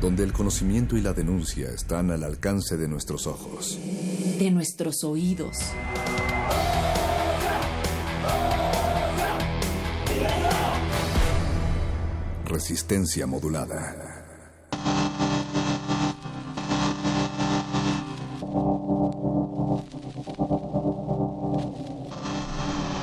[0.00, 3.78] Donde el conocimiento y la denuncia están al alcance de nuestros ojos.
[4.38, 5.58] De nuestros oídos.
[12.46, 14.10] Resistencia modulada.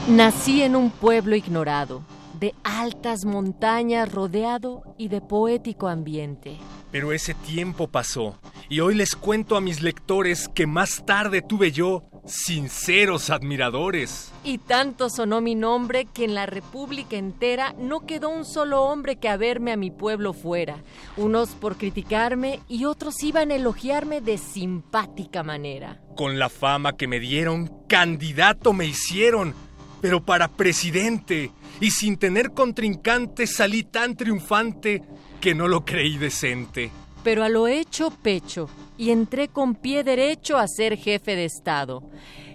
[0.09, 2.01] Nací en un pueblo ignorado,
[2.39, 6.57] de altas montañas rodeado y de poético ambiente.
[6.91, 11.71] Pero ese tiempo pasó, y hoy les cuento a mis lectores que más tarde tuve
[11.71, 14.31] yo sinceros admiradores.
[14.43, 19.17] Y tanto sonó mi nombre que en la República entera no quedó un solo hombre
[19.17, 20.83] que a verme a mi pueblo fuera.
[21.15, 26.01] Unos por criticarme y otros iban a elogiarme de simpática manera.
[26.15, 29.53] Con la fama que me dieron, candidato me hicieron,
[30.01, 35.03] pero para presidente, y sin tener contrincante salí tan triunfante
[35.39, 36.91] que no lo creí decente.
[37.23, 42.03] Pero a lo hecho pecho, y entré con pie derecho a ser jefe de Estado.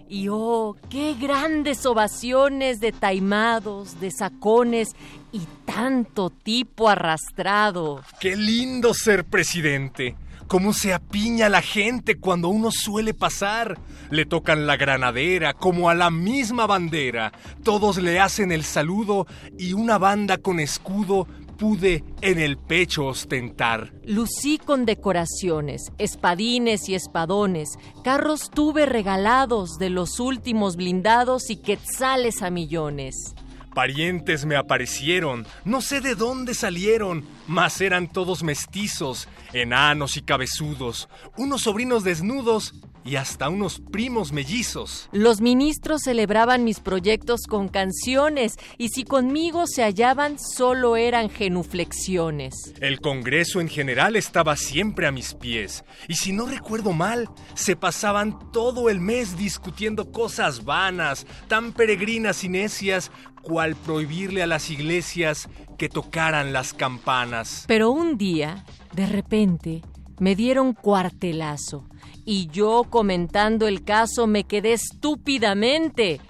[0.08, 4.94] Y oh, qué grandes ovaciones de taimados, de sacones
[5.32, 8.02] y tanto tipo arrastrado.
[8.20, 10.16] Qué lindo ser presidente.
[10.48, 13.78] Cómo se apiña la gente cuando uno suele pasar.
[14.10, 17.32] Le tocan la granadera como a la misma bandera.
[17.64, 19.26] Todos le hacen el saludo
[19.58, 21.26] y una banda con escudo
[21.56, 23.92] pude en el pecho ostentar.
[24.04, 27.68] Lucí con decoraciones, espadines y espadones,
[28.02, 33.34] carros tuve regalados de los últimos blindados y quetzales a millones.
[33.74, 41.08] Parientes me aparecieron, no sé de dónde salieron, mas eran todos mestizos, enanos y cabezudos,
[41.38, 42.74] unos sobrinos desnudos
[43.04, 45.08] y hasta unos primos mellizos.
[45.12, 52.74] Los ministros celebraban mis proyectos con canciones y si conmigo se hallaban solo eran genuflexiones.
[52.80, 57.76] El Congreso en general estaba siempre a mis pies y si no recuerdo mal, se
[57.76, 63.10] pasaban todo el mes discutiendo cosas vanas, tan peregrinas y necias,
[63.42, 67.64] cual prohibirle a las iglesias que tocaran las campanas.
[67.66, 68.64] Pero un día,
[68.94, 69.82] de repente,
[70.18, 71.88] me dieron cuartelazo
[72.24, 76.20] y yo comentando el caso me quedé estúpidamente.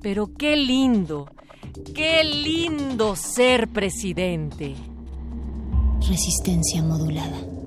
[0.00, 1.28] Pero qué lindo,
[1.94, 4.74] qué lindo ser presidente.
[6.08, 7.57] Resistencia modulada.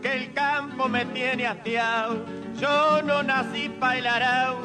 [0.00, 2.24] Que el campo me tiene hastiado.
[2.58, 4.56] Yo no nací para el arao,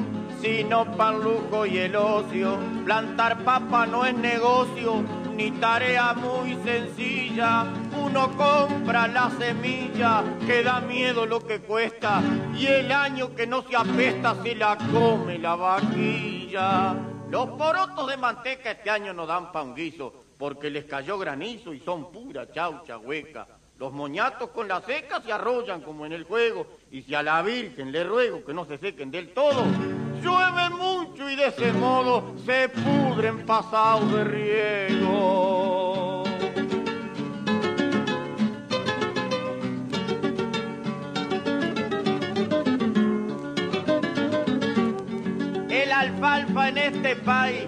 [0.42, 2.58] sino para el lujo y el ocio.
[2.86, 5.04] Plantar papa no es negocio,
[5.36, 7.66] ni tarea muy sencilla.
[8.02, 12.22] Uno compra la semilla, que da miedo lo que cuesta,
[12.56, 16.96] y el año que no se apesta se la come la vaquilla.
[17.30, 21.74] Los porotos de manteca este año no dan pa' un guiso, porque les cayó granizo
[21.74, 23.57] y son pura chaucha hueca.
[23.80, 27.44] Los moñatos con la seca se arrollan como en el juego, y si a la
[27.44, 29.66] Virgen le ruego que no se sequen del todo,
[30.20, 36.24] llueve mucho y de ese modo se pudren pasados de riego.
[45.70, 47.66] El alfalfa en este país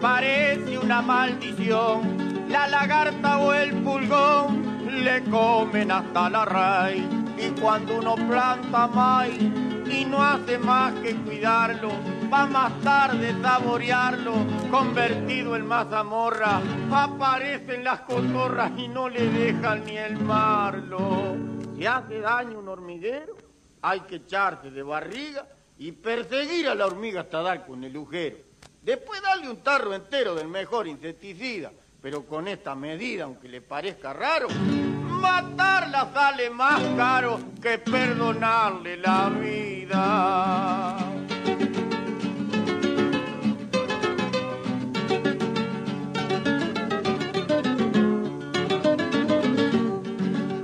[0.00, 2.48] parece una maldición.
[2.48, 7.04] La lagarta o el pulgón le comen hasta la raíz.
[7.38, 9.50] Y cuando uno planta maíz
[9.90, 11.90] y no hace más que cuidarlo,
[12.32, 14.34] va más tarde saborearlo,
[14.70, 16.60] convertido en mazamorra,
[16.90, 21.36] aparecen las cotorras y no le dejan ni el marlo.
[21.76, 23.36] Si hace daño un hormiguero,
[23.80, 25.46] hay que echarse de barriga
[25.78, 28.36] y perseguir a la hormiga hasta dar con el ujero.
[28.82, 34.12] Después darle un tarro entero del mejor insecticida, pero con esta medida, aunque le parezca
[34.12, 40.96] raro, matarla sale más caro que perdonarle la vida.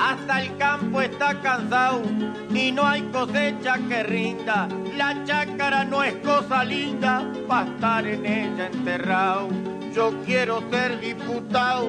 [0.00, 2.02] Hasta el campo está cansado
[2.68, 4.68] y no hay cosecha que rinda.
[4.94, 9.48] La chácara no es cosa linda para estar en ella enterrado.
[9.94, 11.88] Yo quiero ser diputado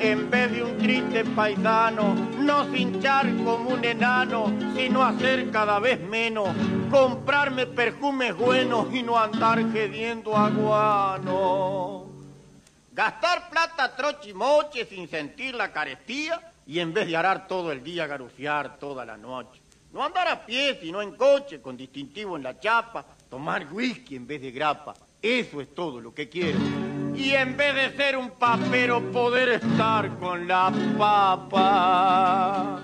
[0.00, 5.98] en vez de un triste paisano, no hinchar como un enano, sino hacer cada vez
[5.98, 6.50] menos,
[6.90, 12.04] comprarme perfumes buenos y no andar gediendo aguano.
[12.92, 18.06] Gastar plata trochimoche sin sentir la carestía y en vez de arar todo el día,
[18.06, 19.67] garufiar toda la noche.
[19.98, 24.28] No andar a pie, sino en coche, con distintivo en la chapa, tomar whisky en
[24.28, 24.94] vez de grapa.
[25.20, 26.60] Eso es todo lo que quiero.
[27.16, 32.80] Y en vez de ser un papero, poder estar con la papa.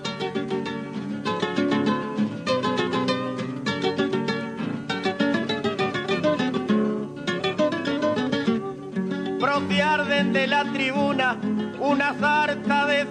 [9.39, 11.39] Propiar de la tribuna
[11.79, 13.05] una sarta de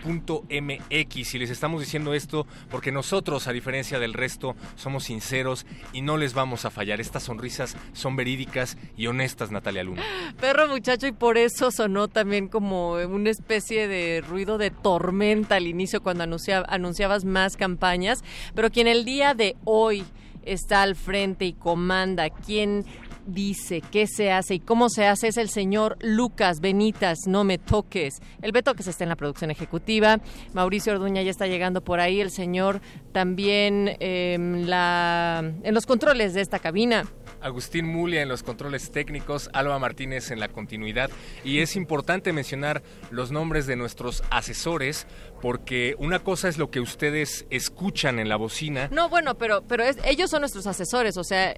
[0.01, 1.35] radio.unam.mx.
[1.35, 6.17] Y les estamos diciendo esto porque nosotros, a diferencia del resto, somos sinceros y no
[6.17, 6.99] les vamos a fallar.
[7.01, 10.03] Estas sonrisas son verídicas y honestas, Natalia Luna.
[10.39, 15.67] Perro muchacho, y por eso sonó también como una especie de ruido de tormenta al
[15.67, 18.23] inicio cuando anunciabas más campañas,
[18.55, 20.03] pero quien el día de hoy
[20.43, 22.85] está al frente y comanda, quien
[23.25, 27.57] dice, qué se hace y cómo se hace es el señor Lucas Benitas, no me
[27.57, 28.21] toques.
[28.41, 30.19] El Beto que se está en la producción ejecutiva,
[30.53, 36.33] Mauricio Orduña ya está llegando por ahí, el señor también em, la, en los controles
[36.33, 37.05] de esta cabina.
[37.41, 41.09] Agustín Mulia en los controles técnicos, Alba Martínez en la continuidad.
[41.43, 45.07] Y es importante mencionar los nombres de nuestros asesores,
[45.41, 48.89] porque una cosa es lo que ustedes escuchan en la bocina.
[48.91, 51.55] No, bueno, pero, pero ellos son nuestros asesores, o sea,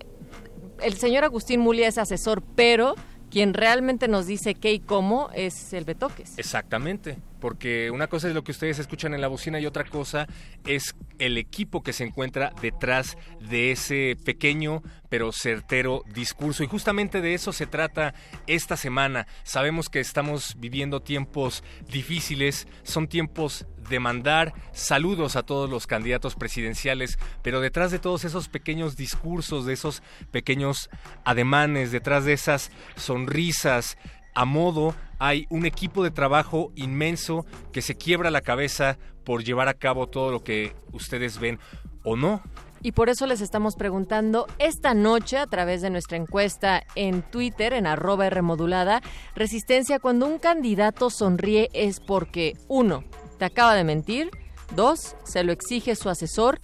[0.83, 2.95] el señor Agustín Mulia es asesor, pero
[3.29, 6.37] quien realmente nos dice qué y cómo es el Betoques.
[6.37, 10.27] Exactamente porque una cosa es lo que ustedes escuchan en la bocina y otra cosa
[10.65, 16.63] es el equipo que se encuentra detrás de ese pequeño pero certero discurso.
[16.63, 18.13] Y justamente de eso se trata
[18.47, 19.27] esta semana.
[19.43, 26.35] Sabemos que estamos viviendo tiempos difíciles, son tiempos de mandar saludos a todos los candidatos
[26.35, 30.89] presidenciales, pero detrás de todos esos pequeños discursos, de esos pequeños
[31.23, 33.97] ademanes, detrás de esas sonrisas,
[34.35, 39.67] a modo hay un equipo de trabajo inmenso que se quiebra la cabeza por llevar
[39.67, 41.59] a cabo todo lo que ustedes ven
[42.03, 42.41] o no.
[42.81, 47.71] Y por eso les estamos preguntando esta noche a través de nuestra encuesta en Twitter,
[47.71, 49.01] en arroba Rmodulada,
[49.35, 53.05] resistencia, cuando un candidato sonríe es porque, uno,
[53.45, 54.31] acaba de mentir,
[54.75, 56.59] dos, se lo exige su asesor,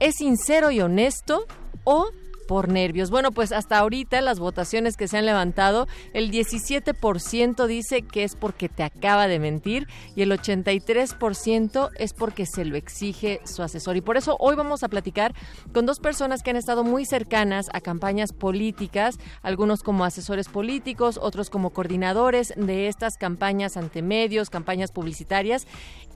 [0.00, 1.46] es sincero y honesto,
[1.84, 2.10] o
[2.48, 3.10] por nervios.
[3.10, 8.34] Bueno, pues hasta ahorita las votaciones que se han levantado, el 17% dice que es
[8.34, 9.86] porque te acaba de mentir
[10.16, 13.96] y el 83% es porque se lo exige su asesor.
[13.96, 15.34] Y por eso hoy vamos a platicar
[15.74, 21.20] con dos personas que han estado muy cercanas a campañas políticas, algunos como asesores políticos,
[21.20, 25.66] otros como coordinadores de estas campañas ante medios, campañas publicitarias.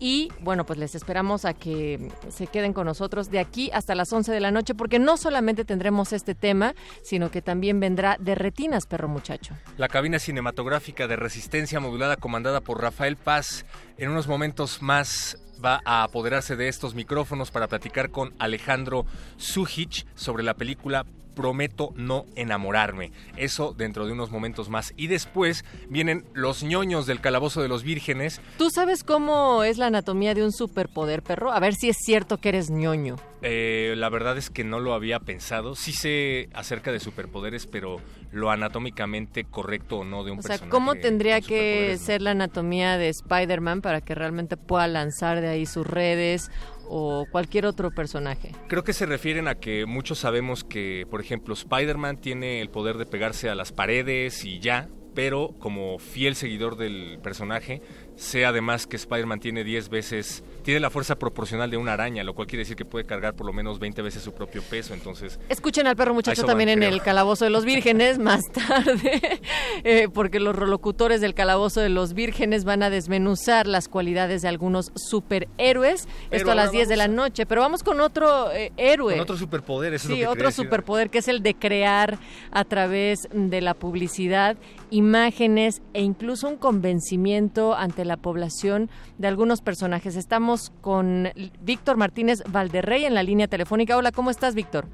[0.00, 4.10] Y bueno, pues les esperamos a que se queden con nosotros de aquí hasta las
[4.10, 8.34] 11 de la noche porque no solamente tendremos este tema, sino que también vendrá de
[8.34, 9.54] retinas, perro muchacho.
[9.76, 13.66] La cabina cinematográfica de resistencia modulada comandada por Rafael Paz
[13.98, 20.06] en unos momentos más va a apoderarse de estos micrófonos para platicar con Alejandro Sujic
[20.14, 23.12] sobre la película prometo no enamorarme.
[23.36, 24.92] Eso dentro de unos momentos más.
[24.96, 28.40] Y después vienen los ñoños del calabozo de los vírgenes.
[28.58, 31.52] ¿Tú sabes cómo es la anatomía de un superpoder, perro?
[31.52, 33.16] A ver si es cierto que eres ñoño.
[33.44, 35.74] Eh, la verdad es que no lo había pensado.
[35.74, 40.58] Sí sé acerca de superpoderes, pero lo anatómicamente correcto o no de un o sea,
[40.68, 45.66] ¿cómo tendría que ser la anatomía de Spider-Man para que realmente pueda lanzar de ahí
[45.66, 46.50] sus redes
[46.94, 48.52] o cualquier otro personaje?
[48.68, 52.98] Creo que se refieren a que muchos sabemos que, por ejemplo, Spider-Man tiene el poder
[52.98, 57.80] de pegarse a las paredes y ya, pero como fiel seguidor del personaje,
[58.22, 62.34] sé además que Spider-Man tiene 10 veces, tiene la fuerza proporcional de una araña, lo
[62.34, 65.38] cual quiere decir que puede cargar por lo menos 20 veces su propio peso, entonces...
[65.48, 69.40] Escuchen al perro muchacho también en el Calabozo de los Vírgenes más tarde,
[69.84, 74.48] eh, porque los rolocutores del Calabozo de los Vírgenes van a desmenuzar las cualidades de
[74.48, 79.14] algunos superhéroes, esto a las 10 de la noche, pero vamos con otro eh, héroe.
[79.14, 82.18] Con otro superpoder, eso Sí, es lo que otro superpoder que es el de crear
[82.52, 84.56] a través de la publicidad
[84.92, 90.16] imágenes e incluso un convencimiento ante la población de algunos personajes.
[90.16, 91.28] Estamos con
[91.60, 93.96] Víctor Martínez Valderrey en la línea telefónica.
[93.96, 94.86] Hola, ¿cómo estás, Víctor?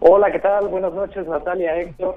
[0.00, 0.68] Hola, ¿qué tal?
[0.68, 2.16] Buenas noches, Natalia, Héctor.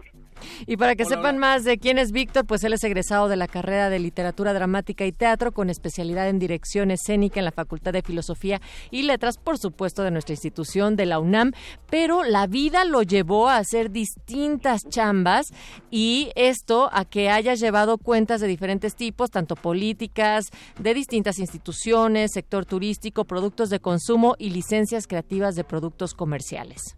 [0.65, 3.47] Y para que sepan más de quién es Víctor, pues él es egresado de la
[3.47, 8.01] carrera de Literatura Dramática y Teatro con especialidad en Dirección Escénica en la Facultad de
[8.01, 11.53] Filosofía y Letras, por supuesto, de nuestra institución, de la UNAM,
[11.89, 15.47] pero la vida lo llevó a hacer distintas chambas
[15.91, 20.45] y esto a que haya llevado cuentas de diferentes tipos, tanto políticas,
[20.79, 26.97] de distintas instituciones, sector turístico, productos de consumo y licencias creativas de productos comerciales.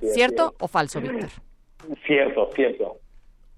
[0.00, 1.30] Sí, ¿Cierto o falso, Víctor?
[2.06, 2.98] Cierto, cierto.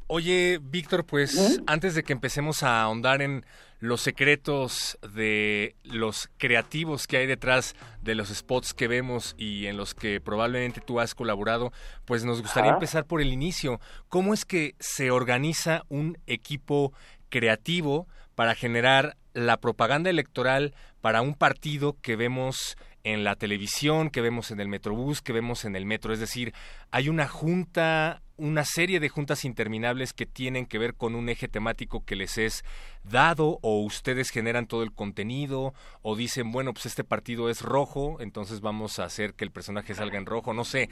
[0.06, 3.46] Oye, Víctor, pues antes de que empecemos a ahondar en
[3.80, 9.76] los secretos de los creativos que hay detrás de los spots que vemos y en
[9.76, 11.72] los que probablemente tú has colaborado,
[12.04, 13.80] pues nos gustaría empezar por el inicio.
[14.08, 16.92] ¿Cómo es que se organiza un equipo
[17.28, 24.20] creativo para generar la propaganda electoral para un partido que vemos en la televisión, que
[24.20, 26.12] vemos en el Metrobús, que vemos en el metro?
[26.12, 26.52] Es decir,
[26.90, 31.48] hay una junta, una serie de juntas interminables que tienen que ver con un eje
[31.48, 32.64] temático que les es
[33.04, 38.18] dado o ustedes generan todo el contenido o dicen, bueno, pues este partido es rojo,
[38.20, 40.88] entonces vamos a hacer que el personaje salga en rojo, no sé,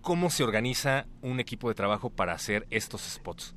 [0.00, 3.56] ¿cómo se organiza un equipo de trabajo para hacer estos spots?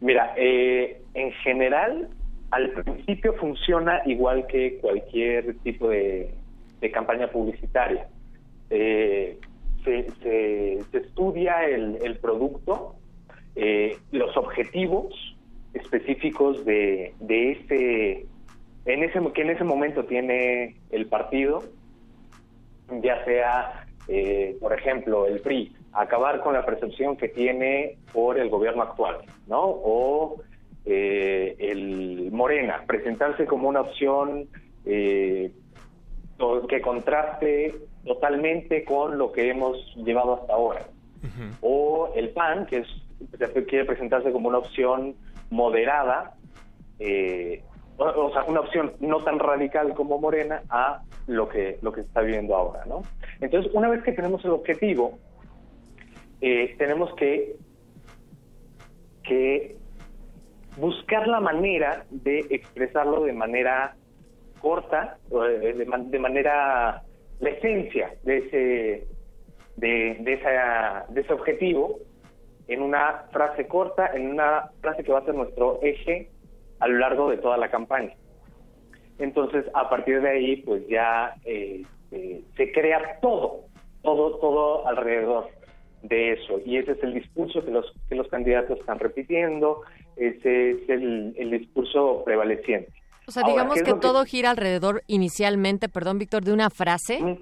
[0.00, 2.08] Mira, eh, en general,
[2.50, 6.34] al principio funciona igual que cualquier tipo de,
[6.82, 8.08] de campaña publicitaria.
[8.68, 9.38] Eh,
[9.84, 12.96] se, se- estudia el, el producto,
[13.56, 15.14] eh, los objetivos
[15.72, 18.26] específicos de, de ese,
[18.84, 21.62] en ese que en ese momento tiene el partido,
[23.00, 28.48] ya sea, eh, por ejemplo, el PRI, acabar con la percepción que tiene por el
[28.50, 29.62] gobierno actual, ¿no?
[29.62, 30.42] O
[30.84, 34.48] el Morena, presentarse como una opción
[36.68, 37.74] que contraste
[38.04, 40.86] totalmente con lo que hemos llevado hasta ahora.
[41.60, 42.88] O el PAN, que es,
[43.68, 45.14] quiere presentarse como una opción
[45.50, 46.34] moderada,
[46.98, 47.62] eh,
[47.96, 52.00] o, o sea, una opción no tan radical como Morena a lo que lo que
[52.00, 53.02] está viviendo ahora, ¿no?
[53.40, 55.18] Entonces, una vez que tenemos el objetivo,
[56.40, 57.56] eh, tenemos que
[59.22, 59.76] que
[60.76, 63.94] buscar la manera de expresarlo de manera
[64.62, 67.02] corta, eh, de manera
[67.40, 69.06] la esencia de ese
[69.76, 71.98] de, de, esa, de ese objetivo
[72.68, 76.30] en una frase corta, en una frase que va a ser nuestro eje
[76.78, 78.14] a lo largo de toda la campaña.
[79.18, 83.64] Entonces, a partir de ahí, pues ya eh, eh, se crea todo,
[84.02, 85.48] todo, todo alrededor
[86.02, 86.60] de eso.
[86.64, 89.82] Y ese es el discurso que los, que los candidatos están repitiendo,
[90.16, 92.92] ese es el, el discurso prevaleciente.
[93.26, 97.38] O sea, digamos que todo gira alrededor inicialmente, perdón Víctor, de una frase.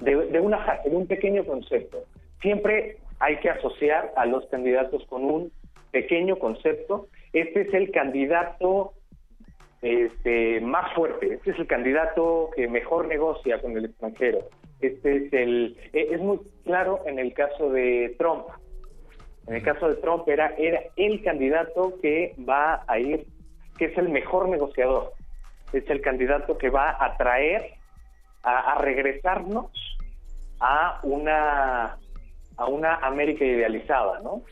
[0.00, 2.04] De, de una frase, de un pequeño concepto.
[2.40, 5.52] Siempre hay que asociar a los candidatos con un
[5.92, 7.06] pequeño concepto.
[7.32, 8.94] Este es el candidato
[9.82, 14.48] este, más fuerte, este es el candidato que mejor negocia con el extranjero.
[14.80, 18.46] Este es el e, es muy claro en el caso de Trump.
[19.48, 23.26] En el caso de Trump era era el candidato que va a ir
[23.82, 25.12] que es el mejor negociador.
[25.72, 27.74] Es el candidato que va a traer
[28.44, 29.72] a, a regresarnos
[30.60, 31.98] a una
[32.56, 34.42] a una América idealizada, ¿no?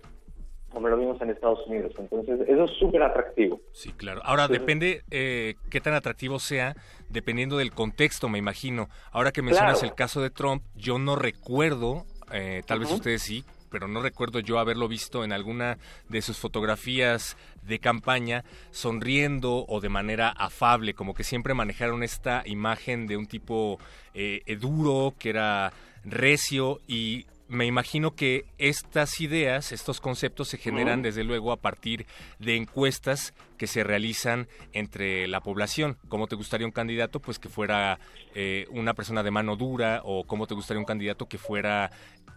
[0.72, 1.92] Como lo vimos en Estados Unidos.
[1.96, 3.60] Entonces, eso es súper atractivo.
[3.72, 4.20] Sí, claro.
[4.24, 6.74] Ahora, depende eh, qué tan atractivo sea,
[7.08, 8.88] dependiendo del contexto, me imagino.
[9.12, 13.44] Ahora que mencionas el caso de Trump, yo no recuerdo, eh, tal vez ustedes sí,
[13.70, 19.80] pero no recuerdo yo haberlo visto en alguna de sus fotografías de campaña sonriendo o
[19.80, 23.78] de manera afable, como que siempre manejaron esta imagen de un tipo
[24.14, 25.72] eh, duro, que era
[26.04, 32.06] recio y me imagino que estas ideas, estos conceptos se generan desde luego a partir
[32.38, 35.96] de encuestas que se realizan entre la población.
[36.08, 37.18] ¿Cómo te gustaría un candidato?
[37.20, 37.98] Pues que fuera
[38.36, 41.90] eh, una persona de mano dura o cómo te gustaría un candidato que fuera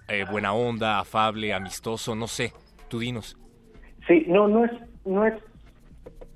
[0.09, 2.51] eh, buena onda, afable, amistoso, no sé.
[2.89, 3.37] Tú dinos.
[4.07, 4.71] Sí, no, no es,
[5.05, 5.35] no es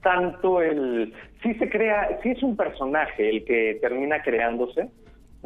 [0.03, 1.13] tanto el...
[1.41, 4.89] Sí se crea, sí es un personaje el que termina creándose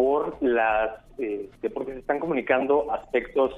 [0.02, 3.54] por las este, porque se están comunicando aspectos,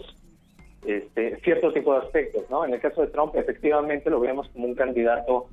[0.85, 2.65] este, cierto tipo de aspectos, ¿no?
[2.65, 5.47] En el caso de Trump, efectivamente lo vemos como un candidato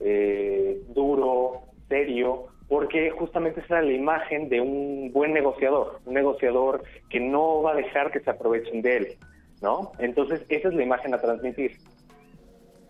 [0.00, 6.82] eh, duro, serio, porque justamente esa es la imagen de un buen negociador, un negociador
[7.08, 9.08] que no va a dejar que se aprovechen de él,
[9.62, 9.92] ¿no?
[10.00, 11.76] Entonces, esa es la imagen a transmitir.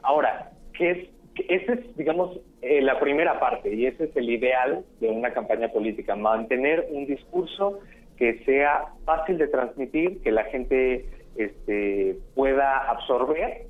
[0.00, 1.08] Ahora, ¿qué es
[1.48, 5.68] esa es, digamos, eh, la primera parte y ese es el ideal de una campaña
[5.68, 7.80] política, mantener un discurso
[8.16, 13.66] que sea fácil de transmitir, que la gente este, pueda absorber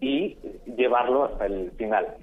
[0.00, 0.38] y
[0.76, 2.16] llevarlo hasta el final.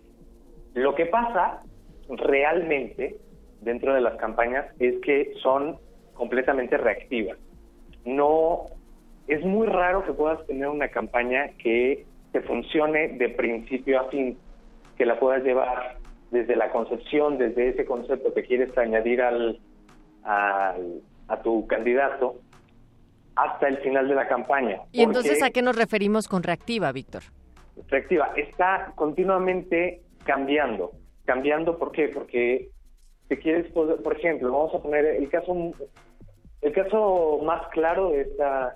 [0.73, 1.61] Lo que pasa
[2.09, 3.17] realmente
[3.61, 5.77] dentro de las campañas es que son
[6.13, 7.37] completamente reactivas.
[8.05, 8.65] No
[9.27, 14.37] es muy raro que puedas tener una campaña que te funcione de principio a fin,
[14.97, 15.97] que la puedas llevar
[16.31, 19.60] desde la concepción, desde ese concepto que quieres añadir al,
[20.23, 22.36] al, a tu candidato
[23.36, 24.81] hasta el final de la campaña.
[24.91, 27.21] ¿Y entonces a qué nos referimos con reactiva, Víctor?
[27.88, 30.91] Reactiva, está continuamente cambiando.
[31.25, 32.10] Cambiando, ¿por qué?
[32.10, 32.69] Porque
[33.27, 35.53] te quieres, por ejemplo, vamos a poner el caso,
[36.62, 38.75] el caso más claro de estas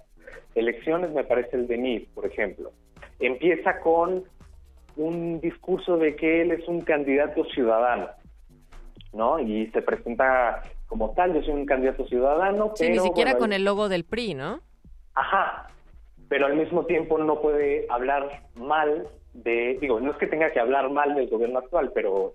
[0.53, 2.71] elecciones me parece el de Nid, por ejemplo.
[3.19, 4.23] Empieza con
[4.95, 8.09] un discurso de que él es un candidato ciudadano,
[9.13, 9.39] ¿no?
[9.39, 12.73] Y se presenta como tal, yo soy un candidato ciudadano.
[12.75, 14.61] Sí, ni siquiera con el logo del PRI, ¿no?
[15.13, 15.67] Ajá,
[16.27, 20.59] pero al mismo tiempo no puede hablar mal de, digo, no es que tenga que
[20.59, 22.33] hablar mal del gobierno actual, pero,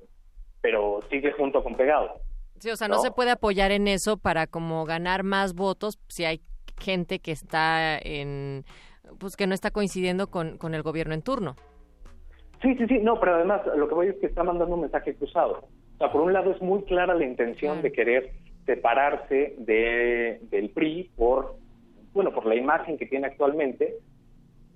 [0.61, 2.21] pero sigue junto con pegado.
[2.59, 6.25] Sí, o sea, no, se puede apoyar en eso para como ganar más votos si
[6.25, 6.41] hay
[6.79, 8.65] gente que está en,
[9.19, 11.57] pues que no está coincidiendo con, con el gobierno en turno.
[12.67, 15.15] Sí, sí, sí, no, pero además lo que voy es que está mandando un mensaje
[15.15, 15.69] cruzado.
[15.95, 18.33] O sea, por un lado es muy clara la intención de querer
[18.65, 21.55] separarse de, del PRI por,
[22.13, 23.95] bueno, por la imagen que tiene actualmente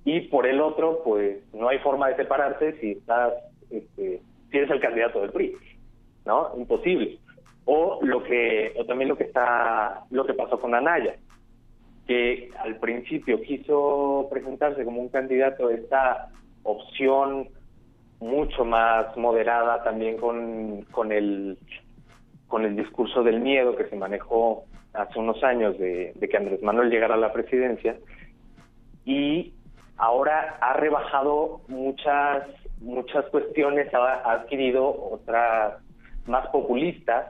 [0.04, 3.32] y por el otro, pues no hay forma de separarse si estás,
[3.70, 4.22] este,
[4.52, 5.56] si eres el candidato del PRI,
[6.26, 6.52] ¿no?
[6.56, 7.18] Imposible.
[7.64, 11.16] O lo que, o también lo que está, lo que pasó con Anaya,
[12.06, 16.28] que al principio quiso presentarse como un candidato a esta
[16.62, 17.48] opción
[18.20, 21.58] mucho más moderada también con, con el
[22.46, 26.90] con el discurso del miedo que se manejó hace unos años de, que Andrés Manuel
[26.90, 27.96] llegara a la presidencia.
[29.04, 29.54] Y
[29.96, 32.44] ahora ha rebajado muchas
[32.80, 35.74] muchas cuestiones, ha, adquirido otras
[36.26, 37.26] más populistas,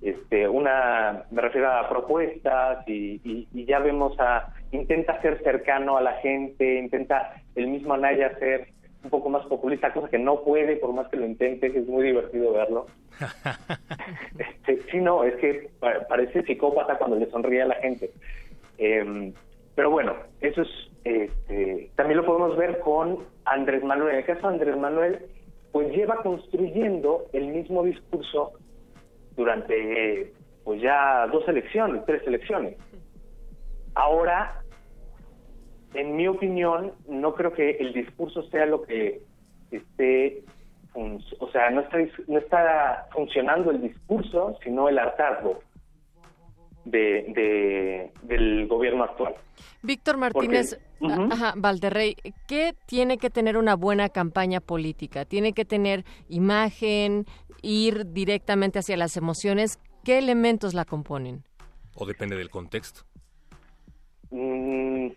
[0.00, 6.00] este, una me refiero a propuestas y, y, ya vemos a intenta ser cercano a
[6.00, 8.68] la gente, intenta el mismo Anaya ser
[9.08, 12.04] un poco más populista, cosa que no puede por más que lo intente, es muy
[12.04, 12.86] divertido verlo.
[14.38, 15.70] este, sí, no, es que
[16.08, 18.10] parece psicópata cuando le sonríe a la gente.
[18.76, 19.32] Em,
[19.74, 20.68] pero bueno, eso es,
[21.04, 24.10] este, también lo podemos ver con Andrés Manuel.
[24.10, 25.20] En el caso de Andrés Manuel,
[25.72, 28.52] pues lleva construyendo el mismo discurso
[29.36, 30.32] durante
[30.64, 32.76] pues ya dos elecciones, tres elecciones.
[33.94, 34.60] Ahora,
[35.94, 39.22] en mi opinión, no creo que el discurso sea lo que
[39.70, 40.44] esté,
[40.94, 45.60] o sea, no está, no está funcionando el discurso, sino el hartazgo
[46.84, 49.34] de, del gobierno actual.
[49.82, 50.78] Víctor Martínez
[51.30, 55.24] ajá, Valderrey, ¿qué tiene que tener una buena campaña política?
[55.24, 57.26] ¿Tiene que tener imagen,
[57.62, 59.78] ir directamente hacia las emociones?
[60.04, 61.44] ¿Qué elementos la componen?
[61.94, 63.02] ¿O depende del contexto?
[64.30, 65.08] Mm,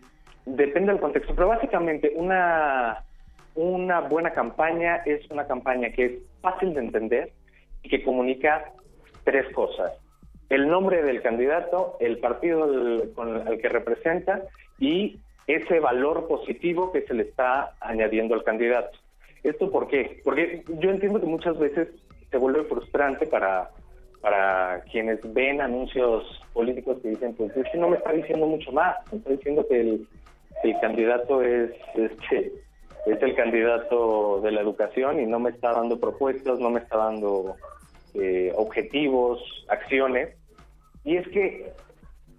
[0.45, 3.03] depende del contexto, pero básicamente una,
[3.55, 7.31] una buena campaña es una campaña que es fácil de entender
[7.83, 8.71] y que comunica
[9.23, 9.91] tres cosas
[10.51, 14.43] el nombre del candidato, el partido al, que representa
[14.79, 18.99] y ese valor positivo que se le está añadiendo al candidato.
[19.43, 20.19] ¿Esto por qué?
[20.25, 21.87] Porque yo entiendo que muchas veces
[22.29, 23.69] se vuelve frustrante para,
[24.19, 28.73] para quienes ven anuncios políticos que dicen, pues es que no me está diciendo mucho
[28.73, 30.07] más, me está diciendo que el,
[30.79, 32.51] candidato es, este,
[33.05, 36.97] es el candidato de la educación y no me está dando propuestas, no me está
[36.97, 37.55] dando
[38.13, 40.35] eh, objetivos, acciones.
[41.03, 41.71] Y es que,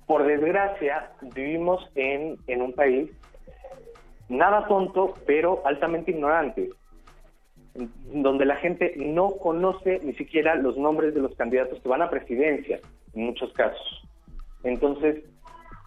[0.06, 3.10] por desgracia, vivimos en, en un país
[4.28, 6.70] nada tonto, pero altamente ignorante,
[8.12, 12.10] donde la gente no conoce ni siquiera los nombres de los candidatos que van a
[12.10, 12.80] presidencia,
[13.14, 14.02] en muchos casos.
[14.64, 15.24] Entonces,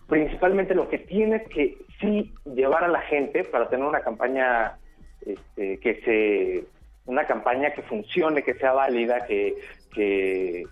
[0.07, 4.77] principalmente lo que tiene que sí llevar a la gente para tener una campaña
[5.25, 6.63] este, que se
[7.05, 9.55] una campaña que funcione, que sea válida, que,
[9.93, 10.65] que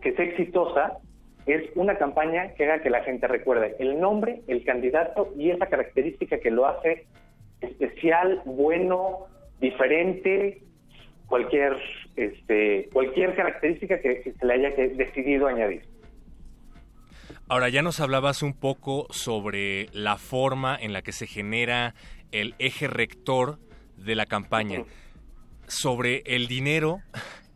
[0.00, 0.98] que sea exitosa
[1.46, 5.66] es una campaña que haga que la gente recuerde el nombre, el candidato y esa
[5.66, 7.06] característica que lo hace
[7.60, 9.26] especial, bueno,
[9.60, 10.62] diferente,
[11.26, 11.76] cualquier,
[12.16, 15.82] este, cualquier característica que, se le haya decidido añadir.
[17.48, 21.94] Ahora, ya nos hablabas un poco sobre la forma en la que se genera
[22.32, 23.58] el eje rector
[23.96, 24.84] de la campaña,
[25.66, 27.00] sobre el dinero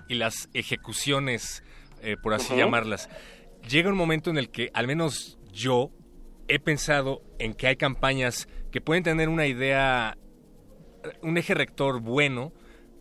[0.08, 1.62] y las ejecuciones
[2.02, 3.08] eh, por así llamarlas.
[3.68, 5.90] Llega un momento en el que, al menos yo,
[6.48, 10.18] he pensado en que hay campañas que pueden tener una idea,
[11.22, 12.52] un eje rector bueno,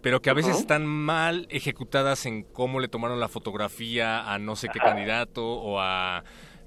[0.01, 4.55] pero que a veces están mal ejecutadas en cómo le tomaron la fotografía a no
[4.55, 6.23] sé qué candidato o a...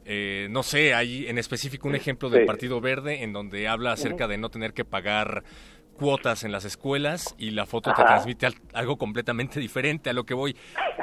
[0.08, 4.28] Eh, no sé, hay en específico un ejemplo del Partido Verde en donde habla acerca
[4.28, 5.42] de no tener que pagar
[5.96, 10.34] cuotas en las escuelas y la foto te transmite algo completamente diferente a lo que
[10.34, 10.56] voy.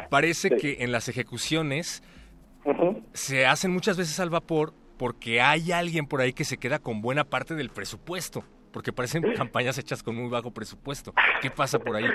[0.09, 2.01] Parece que en las ejecuciones
[3.11, 7.01] se hacen muchas veces al vapor porque hay alguien por ahí que se queda con
[7.01, 11.13] buena parte del presupuesto, porque parecen campañas hechas con muy bajo presupuesto.
[11.41, 12.05] ¿Qué pasa por ahí?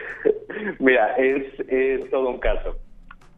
[0.79, 2.79] Mira, es, es todo un caso.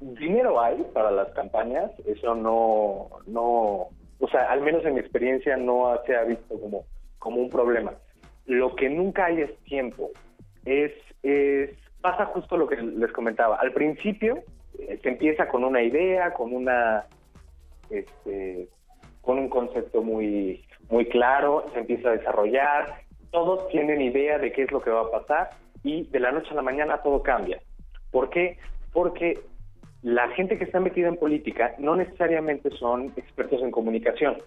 [0.01, 5.57] Dinero hay para las campañas, eso no, no, o sea, al menos en mi experiencia
[5.57, 6.85] no se ha visto como,
[7.19, 7.93] como un problema
[8.51, 10.11] lo que nunca hay es tiempo.
[10.65, 13.57] Es, es pasa justo lo que les comentaba.
[13.57, 14.43] Al principio
[14.79, 17.05] eh, se empieza con una idea, con una
[17.91, 18.69] este,
[19.21, 24.65] con un concepto muy muy claro, se empieza a desarrollar, todos tienen idea de qué
[24.65, 25.51] es lo que va a pasar
[25.85, 27.61] y de la noche a la mañana todo cambia.
[28.11, 28.59] ¿Por qué?
[28.93, 29.39] Porque
[30.03, 34.39] la gente que está metida en política no necesariamente son expertos en comunicación.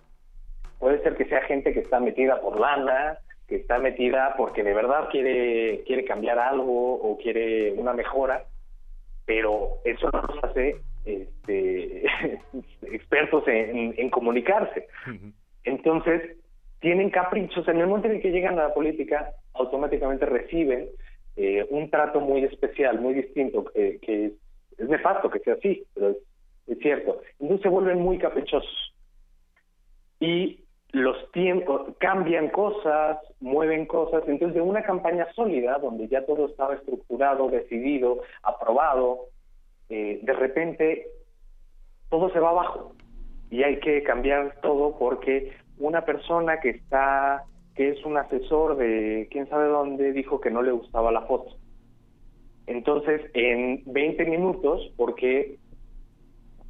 [0.79, 4.73] Puede ser que sea gente que está metida por lana, que está metida porque de
[4.73, 8.45] verdad quiere, quiere cambiar algo o quiere una mejora,
[9.25, 12.03] pero eso no nos hace este,
[12.81, 14.87] expertos en, comunicarse.
[15.63, 16.35] Entonces,
[16.79, 17.67] tienen caprichos.
[17.67, 20.89] En el momento en el que llegan a la política, automáticamente reciben
[21.35, 24.33] eh, un trato muy especial, muy distinto, que
[24.77, 26.17] es, nefasto que sea así, pero es,
[26.67, 27.21] es cierto.
[27.39, 28.93] Entonces se vuelven muy caprichosos.
[30.19, 36.45] Y los tiempos cambian cosas, mueven cosas, entonces de una campaña sólida donde ya todo
[36.45, 39.25] estaba estructurado, decidido, aprobado,
[39.89, 41.07] eh, de repente
[42.09, 42.95] todo se va abajo
[43.49, 47.43] y hay que cambiar todo porque una persona que está
[47.75, 51.57] que es un asesor de quién sabe dónde dijo que no le gustaba la foto.
[52.67, 55.57] Entonces, en 20 minutos, porque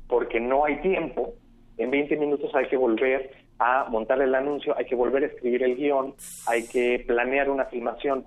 [0.07, 1.33] porque no hay tiempo,
[1.77, 5.63] en 20 minutos hay que volver a montar el anuncio, hay que volver a escribir
[5.63, 6.13] el guion,
[6.45, 8.23] hay que planear una filmación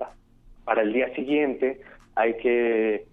[0.64, 1.80] para el día siguiente,
[2.14, 3.06] hay que...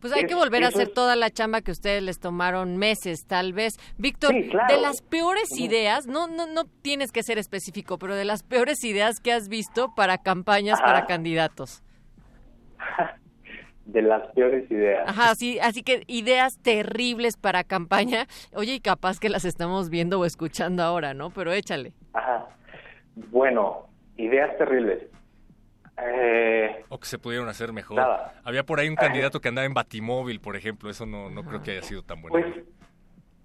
[0.00, 3.52] Pues hay que volver a hacer toda la chamba que ustedes les tomaron meses, tal
[3.52, 3.78] vez.
[3.98, 8.42] Víctor, de las peores ideas, no, no, no tienes que ser específico, pero de las
[8.42, 11.84] peores ideas que has visto para campañas para candidatos.
[13.84, 15.08] de las peores ideas.
[15.08, 18.26] Ajá, sí, así que ideas terribles para campaña.
[18.54, 21.30] Oye, y capaz que las estamos viendo o escuchando ahora, ¿no?
[21.30, 21.92] Pero échale.
[22.12, 22.46] Ajá.
[23.30, 25.02] Bueno, ideas terribles.
[25.98, 27.96] Eh, o que se pudieron hacer mejor.
[27.96, 28.34] Nada.
[28.44, 30.90] Había por ahí un candidato que andaba en batimóvil, por ejemplo.
[30.90, 32.38] Eso no, no creo que haya sido tan bueno.
[32.38, 32.64] Pues,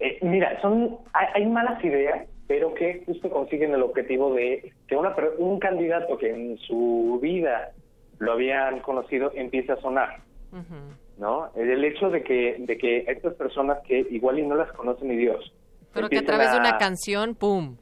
[0.00, 4.96] eh, mira, son hay, hay, malas ideas, pero que justo consiguen el objetivo de que
[4.96, 7.72] una, un candidato que en su vida
[8.18, 10.20] lo habían conocido empiece a sonar.
[11.18, 11.50] ¿No?
[11.54, 15.16] El hecho de que, de que estas personas que igual y no las conocen ni
[15.16, 15.52] Dios.
[15.92, 17.76] Pero que a través de una canción, ¡pum!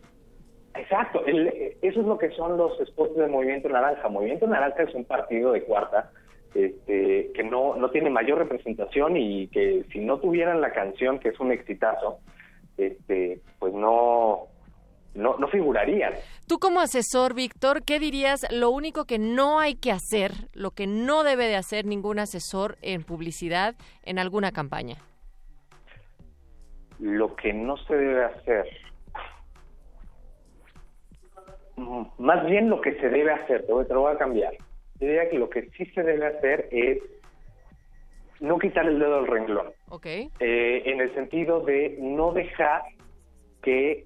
[0.75, 4.09] Exacto, eso es lo que son los spots del Movimiento Naranja.
[4.09, 6.11] Movimiento Naranja es un partido de cuarta
[6.55, 11.31] este, que no, no tiene mayor representación y que si no tuvieran la canción, que
[11.31, 12.19] es un exitazo,
[12.77, 14.49] este, pues no,
[15.17, 16.13] no, no figurarían.
[16.47, 20.87] Tú como asesor, Víctor, ¿qué dirías lo único que no hay que hacer, lo que
[20.87, 24.97] no debe de hacer ningún asesor en publicidad en alguna campaña?
[26.99, 28.67] Lo que no se debe hacer.
[32.19, 34.55] Más bien lo que se debe hacer, te lo voy a cambiar.
[34.99, 37.03] Yo diría que lo que sí se debe hacer es
[38.41, 39.67] no quitar el dedo del renglón.
[39.89, 40.31] Okay.
[40.41, 42.83] Eh, en el sentido de no dejar
[43.63, 44.06] que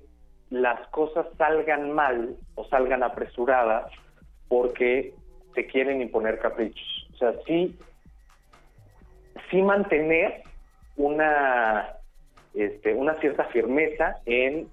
[0.50, 3.90] las cosas salgan mal o salgan apresuradas
[4.48, 5.14] porque
[5.54, 7.08] se quieren imponer caprichos.
[7.14, 7.78] O sea, sí,
[9.50, 10.42] sí mantener
[10.96, 11.90] una,
[12.54, 14.68] este, una cierta firmeza en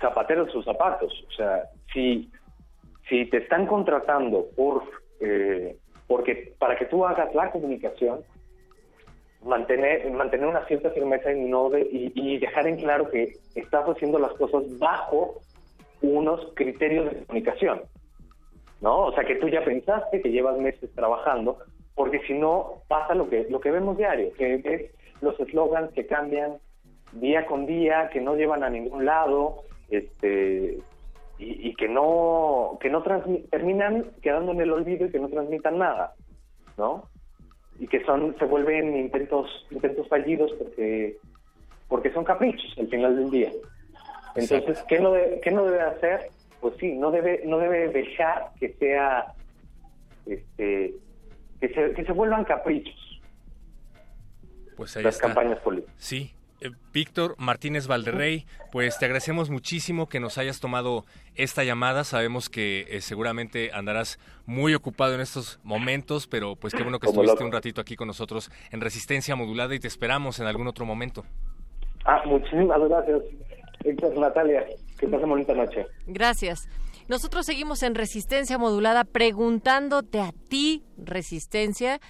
[0.00, 1.12] zapatero sus zapatos.
[1.28, 2.30] O sea, si,
[3.08, 4.84] si te están contratando por
[5.20, 8.20] eh, porque para que tú hagas la comunicación,
[9.44, 14.18] mantener, mantener una cierta firmeza y, no de, y, dejar en claro que estás haciendo
[14.18, 15.40] las cosas bajo
[16.02, 17.82] unos criterios de comunicación.
[18.80, 19.06] ¿No?
[19.06, 21.58] O sea, que tú ya pensaste, que llevas meses trabajando,
[21.96, 26.06] porque si no pasa lo que lo que vemos diario, que es los eslogans que
[26.06, 26.58] cambian
[27.12, 30.78] día con día, que no llevan a ningún lado, este
[31.38, 33.02] y, que no que no
[33.50, 36.14] terminan quedando en el olvido y que no transmitan nada,
[36.76, 37.04] ¿no?
[37.78, 41.16] Y que son se vuelven intentos intentos fallidos porque
[41.88, 43.52] porque son caprichos al final del día.
[44.34, 46.30] Entonces, ¿qué no, ¿qué no debe hacer?
[46.60, 49.32] Pues sí, no debe no debe dejar que sea
[50.26, 50.94] este
[51.60, 53.20] que se, que se vuelvan caprichos.
[54.76, 55.94] Pues ahí las campañas políticas.
[55.98, 56.32] Sí,
[56.92, 62.04] Víctor Martínez Valderrey, pues te agradecemos muchísimo que nos hayas tomado esta llamada.
[62.04, 67.06] Sabemos que eh, seguramente andarás muy ocupado en estos momentos, pero pues qué bueno que
[67.06, 70.84] estuviste un ratito aquí con nosotros en Resistencia Modulada y te esperamos en algún otro
[70.84, 71.24] momento.
[72.04, 73.22] Ah, muchísimas gracias,
[73.84, 74.64] Héctor Natalia.
[74.98, 75.86] Que pasen bonita noche.
[76.06, 76.68] Gracias.
[77.08, 82.00] Nosotros seguimos en Resistencia Modulada preguntándote a ti, Resistencia,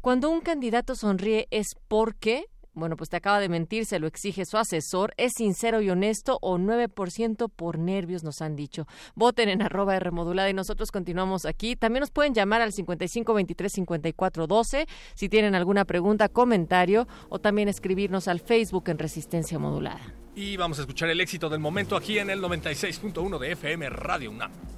[0.00, 2.44] cuando un candidato sonríe es porque
[2.78, 5.12] bueno, pues te acaba de mentir, se lo exige su asesor.
[5.16, 8.86] ¿Es sincero y honesto o 9% por nervios nos han dicho?
[9.14, 11.76] Voten en arroba remodulada y nosotros continuamos aquí.
[11.76, 17.38] También nos pueden llamar al 55 23 54 12 si tienen alguna pregunta, comentario o
[17.38, 20.14] también escribirnos al Facebook en Resistencia Modulada.
[20.34, 24.30] Y vamos a escuchar el éxito del momento aquí en el 96.1 de FM Radio
[24.30, 24.77] UNAM.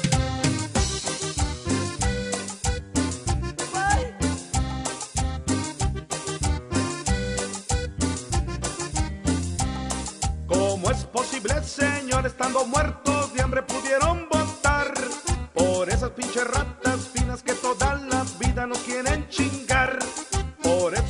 [11.11, 14.93] posible, señor, estando muertos de hambre pudieron votar
[15.53, 19.99] por esas pinches ratas finas que toda la vida nos quieren chingar?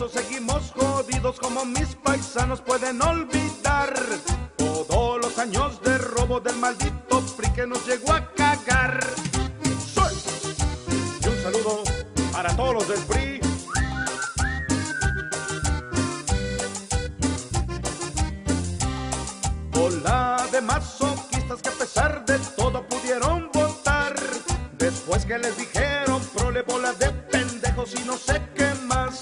[0.09, 3.93] seguimos jodidos como mis paisanos pueden olvidar
[4.57, 8.99] todos los años de robo del maldito PRI que nos llegó a cagar.
[9.93, 10.13] Soy.
[11.23, 11.83] Y un saludo
[12.31, 13.40] para todos los del PRI.
[20.61, 24.15] De masoquistas que a pesar de todo pudieron votar
[24.77, 29.21] después que les dijeron prole bola de pendejos y no sé qué más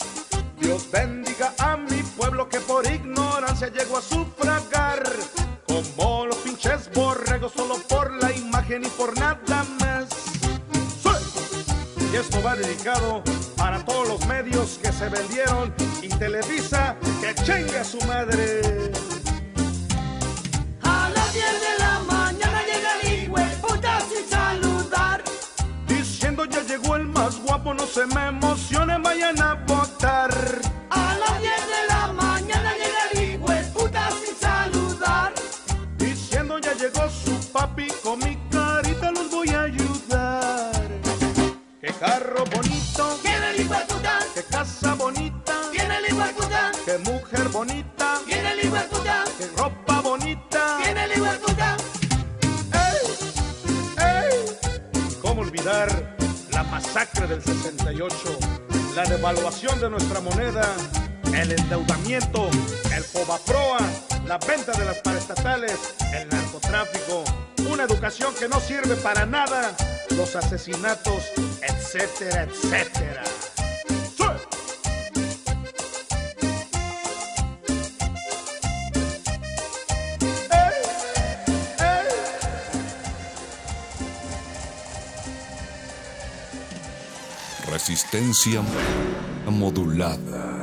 [0.91, 5.03] bendiga a mi pueblo que por ignorancia llegó a sufragar.
[5.67, 10.07] Como los pinches borregos solo por la imagen y por nada más.
[12.11, 13.23] Y esto va dedicado
[13.55, 18.61] para todos los medios que se vendieron y Televisa que chingue a su madre.
[21.29, 25.23] A las 10 de la mañana llega el hijo puta sin saludar.
[25.85, 30.31] Diciendo ya llegó el más guapo, no se me emocionen, vayan a votar.
[30.89, 35.33] A las 10 de la mañana llega el hijo puta sin saludar.
[35.99, 40.71] Diciendo ya llegó su papi, con mi carita los voy a ayudar.
[41.79, 43.69] Qué carro bonito, Tiene el
[44.33, 46.05] qué casa bonita, tiene el
[46.85, 49.98] qué mujer bonita, tiene el hijo puta, qué ropa
[56.51, 58.15] la masacre del 68?
[58.95, 60.63] La devaluación de nuestra moneda,
[61.33, 62.49] el endeudamiento,
[62.95, 63.77] el Fobaproa,
[64.25, 67.23] la venta de las paraestatales, el narcotráfico,
[67.71, 69.75] una educación que no sirve para nada,
[70.11, 71.25] los asesinatos,
[71.61, 73.23] etcétera, etcétera.
[87.79, 88.61] Resistencia
[89.47, 90.58] modulada.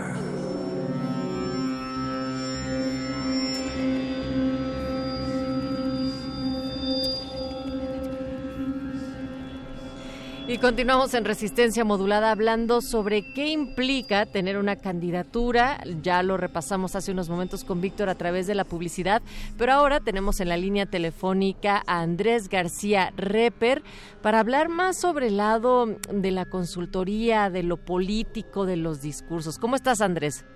[10.49, 15.79] Y continuamos en Resistencia Modulada hablando sobre qué implica tener una candidatura.
[16.03, 19.23] Ya lo repasamos hace unos momentos con Víctor a través de la publicidad,
[19.59, 23.83] pero ahora tenemos en la línea telefónica a Andrés García Reper
[24.23, 29.59] para hablar más sobre el lado de la consultoría, de lo político, de los discursos.
[29.59, 30.47] ¿Cómo estás, Andrés?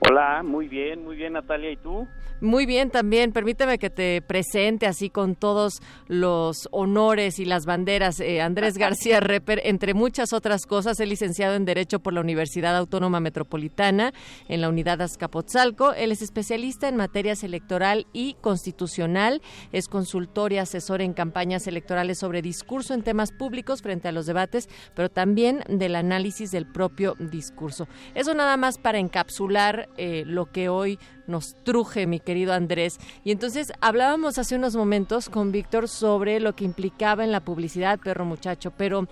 [0.00, 2.06] Hola, muy bien, muy bien Natalia, ¿y tú?
[2.40, 8.18] Muy bien también, permíteme que te presente así con todos los honores y las banderas.
[8.18, 12.74] Eh, Andrés García Reper, entre muchas otras cosas, es licenciado en Derecho por la Universidad
[12.78, 14.14] Autónoma Metropolitana
[14.48, 15.92] en la Unidad Azcapotzalco.
[15.92, 22.18] Él es especialista en materias electoral y constitucional, es consultor y asesor en campañas electorales
[22.18, 27.16] sobre discurso en temas públicos frente a los debates, pero también del análisis del propio
[27.18, 27.86] discurso.
[28.14, 30.98] Eso nada más para encapsular eh, lo que hoy
[31.30, 32.98] nos truje, mi querido Andrés.
[33.24, 37.98] Y entonces hablábamos hace unos momentos con Víctor sobre lo que implicaba en la publicidad,
[37.98, 39.06] perro muchacho, pero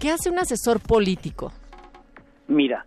[0.00, 1.52] ¿qué hace un asesor político?
[2.48, 2.86] Mira,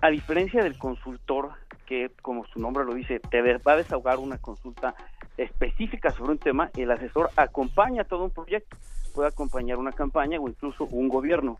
[0.00, 1.52] a diferencia del consultor,
[1.86, 4.94] que como su nombre lo dice, te va a desahogar una consulta
[5.36, 8.76] específica sobre un tema, el asesor acompaña todo un proyecto,
[9.14, 11.58] puede acompañar una campaña o incluso un gobierno.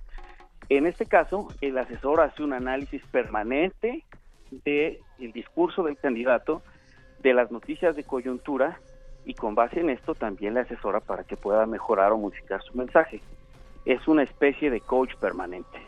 [0.68, 4.04] En este caso, el asesor hace un análisis permanente
[4.64, 6.62] del discurso del candidato,
[7.20, 8.80] de las noticias de coyuntura
[9.24, 12.76] y con base en esto también le asesora para que pueda mejorar o modificar su
[12.76, 13.20] mensaje.
[13.84, 15.78] Es una especie de coach permanente.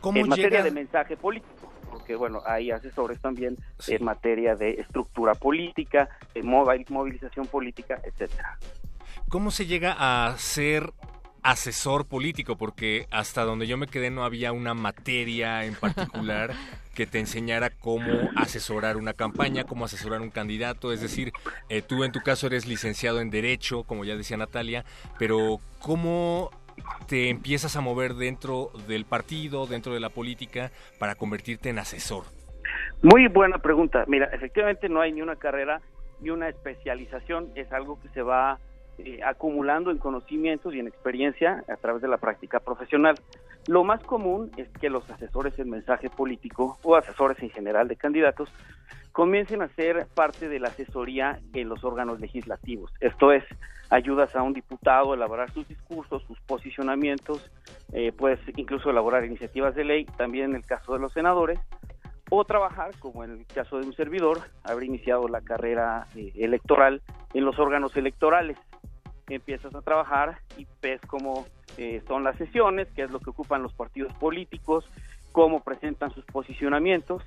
[0.00, 3.56] ¿Cómo en materia de mensaje político, porque bueno, hay asesores también
[3.88, 8.58] en materia de estructura política, de movi- movilización política, etcétera.
[9.30, 10.92] ¿Cómo se llega a ser
[11.44, 12.56] asesor político?
[12.56, 16.52] Porque hasta donde yo me quedé no había una materia en particular
[16.94, 20.92] que te enseñara cómo asesorar una campaña, cómo asesorar un candidato.
[20.92, 21.32] Es decir,
[21.68, 24.84] eh, tú en tu caso eres licenciado en Derecho, como ya decía Natalia,
[25.18, 26.50] pero ¿cómo
[27.06, 32.24] te empiezas a mover dentro del partido, dentro de la política, para convertirte en asesor?
[33.02, 34.04] Muy buena pregunta.
[34.06, 35.80] Mira, efectivamente no hay ni una carrera
[36.20, 38.58] ni una especialización, es algo que se va
[38.98, 43.16] eh, acumulando en conocimientos y en experiencia a través de la práctica profesional.
[43.66, 47.96] Lo más común es que los asesores en mensaje político o asesores en general de
[47.96, 48.50] candidatos
[49.14, 52.92] comiencen a ser parte de la asesoría en los órganos legislativos.
[53.00, 53.44] Esto es,
[53.88, 57.48] ayudas a un diputado a elaborar sus discursos, sus posicionamientos,
[57.92, 61.60] eh, puedes incluso elaborar iniciativas de ley, también en el caso de los senadores,
[62.28, 67.00] o trabajar, como en el caso de un servidor, haber iniciado la carrera eh, electoral
[67.34, 68.58] en los órganos electorales.
[69.28, 73.62] Empiezas a trabajar y ves cómo eh, son las sesiones, qué es lo que ocupan
[73.62, 74.84] los partidos políticos,
[75.32, 77.22] cómo presentan sus posicionamientos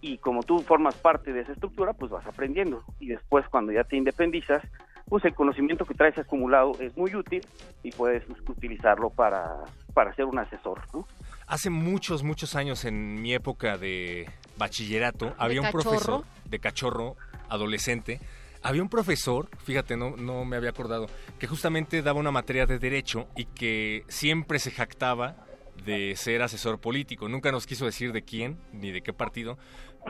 [0.00, 2.84] y como tú formas parte de esa estructura, pues vas aprendiendo.
[3.00, 4.62] Y después cuando ya te independizas,
[5.08, 7.40] pues el conocimiento que traes acumulado es muy útil
[7.82, 9.64] y puedes utilizarlo para,
[9.94, 11.06] para ser un asesor, ¿no?
[11.46, 15.82] Hace muchos, muchos años en mi época de bachillerato, había un cachorro?
[15.82, 17.16] profesor de cachorro,
[17.48, 18.20] adolescente,
[18.66, 21.06] había un profesor, fíjate, no, no me había acordado,
[21.38, 25.36] que justamente daba una materia de derecho y que siempre se jactaba
[25.84, 27.28] de ser asesor político.
[27.28, 29.56] Nunca nos quiso decir de quién ni de qué partido,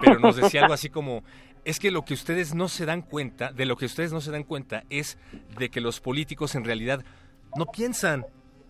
[0.00, 1.22] pero nos decía algo así como,
[1.66, 4.30] es que lo que ustedes no se dan cuenta, de lo que ustedes no se
[4.30, 5.18] dan cuenta es
[5.58, 7.04] de que los políticos en realidad
[7.56, 8.24] no piensan,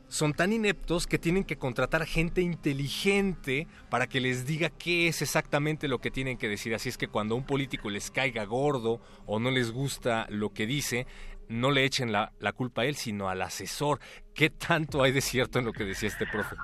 [0.08, 5.22] son tan ineptos que tienen que contratar gente inteligente para que les diga qué es
[5.22, 6.74] exactamente lo que tienen que decir.
[6.74, 10.50] Así es que cuando a un político les caiga gordo o no les gusta lo
[10.50, 11.06] que dice,
[11.48, 13.98] no le echen la, culpa a él, sino al asesor.
[14.34, 16.56] ¿Qué tanto hay de cierto en lo que decía este profe?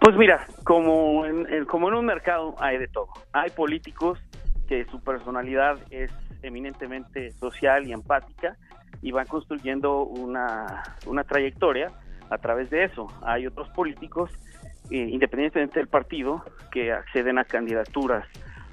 [0.00, 3.08] Pues mira, como en, como en un mercado hay de todo.
[3.32, 4.18] Hay políticos
[4.66, 6.12] que su personalidad es
[6.42, 8.56] eminentemente social y empática
[9.00, 11.92] y van construyendo una trayectoria
[12.32, 13.06] a través de eso.
[13.22, 14.30] Hay otros políticos,
[14.90, 18.26] eh, independientemente del partido, que acceden a candidaturas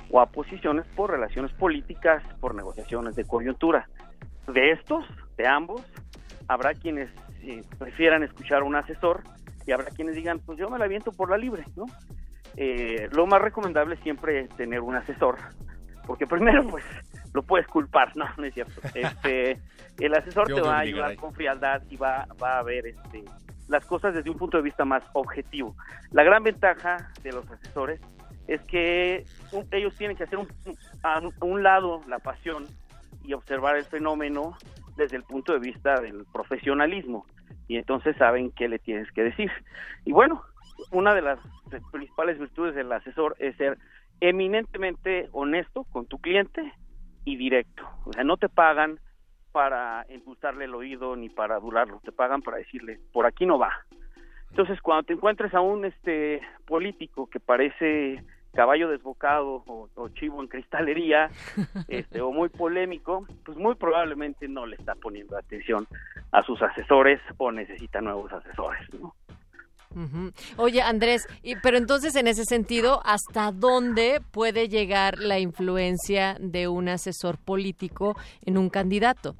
[0.09, 3.87] o a posiciones por relaciones políticas, por negociaciones de coyuntura.
[4.47, 5.05] De estos,
[5.37, 5.81] de ambos,
[6.47, 7.09] habrá quienes
[7.43, 9.23] eh, prefieran escuchar un asesor
[9.67, 11.85] y habrá quienes digan, pues yo me la aviento por la libre, ¿no?
[12.55, 15.37] Eh, lo más recomendable siempre es tener un asesor,
[16.07, 16.83] porque primero, pues,
[17.33, 18.81] lo puedes culpar, no, no es cierto.
[18.93, 19.59] Este,
[19.99, 23.23] el asesor te va a ayudar con frialdad y va, va a ver este,
[23.67, 25.75] las cosas desde un punto de vista más objetivo.
[26.11, 27.99] La gran ventaja de los asesores
[28.47, 29.25] es que
[29.71, 30.47] ellos tienen que hacer un,
[31.03, 32.65] a un lado la pasión
[33.23, 34.57] y observar el fenómeno
[34.95, 37.25] desde el punto de vista del profesionalismo
[37.67, 39.51] y entonces saben qué le tienes que decir.
[40.03, 40.41] Y bueno,
[40.91, 41.39] una de las
[41.91, 43.77] principales virtudes del asesor es ser
[44.19, 46.73] eminentemente honesto con tu cliente
[47.29, 47.83] y directo.
[48.05, 48.99] O sea, no te pagan
[49.51, 53.71] para impulsarle el oído ni para adularlo, te pagan para decirle, por aquí no va.
[54.51, 58.23] Entonces, cuando te encuentres a un este político que parece
[58.53, 61.29] caballo desbocado o, chivo en cristalería
[61.87, 65.87] este, o muy polémico, pues muy probablemente no le está poniendo atención
[66.31, 68.91] a sus asesores o necesita nuevos asesores.
[68.93, 69.13] ¿no?
[70.57, 71.27] Oye, Andrés,
[71.63, 78.15] pero entonces en ese sentido, ¿hasta dónde puede llegar la influencia de un asesor político
[78.45, 79.35] en un candidato?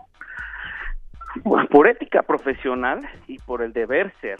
[1.43, 4.39] Por ética profesional y por el deber ser,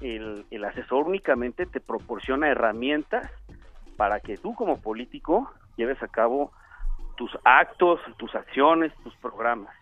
[0.00, 3.28] el, el asesor únicamente te proporciona herramientas
[3.96, 6.52] para que tú como político lleves a cabo
[7.16, 9.74] tus actos, tus acciones, tus programas.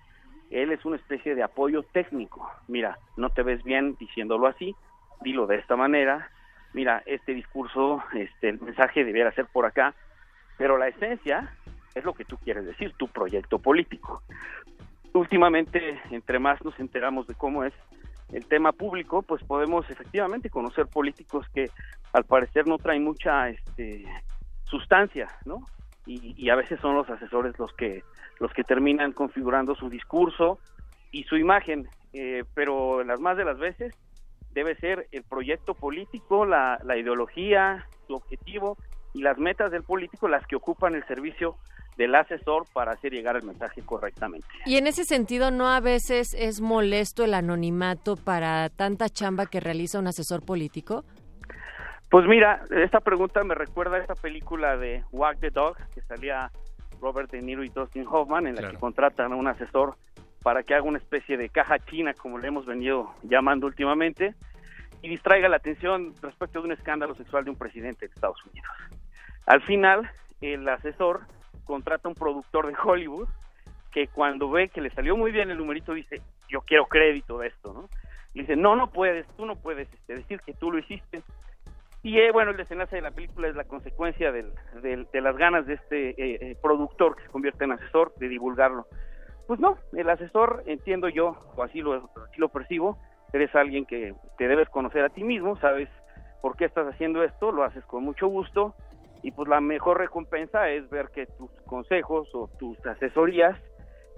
[0.50, 2.50] Él es una especie de apoyo técnico.
[2.68, 4.74] Mira, no te ves bien diciéndolo así,
[5.22, 6.30] dilo de esta manera,
[6.72, 9.94] mira, este discurso, este, el mensaje debiera ser por acá,
[10.56, 11.54] pero la esencia
[11.94, 14.22] es lo que tú quieres decir, tu proyecto político.
[15.12, 17.74] Últimamente, entre más nos enteramos de cómo es
[18.32, 21.70] el tema público, pues podemos efectivamente conocer políticos que
[22.12, 24.04] al parecer no traen mucha este,
[24.64, 25.66] sustancia, ¿no?
[26.06, 28.02] Y, y, a veces son los asesores los que
[28.40, 30.58] los que terminan configurando su discurso
[31.12, 33.94] y su imagen, eh, pero las más de las veces
[34.54, 38.76] debe ser el proyecto político, la, la ideología, su objetivo
[39.14, 41.56] y las metas del político las que ocupan el servicio
[41.96, 44.46] del asesor para hacer llegar el mensaje correctamente.
[44.64, 49.60] Y en ese sentido, ¿no a veces es molesto el anonimato para tanta chamba que
[49.60, 51.04] realiza un asesor político?
[52.10, 56.50] Pues mira, esta pregunta me recuerda a esta película de Walk the Dog, que salía
[57.00, 59.96] Robert De Niro y Dustin Hoffman, en la que contratan a un asesor
[60.42, 64.34] para que haga una especie de caja china, como le hemos venido llamando últimamente,
[65.02, 68.70] y distraiga la atención respecto de un escándalo sexual de un presidente de Estados Unidos.
[69.46, 71.22] Al final, el asesor
[71.64, 73.28] contrata un productor de Hollywood
[73.92, 77.48] que cuando ve que le salió muy bien el numerito dice, yo quiero crédito de
[77.48, 77.88] esto, ¿no?
[78.34, 81.22] Dice, no, no puedes, tú no puedes este, decir que tú lo hiciste.
[82.02, 85.66] Y eh, bueno, el desenlace de la película es la consecuencia del, de las ganas
[85.66, 88.86] de este eh, eh, productor que se convierte en asesor de divulgarlo.
[89.46, 92.98] Pues no, el asesor, entiendo yo, o así lo, así lo percibo,
[93.32, 95.88] eres alguien que te debes conocer a ti mismo, sabes
[96.40, 98.74] por qué estás haciendo esto, lo haces con mucho gusto
[99.22, 103.58] y pues la mejor recompensa es ver que tus consejos o tus asesorías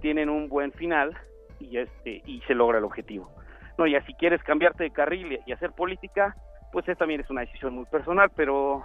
[0.01, 1.15] tienen un buen final
[1.59, 3.29] y este y se logra el objetivo.
[3.77, 6.35] No, ya si quieres cambiarte de carril y hacer política,
[6.71, 8.83] pues esa también es una decisión muy personal, pero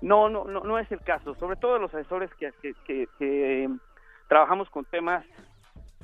[0.00, 2.52] no no no, no es el caso, sobre todo los asesores que,
[2.86, 3.68] que,
[4.28, 5.24] trabajamos con temas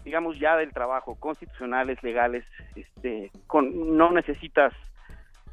[0.04, 2.44] digamos ya del trabajo constitucionales legales
[2.74, 4.72] este con no necesitas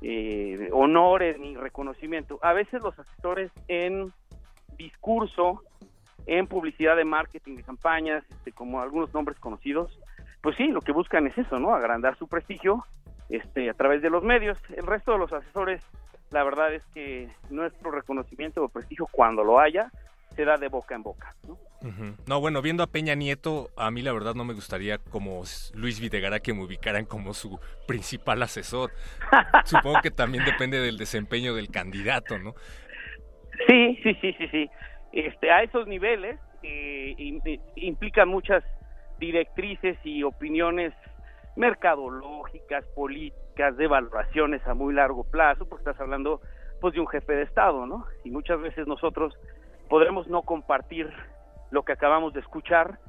[0.02, 2.39] eh, honores ni reconocimiento.
[2.41, 4.14] A veces los asesores en
[4.78, 5.64] discurso,
[6.28, 9.98] en publicidad de marketing, de campañas, este, como algunos nombres conocidos,
[10.41, 11.74] pues sí, lo que buscan es eso, ¿no?
[11.74, 12.86] Agrandar su prestigio
[13.30, 14.58] este, a través de los medios.
[14.76, 15.82] El resto de los asesores,
[16.30, 19.91] la verdad es que nuestro reconocimiento o prestigio, cuando lo haya,
[20.38, 21.58] se da de boca en boca, ¿no?
[22.28, 26.00] No, bueno, viendo a Peña Nieto, a mí la verdad no me gustaría como Luis
[26.00, 28.92] Videgara que me ubicaran como su principal asesor.
[29.66, 32.56] Supongo que también depende del desempeño del candidato, ¿no?
[33.68, 34.70] Sí, sí, sí, sí, sí.
[35.12, 37.16] Este, a esos niveles eh,
[37.76, 38.64] implica muchas
[39.20, 40.94] directrices y opiniones
[41.56, 46.42] mercadológicas, políticas, de evaluaciones a muy largo plazo, porque estás hablando
[46.80, 48.06] pues de un jefe de Estado, ¿no?
[48.24, 49.34] Y muchas veces nosotros
[49.90, 51.10] podremos no compartir
[51.72, 53.00] lo que acabamos de escuchar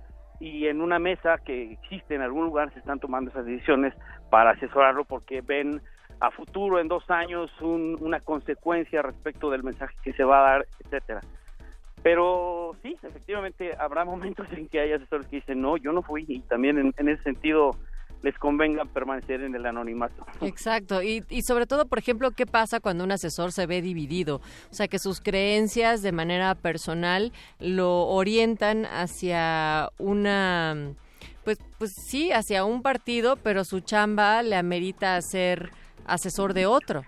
[0.40, 3.94] y en una mesa que existe en algún lugar se están tomando esas decisiones
[4.30, 5.80] para asesorarlo porque ven
[6.20, 10.66] a futuro en dos años una consecuencia respecto del mensaje que se va a dar,
[10.84, 11.20] etcétera.
[12.02, 16.24] Pero sí, efectivamente habrá momentos en que hay asesores que dicen no, yo no fui
[16.28, 17.72] y también en, en ese sentido
[18.22, 20.26] les convenga permanecer en el anonimato.
[20.40, 24.36] Exacto, y, y sobre todo, por ejemplo, ¿qué pasa cuando un asesor se ve dividido?
[24.36, 30.92] O sea, que sus creencias de manera personal lo orientan hacia una,
[31.44, 35.70] pues, pues sí, hacia un partido, pero su chamba le amerita ser
[36.06, 37.02] asesor de otro.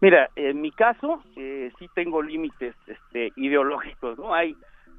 [0.00, 4.34] Mira, en mi caso eh, sí tengo límites este, ideológicos, ¿no?
[4.34, 4.56] Hay,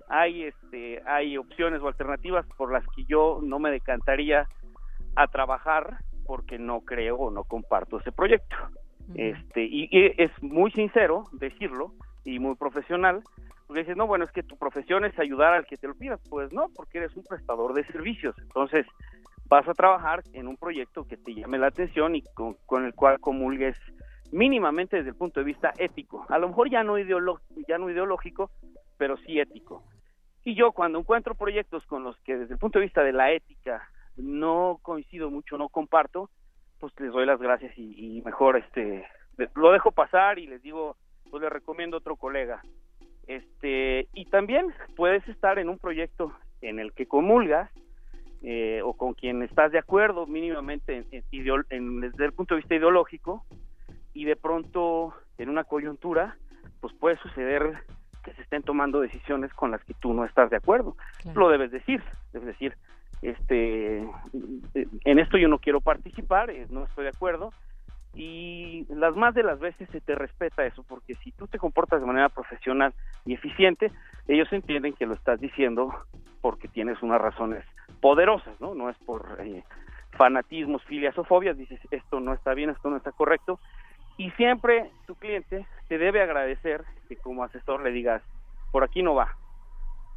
[0.10, 4.48] hay, este, hay opciones o alternativas por las que yo no me decantaría
[5.16, 8.56] a trabajar porque no creo o no comparto ese proyecto.
[9.16, 11.92] Este, y, y, es muy sincero decirlo
[12.24, 13.22] y muy profesional,
[13.68, 16.18] porque dices, no, bueno, es que tu profesión es ayudar al que te lo pida.
[16.30, 18.36] Pues no, porque eres un prestador de servicios.
[18.40, 18.86] Entonces,
[19.46, 22.94] vas a trabajar en un proyecto que te llame la atención y con, con el
[22.94, 23.78] cual comulgues
[24.32, 26.26] mínimamente desde el punto de vista ético.
[26.30, 28.50] A lo mejor ya no, ya no ideológico,
[28.98, 29.84] pero sí ético.
[30.44, 33.32] Y yo cuando encuentro proyectos con los que desde el punto de vista de la
[33.32, 36.30] ética no coincido mucho, no comparto,
[36.80, 39.06] pues les doy las gracias y, y mejor este
[39.56, 40.98] lo dejo pasar y les digo,
[41.30, 42.64] pues le recomiendo otro colega.
[43.28, 47.72] Este, y también puedes estar en un proyecto en el que comulgas
[48.42, 52.62] eh, o con quien estás de acuerdo mínimamente en, en, en, desde el punto de
[52.62, 53.46] vista ideológico
[54.14, 56.36] y de pronto en una coyuntura
[56.80, 57.84] pues puede suceder
[58.24, 60.96] que se estén tomando decisiones con las que tú no estás de acuerdo.
[61.22, 61.40] Claro.
[61.40, 62.04] Lo debes decir,
[62.34, 62.76] debes decir,
[63.22, 64.00] este
[65.06, 67.52] en esto yo no quiero participar, eh, no estoy de acuerdo
[68.14, 72.02] y las más de las veces se te respeta eso porque si tú te comportas
[72.02, 72.94] de manera profesional
[73.26, 73.92] y eficiente,
[74.28, 75.94] ellos entienden que lo estás diciendo
[76.42, 77.64] porque tienes unas razones
[78.02, 78.74] poderosas, ¿no?
[78.74, 79.64] No es por eh,
[80.18, 83.60] fanatismos, filias o fobias, dices esto no está bien, esto no está correcto
[84.18, 88.22] y siempre tu cliente te debe agradecer que como asesor le digas
[88.72, 89.36] por aquí no va,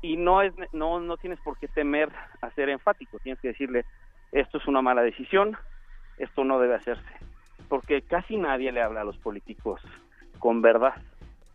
[0.04, 2.10] y no es no no tienes por qué temer
[2.42, 3.86] a ser enfático tienes que decirle
[4.32, 5.56] esto es una mala decisión
[6.18, 7.08] esto no debe hacerse
[7.70, 9.80] porque casi nadie le habla a los políticos
[10.38, 10.92] con verdad.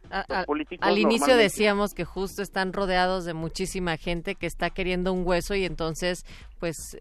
[0.10, 0.46] A, a,
[0.82, 5.54] al inicio decíamos que justo están rodeados de muchísima gente que está queriendo un hueso
[5.54, 6.26] y entonces
[6.60, 6.98] pues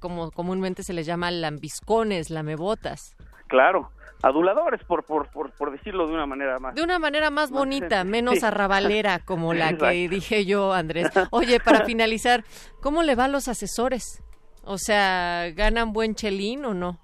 [0.00, 3.14] como comúnmente se les llama lambiscones lamebotas
[3.50, 3.90] claro
[4.22, 6.74] aduladores, por, por, por, por, decirlo de una manera más.
[6.74, 11.10] De una manera más, más bonita, menos arrabalera, como la que dije yo, Andrés.
[11.30, 12.44] Oye, para finalizar,
[12.80, 14.22] ¿cómo le va a los asesores?
[14.64, 16.98] O sea, ¿ganan buen chelín o no?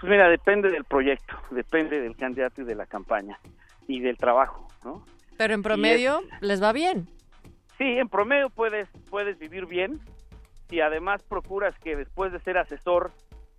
[0.00, 3.38] Pues mira, depende del proyecto, depende del candidato y de la campaña
[3.86, 5.04] y del trabajo, ¿no?
[5.36, 7.08] Pero en promedio es, les va bien.
[7.78, 10.00] Sí, en promedio puedes, puedes vivir bien
[10.70, 13.12] y además procuras que después de ser asesor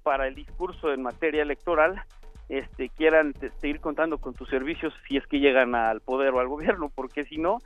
[0.03, 2.03] para el discurso en materia electoral,
[2.49, 6.47] este, quieran seguir contando con tus servicios si es que llegan al poder o al
[6.47, 7.59] gobierno, porque si no,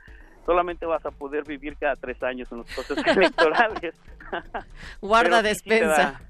[0.46, 3.94] solamente vas a poder vivir cada tres años en los procesos electorales.
[5.00, 6.20] Guarda despensa.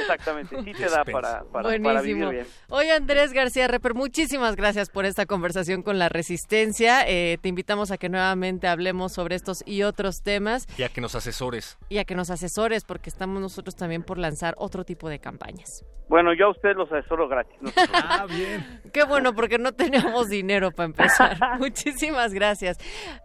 [0.00, 2.46] Exactamente, sí te da para, para, para, vivir bien.
[2.68, 7.06] Oye, Andrés García Reper, muchísimas gracias por esta conversación con la Resistencia.
[7.06, 10.66] Eh, te invitamos a que nuevamente hablemos sobre estos y otros temas.
[10.78, 11.78] Y a que nos asesores.
[11.88, 15.84] Y a que nos asesores, porque estamos nosotros también por lanzar otro tipo de campañas.
[16.08, 17.56] Bueno, yo a ustedes los asesoro gratis.
[17.60, 18.82] No ah, bien.
[18.92, 21.38] Qué bueno, porque no tenemos dinero para empezar.
[21.58, 22.76] Muchísimas gracias.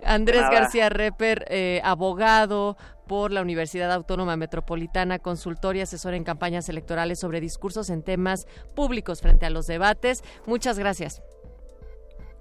[0.06, 0.54] Andrés Nada.
[0.54, 2.78] García Reper, eh, abogado,
[3.08, 8.47] por la Universidad Autónoma Metropolitana, consultor y asesor en campañas electorales sobre discursos en temas
[8.76, 10.24] públicos frente a los debates.
[10.45, 11.22] Muchas gracias.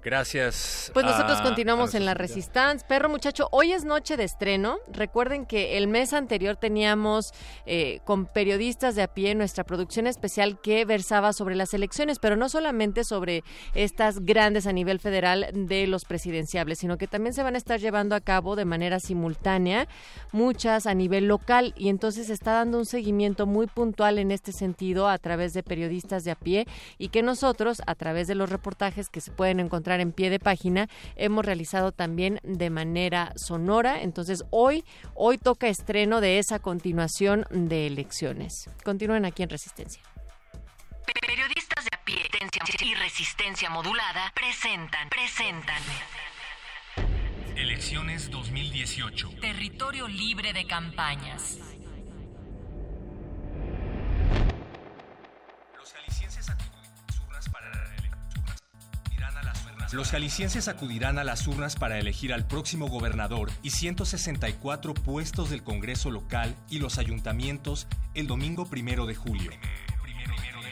[0.03, 0.91] Gracias.
[0.93, 2.85] Pues nosotros a, continuamos a en la Resistance.
[2.87, 4.77] Perro muchacho, hoy es noche de estreno.
[4.91, 7.33] Recuerden que el mes anterior teníamos
[7.65, 12.35] eh, con periodistas de a pie nuestra producción especial que versaba sobre las elecciones, pero
[12.35, 13.43] no solamente sobre
[13.73, 17.79] estas grandes a nivel federal de los presidenciables, sino que también se van a estar
[17.79, 19.87] llevando a cabo de manera simultánea
[20.31, 24.51] muchas a nivel local y entonces se está dando un seguimiento muy puntual en este
[24.51, 26.67] sentido a través de periodistas de a pie
[26.97, 30.39] y que nosotros a través de los reportajes que se pueden encontrar en pie de
[30.39, 34.01] página, hemos realizado también de manera sonora.
[34.01, 34.83] Entonces, hoy,
[35.15, 38.69] hoy toca estreno de esa continuación de elecciones.
[38.83, 40.01] Continúen aquí en Resistencia.
[41.21, 42.17] Periodistas de a pie
[42.81, 45.81] y resistencia modulada presentan, presentan.
[47.55, 49.29] Elecciones 2018.
[49.41, 51.59] Territorio libre de campañas.
[59.93, 65.63] Los jaliscienses acudirán a las urnas para elegir al próximo gobernador y 164 puestos del
[65.63, 69.51] Congreso local y los ayuntamientos el domingo primero de julio.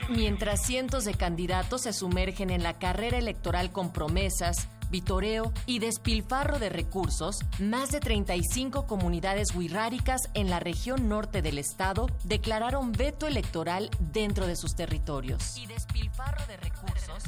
[0.10, 6.60] Mientras cientos de candidatos se sumergen en la carrera electoral con promesas, vitoreo y despilfarro
[6.60, 13.28] de recursos, más de 35 comunidades wixárikas en la región norte del estado declararon veto
[13.28, 15.58] electoral dentro de sus territorios.
[15.58, 17.24] Y despilfarro de recursos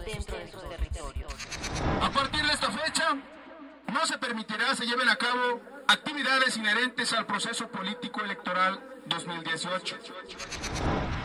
[0.00, 1.32] dentro de, sus territorios.
[2.02, 3.16] A partir de esta fecha,
[3.92, 9.96] no se permitirá se lleven a cabo actividades inherentes al proceso político electoral 2018.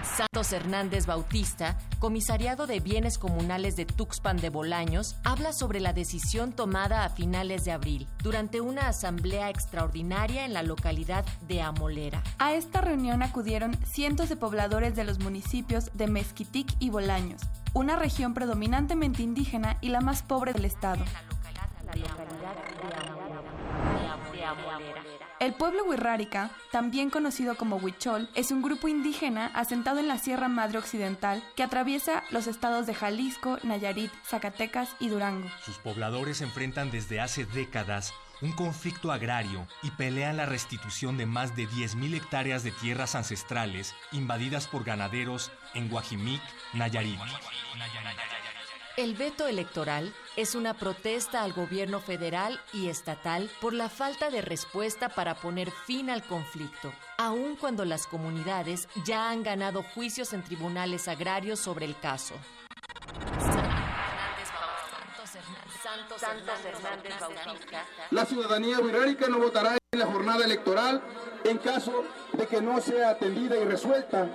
[0.03, 6.53] Santos Hernández Bautista, comisariado de bienes comunales de Tuxpan de Bolaños, habla sobre la decisión
[6.53, 12.23] tomada a finales de abril durante una asamblea extraordinaria en la localidad de Amolera.
[12.37, 17.41] A esta reunión acudieron cientos de pobladores de los municipios de Mezquitic y Bolaños,
[17.73, 21.03] una región predominantemente indígena y la más pobre del estado.
[25.41, 30.49] El pueblo Huirrárica, también conocido como Huichol, es un grupo indígena asentado en la Sierra
[30.49, 35.49] Madre Occidental que atraviesa los estados de Jalisco, Nayarit, Zacatecas y Durango.
[35.65, 38.13] Sus pobladores enfrentan desde hace décadas
[38.43, 43.95] un conflicto agrario y pelean la restitución de más de 10.000 hectáreas de tierras ancestrales
[44.11, 46.41] invadidas por ganaderos en Guajimic,
[46.73, 47.19] Nayarit.
[48.97, 54.41] El veto electoral es una protesta al gobierno federal y estatal por la falta de
[54.41, 60.43] respuesta para poner fin al conflicto, aun cuando las comunidades ya han ganado juicios en
[60.43, 62.35] tribunales agrarios sobre el caso.
[68.11, 71.01] La ciudadanía wixárika no votará en la jornada electoral
[71.45, 74.27] en caso de que no sea atendida y resuelta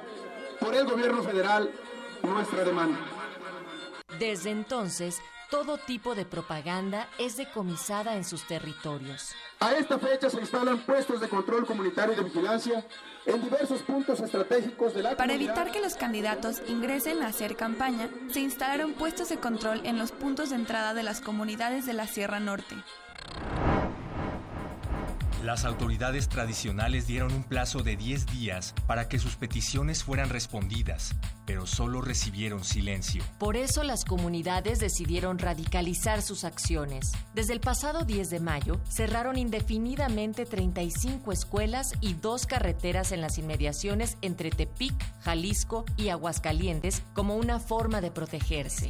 [0.58, 1.70] por el gobierno federal
[2.22, 3.15] nuestra demanda.
[4.18, 9.34] Desde entonces, todo tipo de propaganda es decomisada en sus territorios.
[9.60, 12.84] A esta fecha se instalan puestos de control comunitario y de vigilancia
[13.26, 18.08] en diversos puntos estratégicos de la Para evitar que los candidatos ingresen a hacer campaña,
[18.30, 22.06] se instalaron puestos de control en los puntos de entrada de las comunidades de la
[22.06, 22.76] Sierra Norte.
[25.46, 31.14] Las autoridades tradicionales dieron un plazo de 10 días para que sus peticiones fueran respondidas,
[31.46, 33.22] pero solo recibieron silencio.
[33.38, 37.12] Por eso las comunidades decidieron radicalizar sus acciones.
[37.32, 43.38] Desde el pasado 10 de mayo, cerraron indefinidamente 35 escuelas y dos carreteras en las
[43.38, 48.88] inmediaciones entre Tepic, Jalisco y Aguascalientes como una forma de protegerse.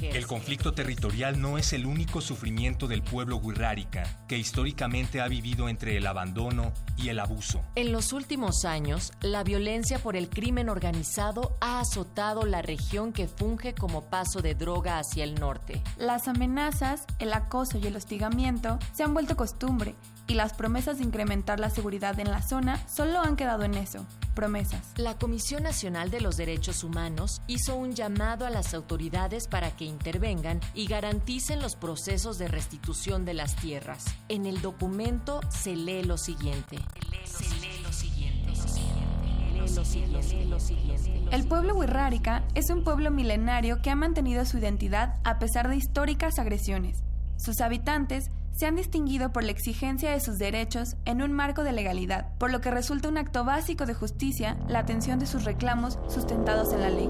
[0.00, 5.68] El conflicto territorial no es el único sufrimiento del pueblo wixárika, que históricamente ha vivido
[5.68, 7.62] entre el abandono y el abuso.
[7.74, 13.28] En los últimos años, la violencia por el crimen organizado ha azotado la región que
[13.28, 15.82] funge como paso de droga hacia el norte.
[15.96, 19.94] Las amenazas, el acoso y el hostigamiento se han vuelto costumbre
[20.26, 24.06] y las promesas de incrementar la seguridad en la zona solo han quedado en eso,
[24.34, 24.92] promesas.
[24.96, 29.84] La Comisión Nacional de los Derechos Humanos hizo un llamado a las autoridades para que
[29.84, 34.04] intervengan y garanticen los procesos de restitución de las tierras.
[34.28, 36.78] En el documento se lee lo siguiente.
[37.24, 38.32] Se lee lo siguiente.
[41.30, 45.76] El pueblo wixárika es un pueblo milenario que ha mantenido su identidad a pesar de
[45.76, 47.02] históricas agresiones.
[47.36, 51.72] Sus habitantes se han distinguido por la exigencia de sus derechos en un marco de
[51.72, 55.98] legalidad, por lo que resulta un acto básico de justicia la atención de sus reclamos
[56.08, 57.08] sustentados en la ley.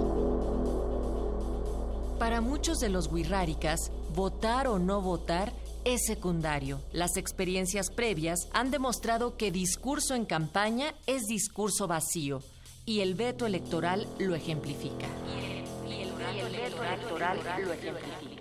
[2.18, 5.52] Para muchos de los wixárikas, votar o no votar
[5.84, 6.80] es secundario.
[6.92, 12.40] Las experiencias previas han demostrado que discurso en campaña es discurso vacío
[12.84, 15.06] y el veto electoral lo ejemplifica.
[15.88, 18.31] Y el, veto electoral lo ejemplifica.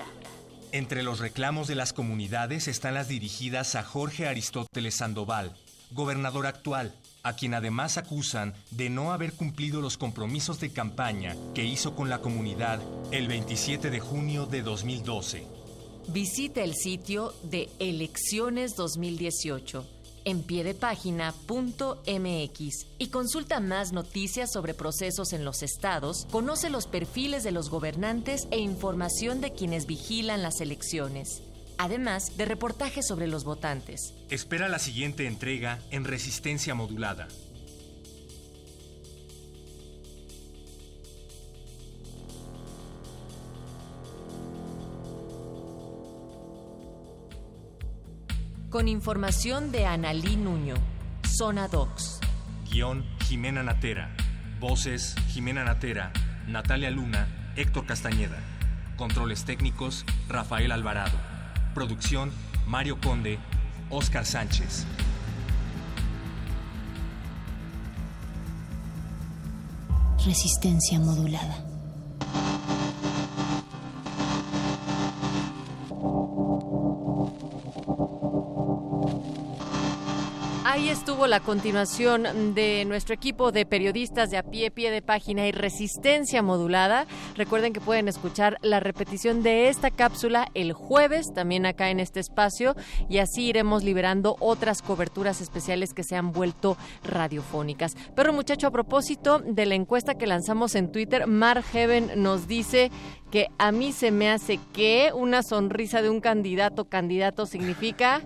[0.74, 5.53] Entre los reclamos de las comunidades están las dirigidas a Jorge Aristóteles Sandoval,
[5.91, 11.65] gobernador actual, a quien además acusan de no haber cumplido los compromisos de campaña que
[11.65, 12.80] hizo con la comunidad
[13.11, 15.45] el 27 de junio de 2012.
[16.07, 25.45] Visita el sitio de Elecciones 2018 en piedepágina.mx y consulta más noticias sobre procesos en
[25.45, 31.43] los estados, conoce los perfiles de los gobernantes e información de quienes vigilan las elecciones,
[31.78, 34.13] además de reportajes sobre los votantes.
[34.30, 37.28] Espera la siguiente entrega en Resistencia Modulada.
[48.72, 50.76] Con información de Analí Nuño,
[51.28, 52.22] Zona Docs.
[52.72, 54.15] Guión Jimena Natera.
[54.61, 56.13] Voces Jimena Natera,
[56.47, 58.38] Natalia Luna, Héctor Castañeda.
[58.95, 61.17] Controles técnicos, Rafael Alvarado.
[61.74, 62.32] Producción,
[62.65, 63.39] Mario Conde,
[63.89, 64.86] Oscar Sánchez.
[70.26, 71.70] Resistencia modulada.
[81.28, 86.41] La continuación de nuestro equipo de periodistas de a pie, pie de página y resistencia
[86.41, 87.05] modulada.
[87.36, 92.19] Recuerden que pueden escuchar la repetición de esta cápsula el jueves, también acá en este
[92.19, 92.76] espacio,
[93.09, 97.95] y así iremos liberando otras coberturas especiales que se han vuelto radiofónicas.
[98.15, 102.91] Pero muchacho, a propósito de la encuesta que lanzamos en Twitter, Mar Heaven nos dice
[103.32, 108.22] que a mí se me hace que una sonrisa de un candidato candidato significa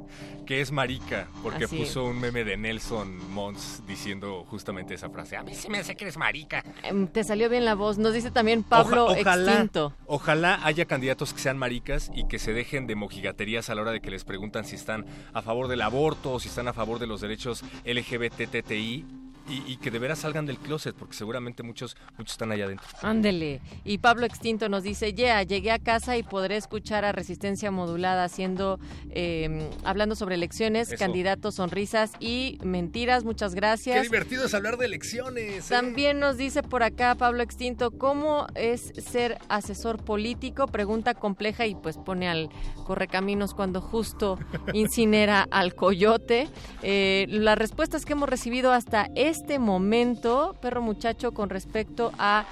[0.45, 1.75] que es marica, porque Así.
[1.77, 5.35] puso un meme de Nelson Mons diciendo justamente esa frase.
[5.37, 6.63] A mí se me hace que eres marica.
[6.83, 7.97] Em, te salió bien la voz.
[7.97, 9.93] Nos dice también Pablo Oja- ojalá, Extinto.
[10.05, 13.91] ojalá haya candidatos que sean maricas y que se dejen de mojigaterías a la hora
[13.91, 16.99] de que les preguntan si están a favor del aborto o si están a favor
[16.99, 19.05] de los derechos LGBTTI
[19.47, 22.87] y, y que de veras salgan del closet, porque seguramente muchos, muchos están allá adentro.
[23.01, 23.61] Ándele.
[23.83, 28.23] Y Pablo Extinto nos dice, ya, llegué a casa y podré escuchar a Resistencia Modulada
[28.23, 28.79] haciendo,
[29.11, 30.97] eh, hablando sobre elecciones, Eso.
[30.97, 33.23] candidatos, sonrisas y mentiras.
[33.23, 33.97] Muchas gracias.
[33.97, 35.65] Qué divertido es hablar de elecciones.
[35.65, 35.73] ¿eh?
[35.73, 40.67] También nos dice por acá Pablo Extinto, ¿cómo es ser asesor político?
[40.67, 42.49] Pregunta compleja y pues pone al
[42.85, 44.39] correcaminos cuando justo
[44.73, 46.49] incinera al coyote.
[46.81, 52.45] Eh, las respuestas que hemos recibido hasta este momento, perro muchacho, con respecto a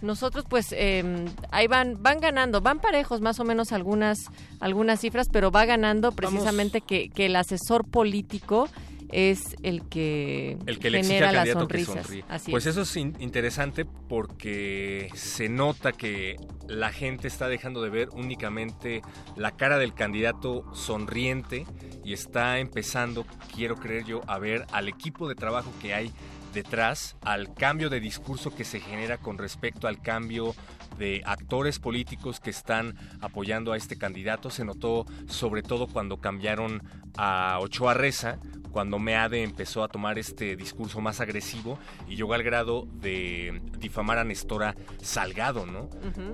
[0.00, 4.18] nosotros pues eh, ahí van van ganando, van parejos más o menos algunas
[4.60, 8.68] algunas cifras, pero va ganando precisamente que, que el asesor político
[9.12, 12.06] es el que, El que le exige genera al las candidato que sonrisas.
[12.06, 12.24] sonríe.
[12.28, 12.72] Así pues es.
[12.72, 16.36] eso es in- interesante porque se nota que
[16.68, 19.02] la gente está dejando de ver únicamente
[19.36, 21.66] la cara del candidato sonriente
[22.04, 26.10] y está empezando, quiero creer yo, a ver al equipo de trabajo que hay
[26.54, 30.54] detrás, al cambio de discurso que se genera con respecto al cambio
[30.98, 34.50] de actores políticos que están apoyando a este candidato.
[34.50, 36.82] Se notó sobre todo cuando cambiaron
[37.16, 38.38] a Ochoa Reza,
[38.72, 44.18] cuando Meade empezó a tomar este discurso más agresivo y llegó al grado de difamar
[44.18, 45.88] a Nestora Salgado, ¿no?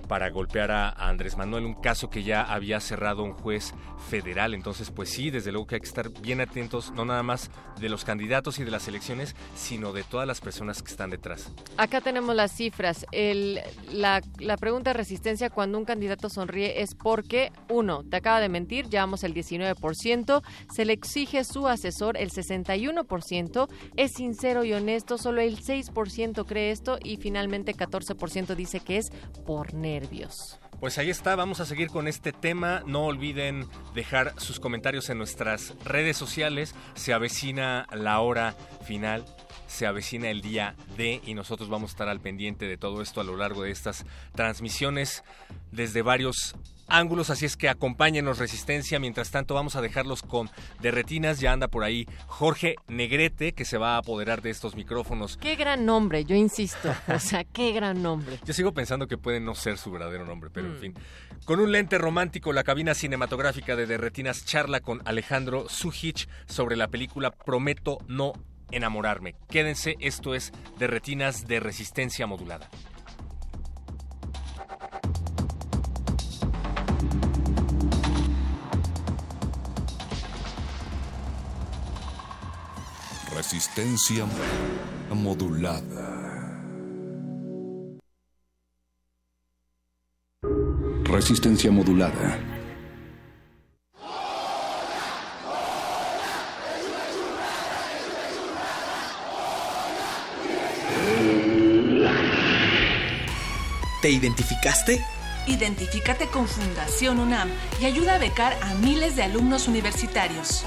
[0.08, 3.74] Para golpear a, a Andrés Manuel, un caso que ya había cerrado un juez
[4.08, 4.54] federal.
[4.54, 7.88] Entonces, pues sí, desde luego que hay que estar bien atentos, no nada más de
[7.88, 11.52] los candidatos y de las elecciones, sino de todas las personas que están detrás.
[11.76, 13.04] Acá tenemos las cifras.
[13.12, 13.60] El-
[13.92, 18.48] la, la pregunta de resistencia cuando un candidato sonríe es porque, uno, te acaba de
[18.48, 25.18] mentir, llevamos el 19%, se le exige su asesor el 61%, es sincero y honesto,
[25.18, 29.10] solo el 6% cree esto y finalmente 14% dice que es
[29.46, 30.58] por nervios.
[30.80, 32.84] Pues ahí está, vamos a seguir con este tema.
[32.86, 36.72] No olviden dejar sus comentarios en nuestras redes sociales.
[36.94, 38.54] Se avecina la hora
[38.84, 39.24] final,
[39.66, 43.20] se avecina el día D y nosotros vamos a estar al pendiente de todo esto
[43.20, 44.06] a lo largo de estas
[44.36, 45.24] transmisiones
[45.72, 46.54] desde varios
[46.88, 48.98] ángulos, así es que acompáñenos Resistencia.
[48.98, 51.40] Mientras tanto vamos a dejarlos con derretinas.
[51.40, 55.36] Ya anda por ahí Jorge Negrete que se va a apoderar de estos micrófonos.
[55.36, 56.94] Qué gran nombre, yo insisto.
[57.14, 58.38] O sea, qué gran nombre.
[58.44, 60.80] Yo sigo pensando que puede no ser su verdadero nombre, pero en Mm.
[60.80, 60.94] fin.
[61.44, 66.88] Con un lente romántico, la cabina cinematográfica de Derretinas charla con Alejandro Sujich sobre la
[66.88, 68.32] película Prometo no
[68.70, 69.34] enamorarme.
[69.48, 72.68] Quédense, esto es Derretinas de resistencia modulada.
[83.38, 84.26] Resistencia
[85.14, 86.58] modulada.
[91.04, 92.36] Resistencia modulada.
[104.02, 105.00] ¿Te identificaste?
[105.46, 107.48] Identifícate con Fundación UNAM
[107.80, 110.66] y ayuda a becar a miles de alumnos universitarios.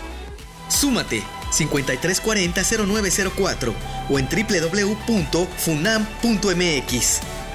[0.72, 3.74] Súmate 5340-0904
[4.09, 5.51] o en www.funam.mx.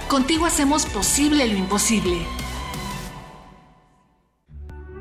[0.09, 2.25] Contigo hacemos posible lo imposible.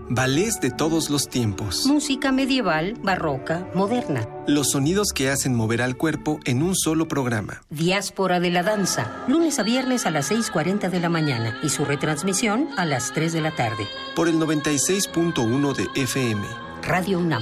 [0.08, 1.88] Ballets de todos los tiempos.
[1.88, 4.30] Música medieval, barroca, moderna.
[4.48, 7.64] Los sonidos que hacen mover al cuerpo en un solo programa.
[7.72, 9.26] Diáspora de la danza.
[9.28, 13.34] Lunes a viernes a las 6.40 de la mañana y su retransmisión a las 3
[13.34, 13.88] de la tarde.
[14.16, 16.46] Por el 96.1 de FM.
[16.84, 17.42] Radio UNAM.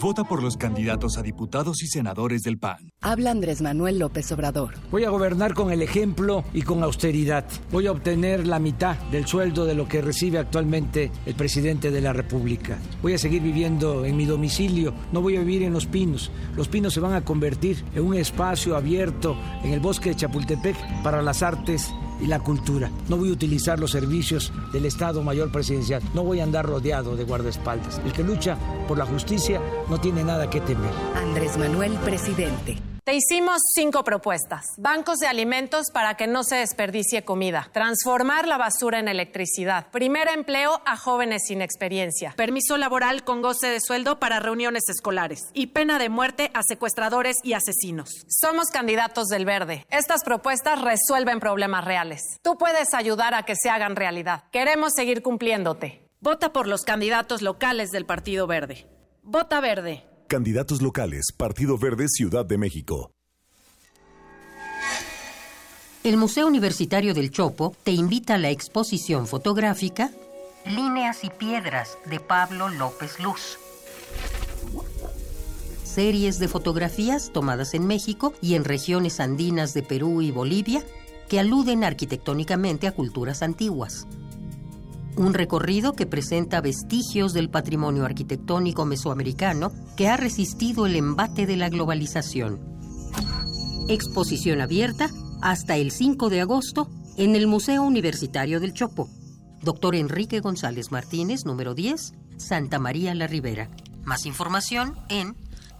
[0.00, 2.92] Vota por los candidatos a diputados y senadores del PAN.
[3.00, 4.74] Habla Andrés Manuel López Obrador.
[4.92, 7.44] Voy a gobernar con el ejemplo y con austeridad.
[7.72, 12.00] Voy a obtener la mitad del sueldo de lo que recibe actualmente el presidente de
[12.00, 12.78] la República.
[13.02, 14.94] Voy a seguir viviendo en mi domicilio.
[15.10, 16.30] No voy a vivir en Los Pinos.
[16.54, 20.76] Los Pinos se van a convertir en un espacio abierto en el bosque de Chapultepec
[21.02, 22.90] para las artes y la cultura.
[23.08, 26.02] No voy a utilizar los servicios del Estado Mayor Presidencial.
[26.14, 28.00] No voy a andar rodeado de guardaespaldas.
[28.04, 28.56] El que lucha
[28.86, 30.90] por la justicia no tiene nada que temer.
[31.14, 32.78] Andrés Manuel, presidente.
[33.08, 34.66] Te hicimos cinco propuestas.
[34.76, 37.70] Bancos de alimentos para que no se desperdicie comida.
[37.72, 39.90] Transformar la basura en electricidad.
[39.90, 42.34] Primer empleo a jóvenes sin experiencia.
[42.36, 45.40] Permiso laboral con goce de sueldo para reuniones escolares.
[45.54, 48.10] Y pena de muerte a secuestradores y asesinos.
[48.28, 49.86] Somos candidatos del verde.
[49.88, 52.20] Estas propuestas resuelven problemas reales.
[52.42, 54.44] Tú puedes ayudar a que se hagan realidad.
[54.52, 56.06] Queremos seguir cumpliéndote.
[56.20, 58.86] Vota por los candidatos locales del Partido Verde.
[59.22, 60.07] Vota verde.
[60.28, 63.12] Candidatos locales, Partido Verde, Ciudad de México.
[66.04, 70.10] El Museo Universitario del Chopo te invita a la exposición fotográfica
[70.66, 73.58] Líneas y Piedras de Pablo López Luz.
[75.82, 80.84] Series de fotografías tomadas en México y en regiones andinas de Perú y Bolivia
[81.30, 84.06] que aluden arquitectónicamente a culturas antiguas.
[85.18, 91.56] Un recorrido que presenta vestigios del patrimonio arquitectónico mesoamericano que ha resistido el embate de
[91.56, 92.60] la globalización.
[93.88, 95.10] Exposición abierta
[95.42, 99.08] hasta el 5 de agosto en el Museo Universitario del Chopo.
[99.60, 103.68] Doctor Enrique González Martínez, número 10, Santa María la Ribera.
[104.04, 105.34] Más información en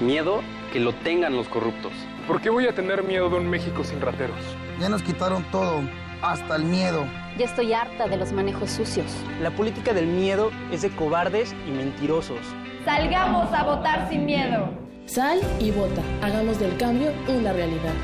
[0.00, 0.42] Miedo
[0.72, 1.92] que lo tengan los corruptos.
[2.26, 4.38] ¿Por qué voy a tener miedo de un México sin rateros?
[4.78, 5.82] Ya nos quitaron todo,
[6.22, 7.06] hasta el miedo.
[7.38, 9.06] Ya estoy harta de los manejos sucios.
[9.40, 12.40] La política del miedo es de cobardes y mentirosos.
[12.84, 14.89] Salgamos a votar sin miedo.
[15.10, 16.04] Sal y vota.
[16.22, 17.94] Hagamos del cambio una realidad.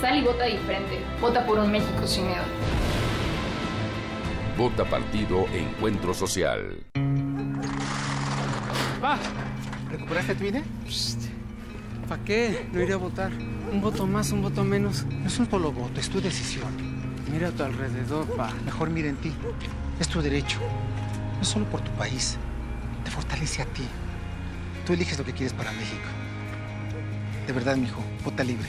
[0.00, 1.00] Sal y vota diferente.
[1.20, 2.44] Vota por un México sin miedo.
[4.56, 6.82] Vota Partido Encuentro Social.
[9.04, 9.18] Va.
[9.90, 10.62] ¿Recuperaste tu INE?
[12.08, 12.66] ¿Para qué?
[12.72, 13.32] No iré a votar.
[13.70, 15.04] Un voto más, un voto menos.
[15.04, 16.72] No es un solo voto, es tu decisión.
[17.30, 18.50] Mira a tu alrededor, pa.
[18.64, 19.30] Mejor mira en ti.
[20.00, 20.58] Es tu derecho.
[21.38, 22.38] No solo por tu país.
[23.04, 23.84] Te fortalece a ti.
[24.86, 26.15] Tú eliges lo que quieres para México.
[27.46, 28.68] De verdad, mijo, vota libre.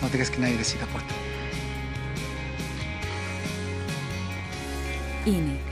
[0.00, 1.14] No dejes que nadie decida por ti.
[5.26, 5.71] INE.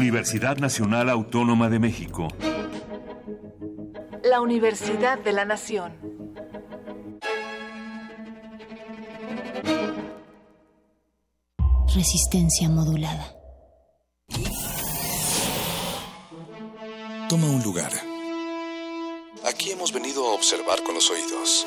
[0.00, 2.28] Universidad Nacional Autónoma de México.
[4.24, 5.92] La Universidad de la Nación.
[11.94, 13.36] Resistencia modulada.
[17.28, 17.92] Toma un lugar.
[19.46, 21.66] Aquí hemos venido a observar con los oídos.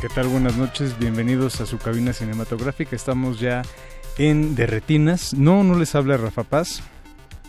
[0.00, 0.28] ¿Qué tal?
[0.28, 2.94] Buenas noches, bienvenidos a su cabina cinematográfica.
[2.94, 3.62] Estamos ya
[4.18, 5.32] en De Retinas.
[5.32, 6.82] No, no les habla Rafa Paz.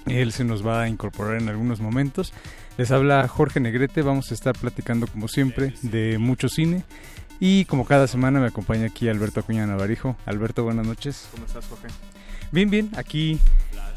[0.06, 2.32] Él se nos va a incorporar en algunos momentos.
[2.78, 4.02] Les habla Jorge Negrete.
[4.02, 6.86] Vamos a estar platicando, como siempre, de mucho cine.
[7.41, 10.16] Y como cada semana me acompaña aquí Alberto Acuña Navarijo.
[10.26, 11.28] Alberto, buenas noches.
[11.32, 11.89] ¿Cómo estás, Jorge?
[12.54, 12.89] Bien, bien.
[12.95, 13.41] Aquí,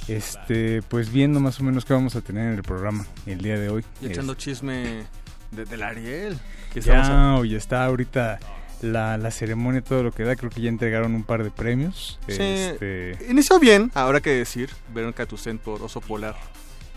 [0.09, 3.61] este, pues viendo más o menos qué vamos a tener en el programa el día
[3.61, 3.85] de hoy.
[4.03, 5.05] Y echando chisme
[5.51, 6.39] de, del Ariel.
[6.73, 8.39] Que ya, hoy está ahorita
[8.83, 10.37] la, la, ceremonia, todo lo que da.
[10.37, 12.19] Creo que ya entregaron un par de premios.
[12.29, 13.19] Sí, este...
[13.29, 14.71] inició bien, habrá que decir.
[14.95, 16.37] Verónica Tucent por Oso Polar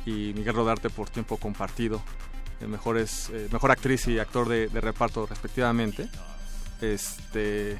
[0.06, 2.01] y Miguel Rodarte por Tiempo Compartido.
[2.66, 6.08] Mejores, eh, mejor actriz y actor de, de, reparto respectivamente.
[6.80, 7.78] Este,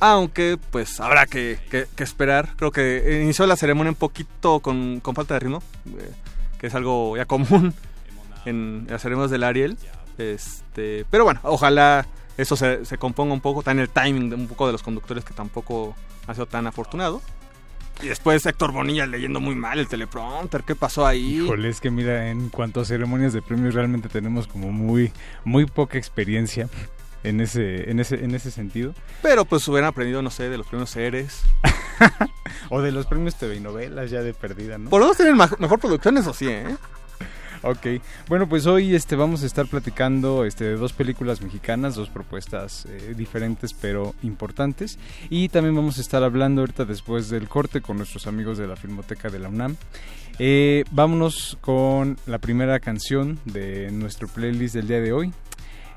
[0.00, 2.50] aunque pues habrá que, que, que, esperar.
[2.56, 6.10] Creo que inició la ceremonia un poquito con, con falta de ritmo, eh,
[6.58, 7.72] que es algo ya común
[8.44, 9.78] en las ceremonias del Ariel.
[10.18, 12.06] Este, pero bueno, ojalá
[12.36, 15.24] eso se, se componga un poco, en el timing de un poco de los conductores
[15.24, 15.94] que tampoco
[16.26, 17.22] ha sido tan afortunado.
[18.02, 21.36] Y después Héctor Bonilla leyendo muy mal el teleprompter, ¿qué pasó ahí?
[21.36, 25.12] Híjole, es que mira, en cuanto a ceremonias de premios realmente tenemos como muy,
[25.44, 26.68] muy poca experiencia
[27.24, 28.94] en ese, en ese, en ese sentido.
[29.22, 31.42] Pero pues hubieran aprendido, no sé, de los premios Ceres.
[32.70, 34.90] o de los premios TV y novelas ya de perdida, ¿no?
[34.90, 36.76] Por lo menos tienen mejor producción, eso sí, ¿eh?
[37.66, 42.08] Ok, bueno pues hoy este vamos a estar platicando este, de dos películas mexicanas, dos
[42.08, 45.00] propuestas eh, diferentes pero importantes
[45.30, 48.76] y también vamos a estar hablando ahorita después del corte con nuestros amigos de la
[48.76, 49.76] Filmoteca de la UNAM.
[50.38, 55.32] Eh, vámonos con la primera canción de nuestro playlist del día de hoy.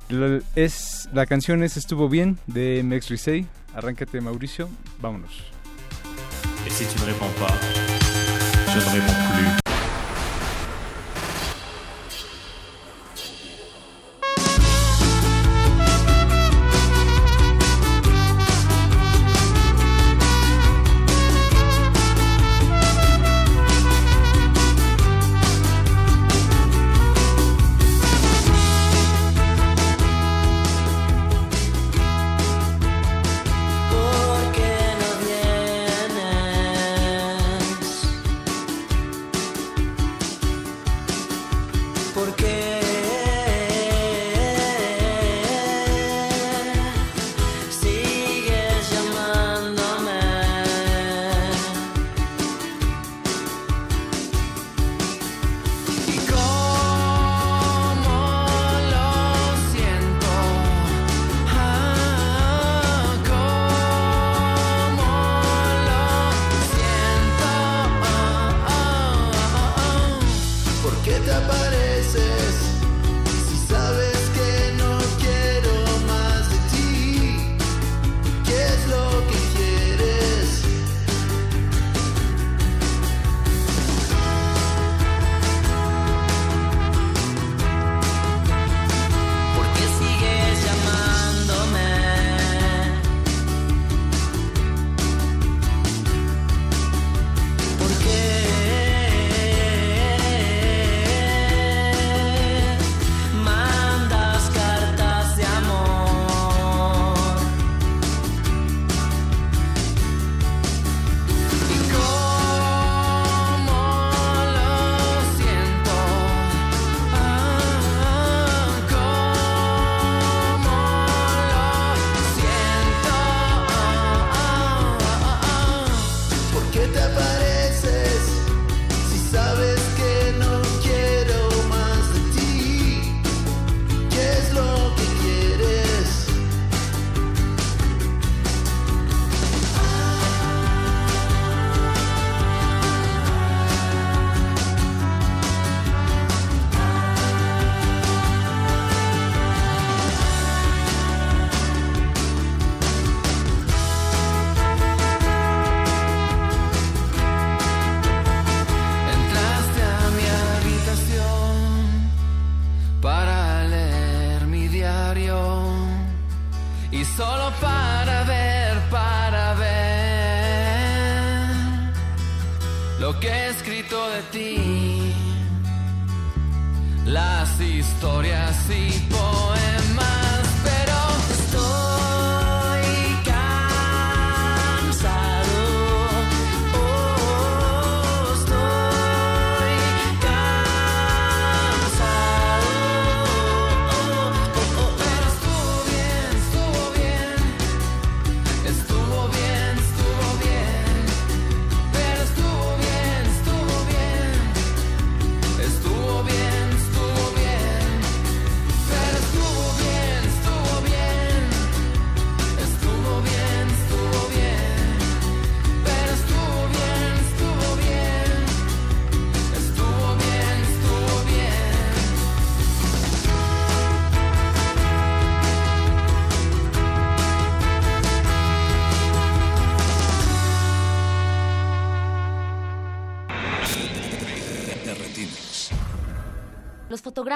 [0.09, 3.45] La, es, la canción es Estuvo Bien de Mex Risey.
[3.75, 5.43] Arráncate Mauricio, vámonos.
[6.65, 7.35] Et si tu ne réponds.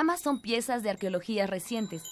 [0.03, 2.03] Fotogramas son piezas de arqueología recientes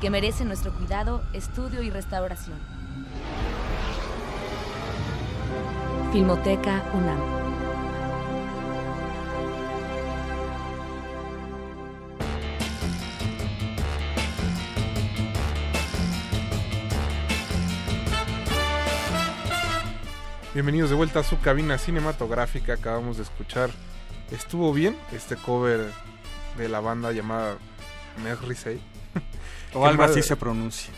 [0.00, 2.60] que merecen nuestro cuidado, estudio y restauración.
[6.12, 7.18] Filmoteca UNAM.
[20.54, 22.74] Bienvenidos de vuelta a su cabina cinematográfica.
[22.74, 23.70] Acabamos de escuchar.
[24.30, 25.90] Estuvo bien este cover
[26.56, 27.56] de la banda llamada
[28.22, 28.80] Merrisei.
[29.74, 30.92] O algo así se pronuncia.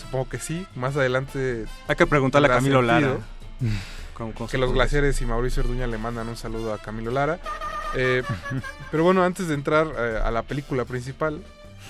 [0.00, 0.66] Supongo que sí.
[0.74, 1.66] Más adelante.
[1.86, 3.18] Hay que preguntarle a Camilo Lara.
[4.50, 7.38] que los glaciares y Mauricio Orduña le mandan un saludo a Camilo Lara.
[7.94, 8.22] Eh,
[8.90, 11.42] pero bueno, antes de entrar eh, a la película principal,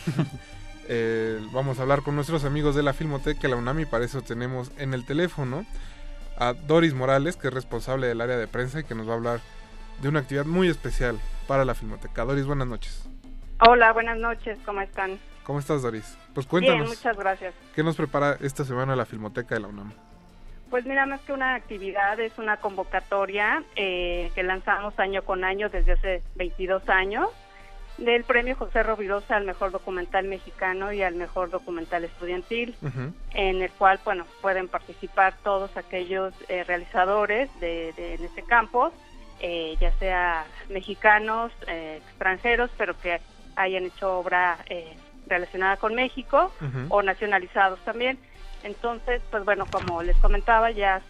[0.89, 3.87] eh, vamos a hablar con nuestros amigos de la Filmoteca, la UNAMI.
[3.87, 5.65] Para eso tenemos en el teléfono
[6.37, 9.17] a Doris Morales, que es responsable del área de prensa y que nos va a
[9.17, 9.41] hablar
[10.01, 12.25] de una actividad muy especial para la Filmoteca.
[12.25, 13.09] Doris, buenas noches.
[13.61, 15.19] Hola, buenas noches, ¿cómo están?
[15.43, 16.17] ¿Cómo estás, Doris?
[16.35, 16.81] Pues cuéntanos.
[16.81, 17.55] Bien, muchas gracias.
[17.75, 19.93] ¿Qué nos prepara esta semana la Filmoteca de la UNAM?
[20.71, 25.71] Pues mira, más que una actividad, es una convocatoria eh, que lanzamos año con año
[25.71, 27.29] desde hace 22 años
[27.99, 32.77] del premio José Rovirosa al mejor documental mexicano y al mejor documental estudiantil,
[33.35, 38.93] en el cual, bueno, pueden participar todos aquellos eh, realizadores de, en este campo,
[39.41, 43.21] eh, ya sea mexicanos, eh, extranjeros, pero que
[43.57, 44.59] hayan hecho obra
[45.27, 46.53] relacionada con México
[46.89, 48.19] o nacionalizados también.
[48.63, 51.03] Entonces, pues bueno, como les comentaba, ya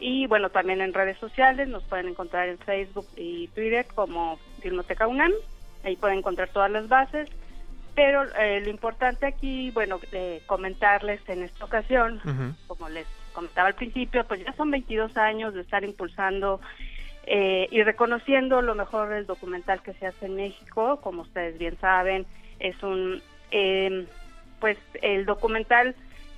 [0.00, 5.06] y bueno, también en redes sociales nos pueden encontrar en Facebook y Twitter como Filmoteca
[5.06, 5.32] UNAM,
[5.84, 7.28] ahí pueden encontrar todas las bases,
[8.00, 12.18] pero eh, lo importante aquí, bueno, de comentarles en esta ocasión,
[12.66, 16.62] como les comentaba al principio, pues ya son 22 años de estar impulsando
[17.26, 21.76] eh, y reconociendo lo mejor del documental que se hace en México, como ustedes bien
[21.78, 22.24] saben,
[22.58, 23.20] es un,
[23.50, 24.06] eh,
[24.60, 25.94] pues el documental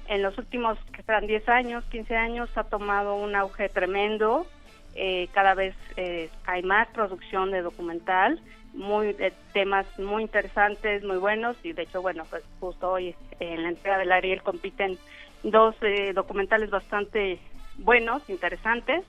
[0.09, 4.49] en los últimos, que serán 10 años, 15 años, ha tomado un auge tremendo,
[4.97, 8.41] eh, cada vez eh, hay más producción de documental,
[8.73, 9.15] muy
[9.53, 13.99] temas muy interesantes, muy buenos, y de hecho, bueno, pues justo hoy en la entrega
[13.99, 14.99] del Ariel compiten
[15.43, 15.75] dos
[16.15, 17.39] documentales bastante
[17.79, 19.05] buenos, interesantes,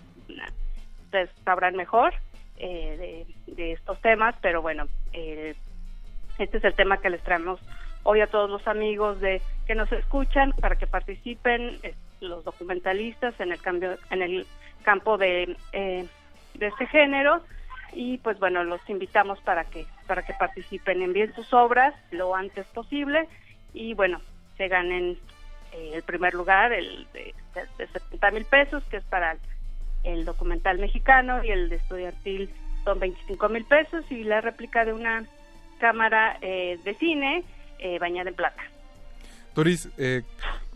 [1.06, 2.14] ustedes sabrán mejor
[2.58, 5.56] eh, de, estos temas, pero bueno, eh,
[6.38, 7.60] este es el tema que les traemos
[8.04, 11.80] hoy a todos los amigos de que nos escuchan para que participen
[12.20, 14.48] los documentalistas en el cambio en el
[14.84, 16.06] campo de eh,
[16.56, 17.42] de este género
[17.96, 22.66] y pues bueno los invitamos para que para que participen envíen sus obras lo antes
[22.68, 23.28] posible
[23.74, 24.22] y bueno
[24.58, 25.18] se ganen
[25.72, 27.34] el primer lugar el de,
[27.78, 29.38] de 70 mil pesos que es para
[30.04, 32.50] el documental mexicano y el de estudiantil
[32.84, 35.26] son 25 mil pesos y la réplica de una
[35.80, 37.44] cámara eh, de cine
[37.80, 38.62] eh, bañada en plata.
[39.56, 40.24] Doris, eh,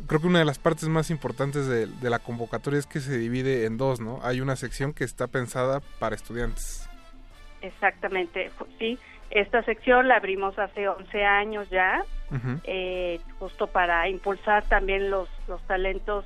[0.05, 3.65] creo que una de las partes más importantes de, la convocatoria es que se divide
[3.65, 4.19] en dos, ¿no?
[4.23, 6.86] Hay una sección que está pensada para estudiantes.
[7.61, 8.97] Exactamente, sí.
[9.29, 12.03] Esta sección la abrimos hace 11 años ya,
[13.39, 16.25] justo para impulsar también los, los talentos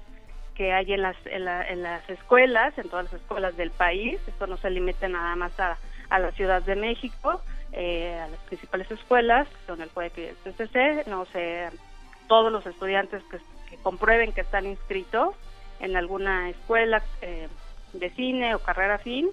[0.56, 1.46] que hay en las, en,
[1.82, 4.20] las escuelas, en todas las escuelas del país.
[4.28, 5.78] Esto no se limita nada más a,
[6.10, 7.42] a la Ciudad de México,
[7.72, 11.70] eh, a las principales escuelas, donde el puede CCC, no sé,
[12.28, 15.34] todos los estudiantes que, comprueben que están inscritos
[15.80, 17.48] en alguna escuela eh,
[17.94, 19.30] de cine o carrera fin,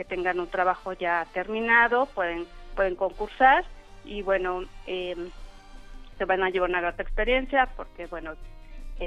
[0.00, 3.66] que tengan un trabajo ya terminado, pueden, pueden concursar
[4.02, 5.14] y bueno, eh,
[6.16, 8.32] se van a llevar una grata experiencia porque bueno,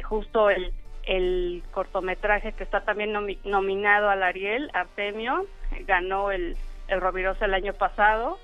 [0.03, 0.71] justo el,
[1.01, 3.11] el cortometraje que está también
[3.43, 5.47] nominado al Ariel, Artemio,
[5.87, 6.55] ganó el,
[6.87, 8.37] el Rovirosa el año pasado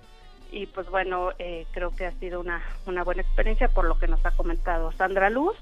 [0.51, 4.07] y pues bueno, eh, creo que ha sido una, una buena experiencia por lo que
[4.07, 5.55] nos ha comentado Sandra Luz,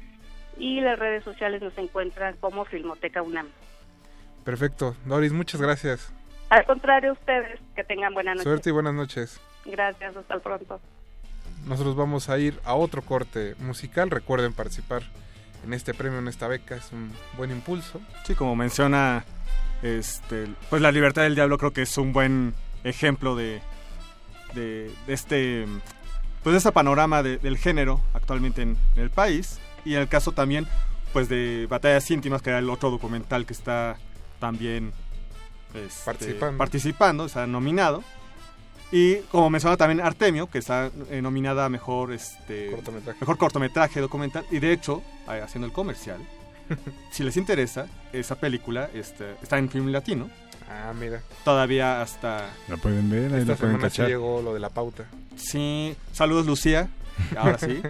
[0.58, 3.48] y las redes sociales nos encuentran como Filmoteca UNAM.
[4.44, 4.94] Perfecto.
[5.04, 6.12] Doris, muchas gracias.
[6.50, 8.44] Al contrario, ustedes, que tengan buena noche.
[8.44, 9.40] Suerte y buenas noches.
[9.64, 10.80] Gracias, hasta pronto.
[11.66, 14.10] Nosotros vamos a ir a otro corte musical.
[14.10, 15.02] Recuerden participar
[15.64, 18.00] en este premio, en esta beca, es un buen impulso.
[18.24, 19.24] Sí, como menciona,
[19.82, 22.54] este, pues la libertad del diablo creo que es un buen
[22.84, 23.62] ejemplo de,
[24.54, 25.66] de, este,
[26.42, 30.66] pues de este panorama del género actualmente en, el país y en el caso también,
[31.12, 33.96] pues de Batallas íntimas, que era el otro documental que está
[34.40, 34.92] también
[35.74, 36.58] este, participando.
[36.58, 38.02] participando, está nominado.
[38.92, 43.18] Y como menciona también Artemio, que está eh, nominada a mejor, este, cortometraje.
[43.20, 44.44] mejor cortometraje documental.
[44.50, 46.20] Y de hecho, haciendo el comercial,
[47.10, 50.30] si les interesa, esa película este, está en film latino.
[50.68, 51.22] Ah, mira.
[51.44, 52.50] Todavía hasta...
[52.68, 54.08] La pueden ver, ahí Esta la pueden cachar.
[54.08, 55.04] llegó lo de la pauta.
[55.36, 56.88] Sí, saludos Lucía.
[57.36, 57.82] Ahora sí.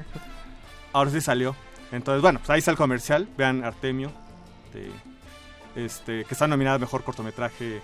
[0.92, 1.54] Ahora sí salió.
[1.94, 3.28] Entonces, bueno, pues ahí está el comercial.
[3.36, 4.10] Vean Artemio,
[5.76, 7.80] este, que está nominada Mejor Cortometraje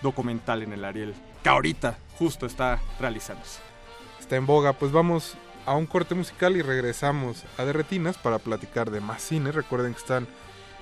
[0.00, 1.14] Documental en el Ariel.
[1.42, 3.60] Que ahorita justo está realizándose.
[4.20, 4.72] Está en boga.
[4.74, 5.34] Pues vamos
[5.66, 9.50] a un corte musical y regresamos a Derretinas para platicar de más cine.
[9.50, 10.28] Recuerden que están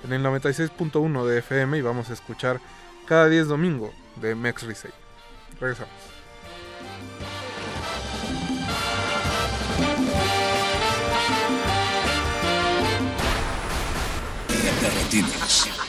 [0.03, 2.59] en el 96.1 de FM y vamos a escuchar
[3.07, 4.91] cada 10 domingo de Mex Risey.
[5.59, 6.10] Regresamos.
[15.11, 15.80] Derretinas.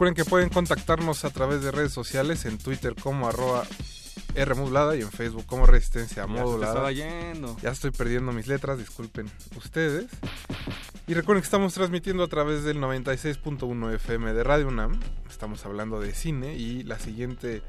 [0.00, 3.64] Recuerden que pueden contactarnos a través de redes sociales, en Twitter como arroba
[4.34, 6.90] R modulada y en Facebook como Resistencia Modulada.
[6.90, 10.06] Ya estoy perdiendo mis letras, disculpen ustedes.
[11.06, 14.98] Y recuerden que estamos transmitiendo a través del 96.1 FM de Radio UNAM.
[15.28, 17.60] Estamos hablando de cine y la siguiente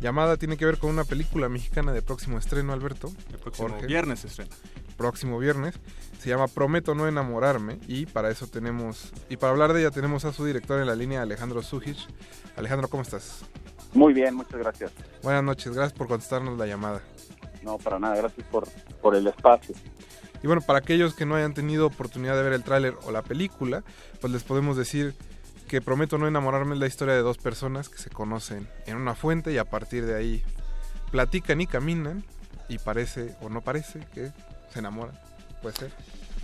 [0.00, 3.12] llamada tiene que ver con una película mexicana de próximo estreno, Alberto.
[3.30, 4.52] El próximo viernes estreno.
[4.96, 5.74] Próximo viernes.
[6.18, 10.24] Se llama Prometo no enamorarme y para eso tenemos, y para hablar de ella tenemos
[10.24, 12.08] a su director en la línea, Alejandro Sujich.
[12.56, 13.44] Alejandro, ¿cómo estás?
[13.92, 14.92] Muy bien, muchas gracias.
[15.22, 17.02] Buenas noches, gracias por contestarnos la llamada.
[17.62, 18.68] No, para nada, gracias por,
[19.00, 19.74] por el espacio.
[20.42, 23.22] Y bueno, para aquellos que no hayan tenido oportunidad de ver el tráiler o la
[23.22, 23.82] película,
[24.20, 25.14] pues les podemos decir
[25.68, 29.14] que Prometo no enamorarme es la historia de dos personas que se conocen en una
[29.14, 30.42] fuente y a partir de ahí
[31.10, 32.24] platican y caminan
[32.68, 34.32] y parece o no parece que
[34.74, 35.18] se enamoran.
[35.62, 35.90] Puede ser.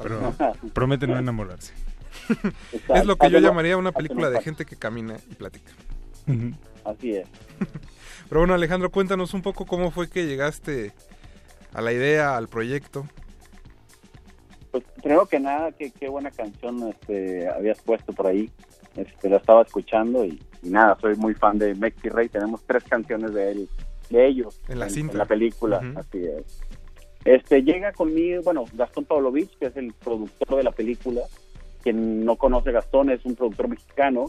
[0.00, 0.32] Pero
[0.72, 1.74] promete no enamorarse.
[2.94, 5.72] es lo que yo llamaría una película de gente que camina y platica.
[6.84, 7.28] Así es.
[8.28, 10.92] Pero bueno, Alejandro, cuéntanos un poco cómo fue que llegaste
[11.74, 13.06] a la idea, al proyecto.
[14.70, 18.48] Pues creo que nada, qué, qué buena canción este, habías puesto por ahí.
[18.94, 22.28] Este, la estaba escuchando y, nada, soy muy fan de Mexi Rey.
[22.28, 23.68] Tenemos tres canciones de él,
[24.10, 25.80] de ellos en la, en, la película.
[25.96, 26.60] Así es.
[27.24, 31.22] Este llega conmigo, bueno, Gastón Pavlovich, que es el productor de la película.
[31.82, 34.26] Quien no conoce Gastón es un productor mexicano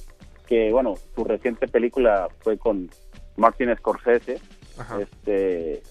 [0.47, 2.89] que, bueno, su reciente película fue con
[3.37, 4.39] Martin Scorsese.
[4.99, 5.81] Este,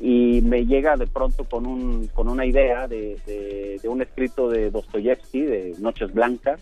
[0.00, 3.18] y me llega de pronto con, un, con una idea de,
[3.82, 6.60] de, un escrito de Dostoyevsky, de Noches Blancas,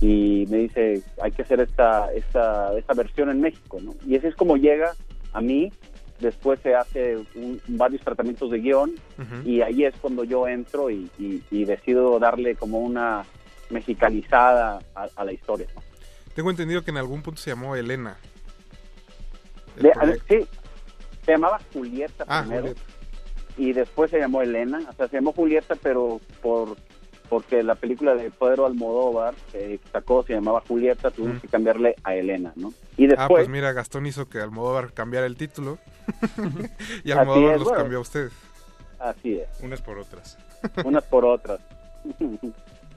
[0.00, 3.94] y me dice, hay que hacer esta, esta, esta versión en México, ¿no?
[4.06, 4.92] Y ese es como llega
[5.32, 5.70] a mí,
[6.20, 7.18] después se hace
[7.68, 8.94] varios tratamientos de guion,
[9.44, 11.10] y ahí es cuando yo entro y,
[11.50, 13.24] decido darle como una
[13.70, 15.82] mexicanizada a, la historia, ¿no?
[16.34, 18.16] Tengo entendido que en algún punto se llamó Elena.
[20.28, 20.46] sí,
[21.24, 22.74] se llamaba Julieta ah, primero.
[23.56, 24.80] Y después se llamó Elena.
[24.88, 26.76] O sea, se llamó Julieta, pero por
[27.30, 31.40] porque la película de Pedro Almodóvar que sacó se llamaba Julieta, tuvimos mm.
[31.40, 32.74] que cambiarle a Elena, ¿no?
[32.96, 33.24] Y después...
[33.24, 35.78] Ah, pues mira, Gastón hizo que Almodóvar cambiara el título
[37.04, 38.32] y Almodóvar los cambió a ustedes.
[38.98, 39.48] Así es.
[39.62, 40.36] Unas por otras.
[40.84, 41.60] Unas por otras.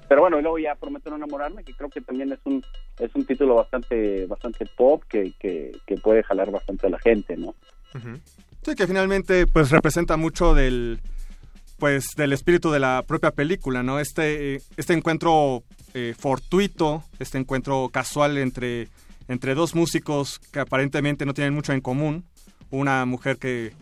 [0.09, 2.63] Pero bueno, y luego ya Prometo no enamorarme, que creo que también es un
[2.99, 7.55] es un título bastante bastante pop que, que, puede jalar bastante a la gente, ¿no?
[8.63, 10.99] Sí, que finalmente pues representa mucho del
[11.83, 13.99] pues del espíritu de la propia película, ¿no?
[13.99, 18.87] Este este encuentro eh, fortuito, este encuentro casual entre
[19.27, 22.23] entre dos músicos que aparentemente no tienen mucho en común,
[22.69, 23.73] una mujer que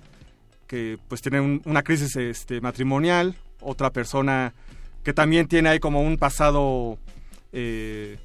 [0.65, 4.56] que pues tiene una crisis este matrimonial, otra persona
[5.03, 6.98] que también tiene ahí como un pasado
[7.53, 8.18] eh,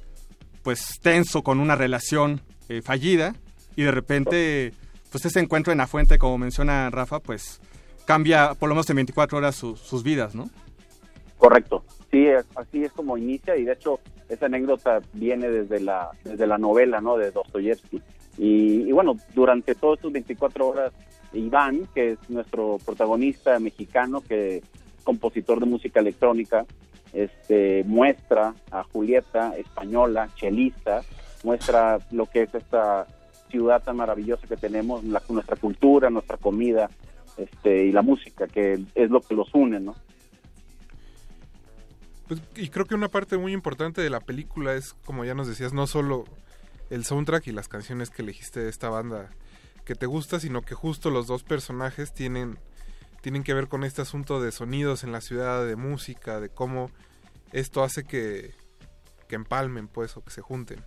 [0.63, 3.35] pues tenso con una relación eh, fallida.
[3.75, 4.73] Y de repente
[5.11, 7.61] pues ese encuentro en la fuente como menciona Rafa pues
[8.07, 10.49] cambia por lo menos en 24 horas sus vidas, ¿no?
[11.37, 12.25] Correcto, sí,
[12.55, 17.01] así es como inicia y de hecho esa anécdota viene desde la, desde la novela
[17.01, 17.17] ¿no?
[17.17, 18.01] de Dostoyevsky.
[18.37, 20.93] Y, y, bueno, durante todas estas 24 horas,
[21.33, 24.63] Iván, que es nuestro protagonista mexicano, que
[25.03, 26.65] compositor de música electrónica,
[27.13, 31.01] este, muestra a Julieta, española, chelista,
[31.43, 33.05] muestra lo que es esta
[33.49, 36.89] ciudad tan maravillosa que tenemos, nuestra cultura, nuestra comida
[37.37, 39.95] este, y la música, que es lo que los une, ¿no?
[42.27, 45.47] Pues, y creo que una parte muy importante de la película es, como ya nos
[45.47, 46.25] decías, no solo
[46.89, 49.29] el soundtrack y las canciones que elegiste de esta banda
[49.85, 52.57] que te gusta, sino que justo los dos personajes tienen
[53.21, 56.91] tienen que ver con este asunto de sonidos en la ciudad, de música, de cómo
[57.51, 58.51] esto hace que,
[59.27, 60.79] que empalmen, pues, o que se junten.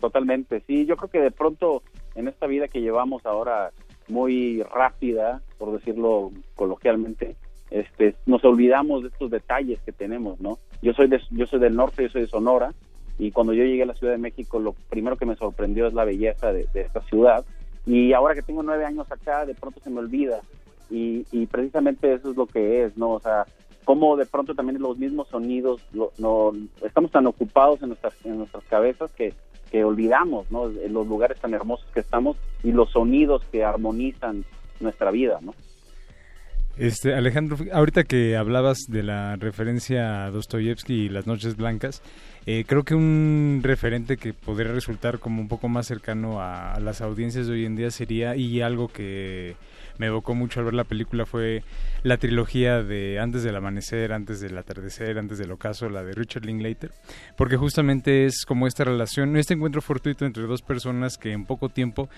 [0.00, 1.82] Totalmente, sí, yo creo que de pronto
[2.14, 3.72] en esta vida que llevamos ahora
[4.08, 7.36] muy rápida, por decirlo coloquialmente,
[7.70, 10.58] este, nos olvidamos de estos detalles que tenemos, ¿no?
[10.82, 12.72] Yo soy de, yo soy del norte, yo soy de Sonora,
[13.18, 15.94] y cuando yo llegué a la Ciudad de México, lo primero que me sorprendió es
[15.94, 17.44] la belleza de, de esta ciudad,
[17.86, 20.40] y ahora que tengo nueve años acá, de pronto se me olvida
[20.90, 23.12] y, precisamente eso es lo que es, ¿no?
[23.12, 23.46] O sea,
[23.84, 26.52] como de pronto también los mismos sonidos, no,
[26.82, 29.34] estamos tan ocupados en nuestras, en nuestras cabezas que,
[29.74, 30.68] que olvidamos, ¿no?
[30.68, 34.44] Los lugares tan hermosos que estamos y los sonidos que armonizan
[34.78, 35.52] nuestra vida, ¿no?
[36.76, 42.02] Este, Alejandro, ahorita que hablabas de la referencia a Dostoyevsky y las noches blancas,
[42.46, 47.00] eh, creo que un referente que podría resultar como un poco más cercano a, las
[47.00, 49.56] audiencias de hoy en día sería, y algo que
[49.98, 51.62] me evocó mucho al ver la película fue
[52.02, 56.44] la trilogía de Antes del Amanecer, Antes del Atardecer, Antes del Ocaso, la de Richard
[56.44, 56.92] Linklater,
[57.36, 61.68] porque justamente es como esta relación, este encuentro fortuito entre dos personas que en poco
[61.68, 62.08] tiempo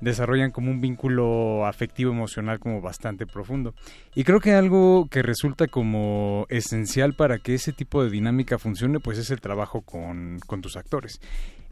[0.00, 3.74] desarrollan como un vínculo afectivo emocional como bastante profundo.
[4.14, 9.00] Y creo que algo que resulta como esencial para que ese tipo de dinámica funcione,
[9.00, 11.20] pues es el trabajo con, con tus actores.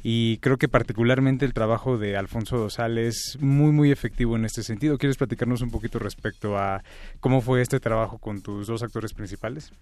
[0.03, 4.63] Y creo que particularmente el trabajo de Alfonso Dosal es muy, muy efectivo en este
[4.63, 4.99] sentido.
[4.99, 6.83] ¿Quieres platicarnos un poquito respecto a
[7.21, 9.73] cómo fue este trabajo con tus dos actores principales?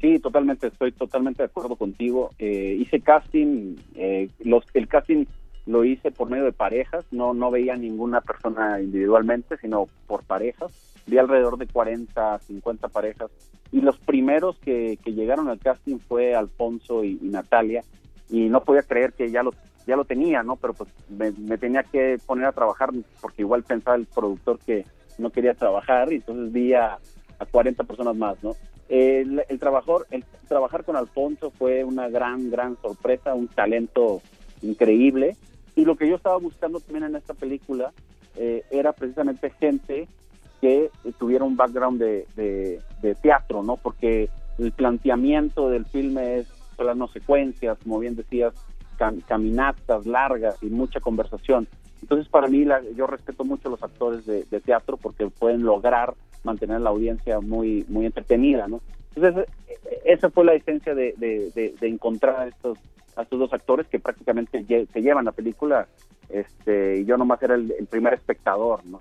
[0.00, 2.30] Sí, totalmente, estoy totalmente de acuerdo contigo.
[2.38, 5.26] Eh, hice casting, eh, los, el casting
[5.66, 10.72] lo hice por medio de parejas, no, no veía ninguna persona individualmente, sino por parejas.
[11.06, 13.30] Vi alrededor de 40, 50 parejas.
[13.72, 17.82] Y los primeros que, llegaron al casting fue Alfonso y, Natalia.
[18.30, 19.52] Y no podía creer que ya lo,
[19.86, 20.56] ya lo tenía, ¿no?
[20.56, 22.90] Pero pues me, tenía que poner a trabajar
[23.20, 24.84] porque igual pensaba el productor que
[25.18, 26.98] no quería trabajar y entonces vi a,
[27.38, 28.52] a 40 personas más, ¿no?
[28.88, 34.20] El, el, trabajador, el trabajar con Alfonso fue una gran, gran sorpresa, un talento
[34.62, 35.36] increíble
[35.76, 37.92] y lo que yo estaba buscando también en esta película
[38.36, 40.08] eh, era precisamente gente
[40.60, 42.80] que tuviera un background de,
[43.22, 43.76] teatro, ¿no?
[43.76, 44.28] Porque
[44.58, 46.48] el planteamiento del filme es
[46.94, 48.54] no secuencias, como bien decías,
[49.26, 51.66] caminatas largas y mucha conversación.
[52.02, 52.66] Entonces, para mí,
[52.96, 57.84] yo respeto mucho a los actores de, teatro porque pueden lograr mantener la audiencia muy
[57.88, 58.80] muy entretenida, ¿no?
[59.14, 62.78] Entonces, e, esa fue la esencia de, de encontrar estos
[63.16, 65.88] a estos dos actores que prácticamente se llevan la película
[66.28, 69.00] este yo nomás era el, primer espectador no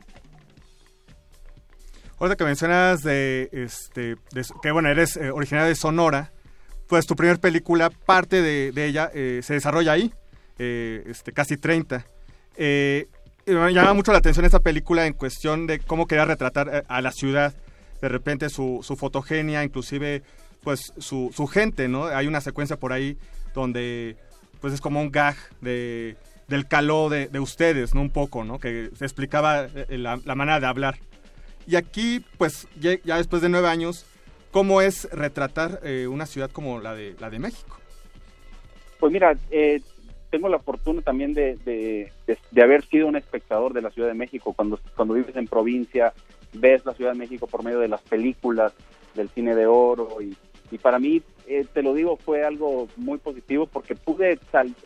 [2.36, 4.18] que mencionas de este
[4.62, 6.32] que bueno eres eh, originaria de Sonora
[6.90, 10.14] pues tu primera película parte de, ella eh, se desarrolla ahí
[10.58, 12.06] eh, este casi 30
[12.58, 17.12] me llama mucho la atención esta película en cuestión de cómo quería retratar a la
[17.14, 17.54] ciudad
[18.02, 20.24] de repente su, su fotogenia inclusive
[20.62, 23.18] pues su, su gente no hay una secuencia por ahí
[23.54, 24.18] donde
[24.60, 26.18] pues es como un gag de,
[26.50, 28.02] del calor de, ustedes, ¿no?
[28.02, 28.60] Un poco, ¿no?
[28.60, 30.98] Que se explicaba eh, la, manera de hablar.
[31.68, 34.06] Y aquí, pues, ya, después de nueve años,
[34.52, 37.78] ¿cómo es retratar eh, una ciudad como la de, la de México?
[39.00, 39.82] Pues mira, eh,
[40.30, 44.54] tengo la fortuna también de, de, haber sido un espectador de la Ciudad de México.
[44.54, 46.14] Cuando, cuando vives en provincia,
[46.54, 48.74] ves la Ciudad de México por medio de las películas,
[49.16, 50.36] del cine de oro y
[50.72, 54.40] y para mí, eh, te lo digo, fue algo muy positivo porque pude,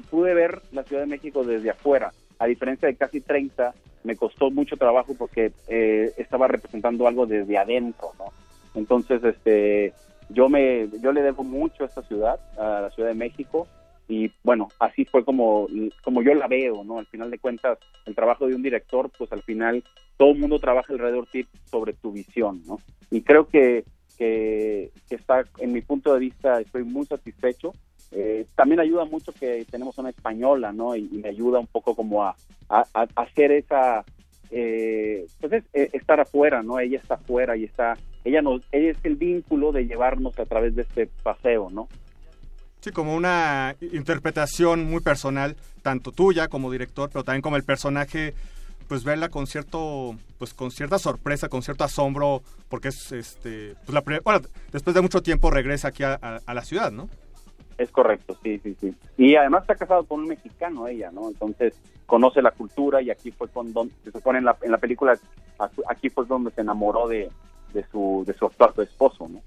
[0.10, 2.12] pude ver la Ciudad de México desde afuera.
[2.40, 3.74] A diferencia de casi 30,
[4.04, 8.26] me costó mucho trabajo porque eh, estaba representando algo desde adentro, ¿no?
[8.76, 9.94] Entonces, este,
[10.30, 13.68] yo me, yo le debo mucho a esta ciudad, a la Ciudad de México,
[14.08, 15.68] y bueno, así fue como,
[16.04, 17.00] como yo la veo, ¿no?
[17.00, 19.84] Al final de cuentas, el trabajo de un director, pues al final
[20.18, 22.80] todo el mundo trabaja alrededor de ti sobre tu visión, ¿no?
[23.10, 23.86] Y creo que
[24.18, 27.74] que, está, en mi punto de vista, estoy muy satisfecho.
[28.12, 30.96] Eh, también ayuda mucho que tenemos una española, ¿no?
[30.96, 32.36] Y, me ayuda un poco como a,
[33.16, 34.04] hacer esa,
[34.56, 36.80] eh, pues es, eh, estar afuera, ¿no?
[36.80, 40.76] Ella está afuera y está, ella nos, ella es el vínculo de llevarnos a través
[40.76, 41.88] de este paseo, ¿no?
[42.82, 48.34] Sí, como una interpretación muy personal, tanto tuya como director, pero también como el personaje
[48.88, 54.24] pues verla con cierto pues con cierta sorpresa con cierto asombro porque es este pues
[54.24, 57.10] bueno después de mucho tiempo regresa aquí a, la ciudad no
[57.78, 58.96] es correcto sí sí sí.
[59.18, 61.74] Y además está casado con un mexicano ella no entonces
[62.06, 65.18] conoce la cultura y aquí fue con donde se supone en la, en la película
[65.88, 67.30] aquí fue donde se enamoró de,
[67.74, 69.42] de su de su actual esposo no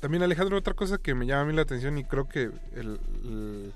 [0.00, 2.98] también Alejandro otra cosa que me llama a mí la atención y creo que el,
[3.24, 3.72] el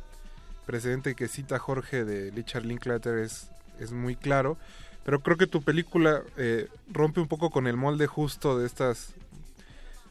[0.66, 4.56] precedente que cita Jorge de Richard Linklater es es muy claro.
[5.04, 9.14] Pero creo que tu película eh, rompe un poco con el molde justo de estas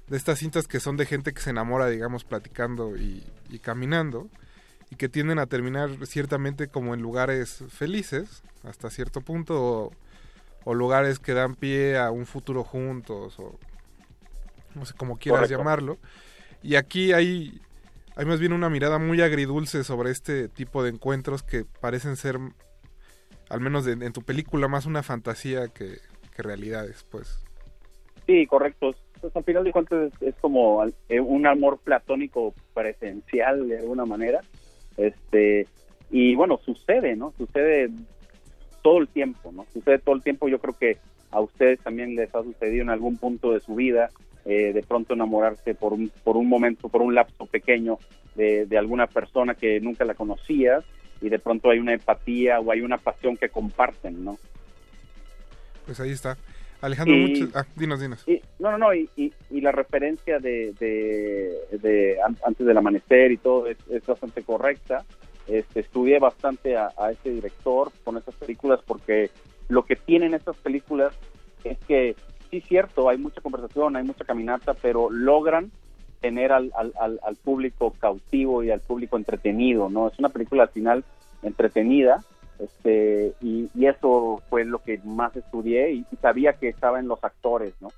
[0.07, 3.23] de estas cintas que son de gente que se enamora, digamos, platicando y,
[3.61, 4.29] caminando
[4.89, 9.91] y que tienden a terminar ciertamente como en lugares felices hasta cierto punto
[10.65, 13.57] o, lugares que dan pie a un futuro juntos o
[14.75, 15.97] no sé cómo quieras llamarlo.
[16.61, 17.61] Y aquí hay
[18.17, 22.39] hay más bien una mirada muy agridulce sobre este tipo de encuentros que parecen ser
[23.49, 25.99] al menos en tu película, más una fantasía que,
[26.37, 27.43] realidades, pues.
[28.27, 28.93] Sí, correcto.
[29.21, 34.41] Pues al final de cuentas es, como eh, un amor platónico presencial de alguna manera.
[34.95, 35.67] Este,
[36.09, 37.33] y bueno, sucede, ¿no?
[37.37, 37.89] Sucede
[38.81, 39.65] todo el tiempo, ¿no?
[39.73, 40.47] Sucede todo el tiempo.
[40.47, 40.97] Yo creo que
[41.31, 44.09] a ustedes también les ha sucedido en algún punto de su vida
[44.45, 47.99] eh, de pronto enamorarse por un, por un momento, por un lapso pequeño
[48.35, 50.85] de, de alguna persona que nunca la conocías
[51.21, 54.37] y de pronto hay una empatía o hay una pasión que comparten, ¿no?
[55.85, 56.37] Pues ahí está.
[56.81, 57.49] Alejandro, mucho...
[57.55, 58.25] ah, dinos, dinos.
[58.59, 63.77] no, no, no, y, y, la referencia de, de, antes del amanecer y todo es,
[63.89, 65.03] es bastante correcta.
[65.47, 69.31] Este, estudié bastante a, a este director con estas películas porque
[69.69, 71.13] lo que tienen estas películas
[71.63, 72.15] es que
[72.49, 75.71] sí cierto, hay mucha conversación, hay mucha caminata, pero logran
[76.21, 80.07] tener al, al, al, público cautivo y al público entretenido, ¿no?
[80.07, 81.03] Es una película al final
[81.43, 82.23] entretenida,
[82.59, 87.73] este, y, eso fue lo que más estudié y, sabía que estaba en los actores,
[87.79, 87.89] ¿no?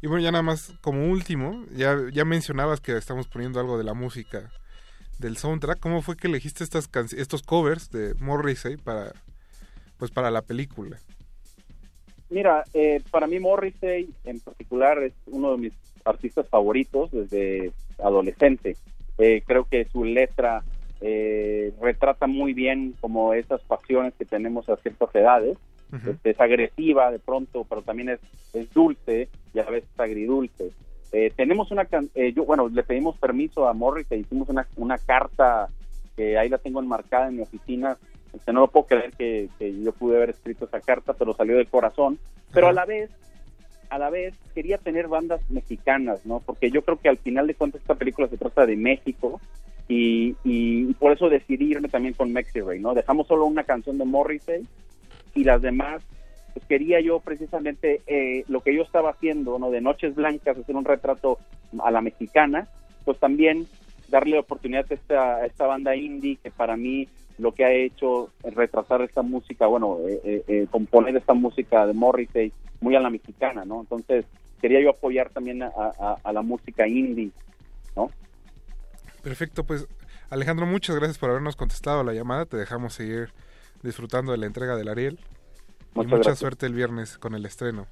[0.00, 3.84] Y bueno, ya nada más como último, ya, ya mencionabas que estamos poniendo algo de
[3.84, 4.50] la música
[5.18, 5.80] del soundtrack.
[5.80, 9.12] ¿Cómo fue que elegiste estas estos covers de Morrissey para
[9.98, 10.98] pues para la película?
[12.30, 15.72] Mira, eh, para mí Morrissey en particular es uno de mis
[16.04, 18.76] artistas favoritos desde adolescente.
[19.18, 20.64] Eh, creo que su letra
[21.04, 25.58] eh, retrata muy bien como esas pasiones que tenemos a ciertas edades.
[25.92, 28.20] Este, es agresiva de pronto, pero también es,
[28.52, 30.72] es dulce y a veces agridulce.
[31.36, 31.86] tenemos una,
[32.34, 35.68] yo, bueno, le pedimos permiso a Morrissey, hicimos una, una carta
[36.16, 37.96] que ahí la tengo enmarcada en mi oficina
[38.34, 39.48] este, no lo puedo creer que,
[39.82, 42.18] yo pude haber escrito esa carta, pero salió del corazón.
[42.52, 43.10] Pero a la vez,
[43.90, 46.40] a la vez quería tener bandas mexicanas, ¿no?
[46.40, 49.40] Porque yo creo que al final de cuentas esta película se trata de México
[49.88, 52.94] y, por eso decidí irme también con Mexi Ray, ¿no?
[52.94, 54.66] Dejamos solo una canción de Morrissey
[55.34, 56.02] y las demás,
[56.54, 59.70] pues quería yo precisamente eh, lo que yo estaba haciendo, ¿no?
[59.70, 61.38] De Noches Blancas, hacer un retrato
[61.82, 62.68] a la mexicana,
[63.04, 63.66] pues también
[64.08, 67.08] darle oportunidad a esta, a esta banda indie que para mí
[67.38, 71.86] lo que ha hecho es retrasar esta música, bueno, eh, eh, eh, componer esta música
[71.86, 73.80] de Morrissey muy a la mexicana, ¿no?
[73.80, 74.24] Entonces,
[74.60, 77.30] quería yo apoyar también a, la música indie,
[77.96, 78.10] ¿no?
[79.24, 79.88] Perfecto, pues
[80.30, 83.30] Alejandro, muchas gracias por habernos contestado la llamada, te dejamos seguir
[83.82, 85.18] disfrutando de la entrega del Ariel
[85.96, 87.86] y mucha suerte el viernes con el estreno.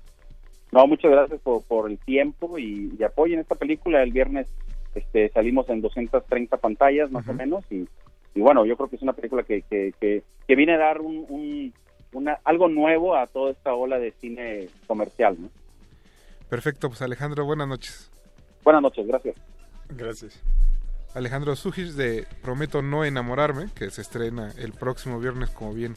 [0.70, 4.02] No, muchas gracias por, el tiempo y, apoyen esta película.
[4.02, 4.46] El viernes
[4.94, 7.88] este, salimos en 230 pantallas más o menos y
[8.34, 11.72] y bueno, yo creo que es una película que, que, que, viene a dar un,
[12.12, 15.36] una, algo nuevo a toda esta ola de cine comercial.
[15.38, 15.48] ¿no?
[16.48, 18.10] Perfecto, pues Alejandro, buenas noches.
[18.64, 19.36] Buenas noches, gracias.
[19.90, 20.42] Gracias.
[21.14, 25.97] Alejandro Sujis de Prometo no enamorarme, que se estrena el próximo viernes, como bien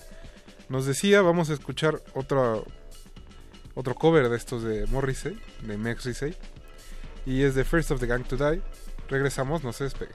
[0.70, 1.22] nos decía.
[1.22, 2.66] Vamos a escuchar otro,
[3.76, 6.10] otro cover de estos de Morrissey, de Max
[7.26, 8.62] y es The First of the Gang to Die.
[9.10, 10.14] Regresamos, no se despegue.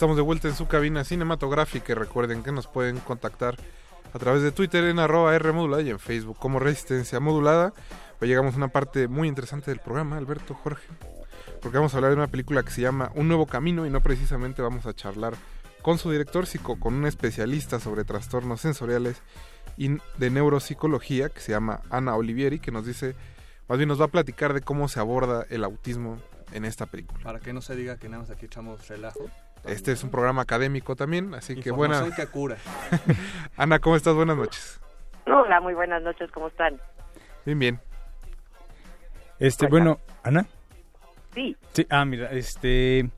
[0.00, 3.56] Estamos de vuelta en su cabina cinematográfica recuerden que nos pueden contactar
[4.14, 7.74] a través de Twitter en arroba R modulada y en Facebook como Resistencia Modulada.
[8.18, 10.88] Hoy llegamos a una parte muy interesante del programa, Alberto, Jorge,
[11.60, 14.00] porque vamos a hablar de una película que se llama Un Nuevo Camino y no
[14.00, 15.34] precisamente vamos a charlar
[15.82, 16.46] con su director,
[16.78, 19.20] con un especialista sobre trastornos sensoriales
[19.76, 23.14] y de neuropsicología que se llama Ana Olivieri, que nos dice,
[23.68, 26.16] más bien nos va a platicar de cómo se aborda el autismo
[26.52, 27.22] en esta película.
[27.22, 29.28] Para que no se diga que nada más aquí echamos relajo.
[29.64, 32.04] Este es un programa académico también, así que buena.
[32.14, 32.56] que cura.
[33.56, 34.14] Ana, ¿cómo estás?
[34.14, 34.80] Buenas noches.
[35.26, 36.80] Hola, muy buenas noches, ¿cómo están?
[37.44, 37.80] Bien, bien.
[39.38, 40.46] Este, bueno, Ana.
[41.34, 41.56] Sí.
[41.72, 43.10] Sí, ah, mira, este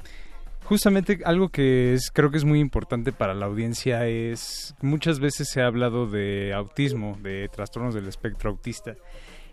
[0.64, 5.48] justamente algo que es creo que es muy importante para la audiencia es muchas veces
[5.50, 8.94] se ha hablado de autismo, de trastornos del espectro autista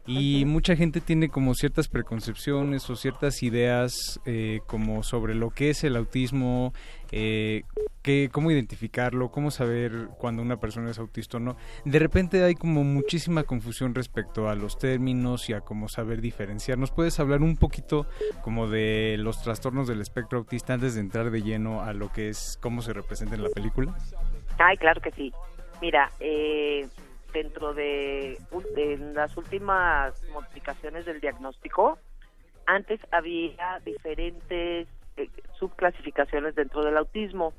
[0.10, 5.70] y mucha gente tiene como ciertas preconcepciones o ciertas ideas eh, como sobre lo que
[5.70, 6.74] es el autismo,
[7.12, 7.62] eh,
[8.02, 11.58] que, cómo identificarlo, cómo saber cuando una persona es autista o no.
[11.86, 16.80] De repente hay como muchísima confusión respecto a los términos y a cómo saber diferenciar.
[16.80, 18.08] ¿Nos puedes hablar un poquito
[18.42, 22.30] como de los trastornos del espectro autista antes de entrar de lleno a lo que
[22.30, 23.96] es cómo se representa en la película?
[24.58, 25.32] Ay, claro que sí.
[25.84, 26.88] Mira, eh,
[27.34, 28.38] dentro de,
[29.14, 31.98] las últimas modificaciones del diagnóstico,
[32.66, 34.88] antes había diferentes
[35.18, 37.54] eh, subclasificaciones dentro del autismo.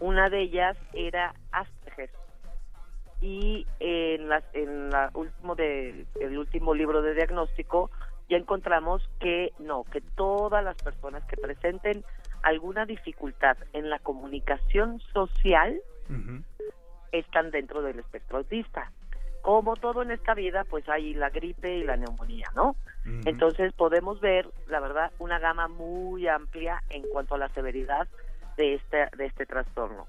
[0.00, 2.10] Una de ellas era Asperger.
[3.20, 7.90] Y en, las, en la último de, el último libro de diagnóstico
[8.28, 12.04] ya encontramos que no, que todas las personas que presenten
[12.42, 15.80] alguna dificultad en la comunicación social
[17.12, 18.92] están dentro del espectro autista
[19.44, 22.76] como todo en esta vida, pues hay la gripe y la neumonía, ¿no?
[23.26, 28.08] Entonces podemos ver, la verdad, una gama muy amplia en cuanto a la severidad
[28.56, 30.06] de este, de este trastorno.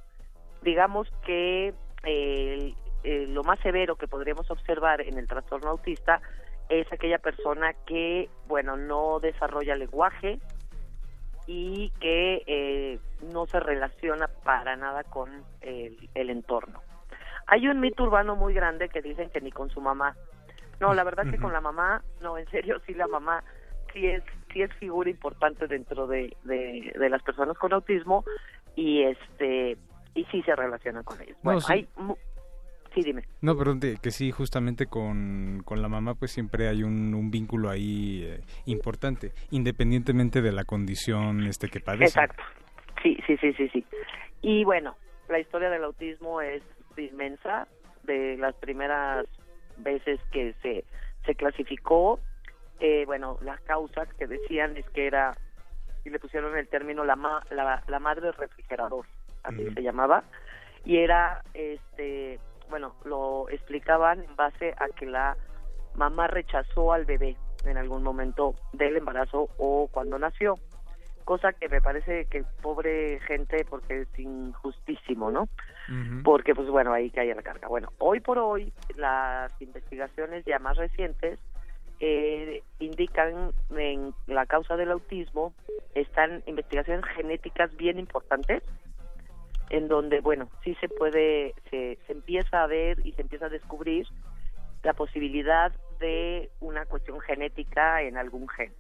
[0.62, 1.74] Digamos que
[3.04, 6.22] lo más severo que podríamos observar en el trastorno autista
[6.70, 10.40] es aquella persona que, bueno, no desarrolla lenguaje
[11.46, 13.00] y que eh,
[13.34, 16.82] no se relaciona para nada con el entorno.
[17.48, 20.16] Hay un mito urbano muy grande que dicen que ni con su mamá.
[20.80, 23.44] No, la verdad que con la mamá, no, en serio, sí la mamá
[23.94, 28.26] sí es sí es figura importante dentro de, de, las personas con autismo
[28.76, 29.78] y este
[30.14, 31.38] y sí se relaciona con ellos.
[31.44, 31.88] Bueno, hay
[32.96, 33.24] Sí, dime.
[33.42, 37.70] No, pero que sí, justamente con, con la mamá pues siempre hay un, un vínculo
[37.70, 42.06] ahí eh, importante, independientemente de la condición este que padece.
[42.06, 42.42] Exacto.
[43.04, 43.86] Sí, sí, sí, sí, sí.
[44.42, 44.96] Y bueno,
[45.28, 46.64] la historia del autismo es
[47.04, 47.68] inmensa,
[48.04, 49.26] de las primeras
[49.78, 50.86] veces que se,
[51.26, 52.20] se clasificó,
[52.80, 55.36] eh, bueno, las causas que decían es que era,
[56.04, 57.16] y le pusieron el término la,
[57.50, 59.06] la, la madre refrigerador,
[59.44, 60.24] así se llamaba,
[60.84, 62.40] y era, este,
[62.70, 65.36] bueno, lo explicaban en base a que la
[65.96, 70.56] mamá rechazó al bebé en algún momento del embarazo o cuando nació,
[71.26, 75.50] cosa que me parece que pobre gente porque es injustísimo, ¿no?
[76.24, 77.68] Porque pues bueno, ahí cae la carga.
[77.68, 81.40] Bueno, hoy por hoy las investigaciones ya más recientes
[82.00, 85.54] eh, indican en la causa del autismo
[85.96, 88.64] están investigaciones genéticas bien importantes
[89.70, 93.50] en donde, bueno, sí se puede, se, se empieza a ver y se empieza a
[93.50, 94.08] descubrir
[94.84, 98.74] la posibilidad de una cuestión genética en algún gen.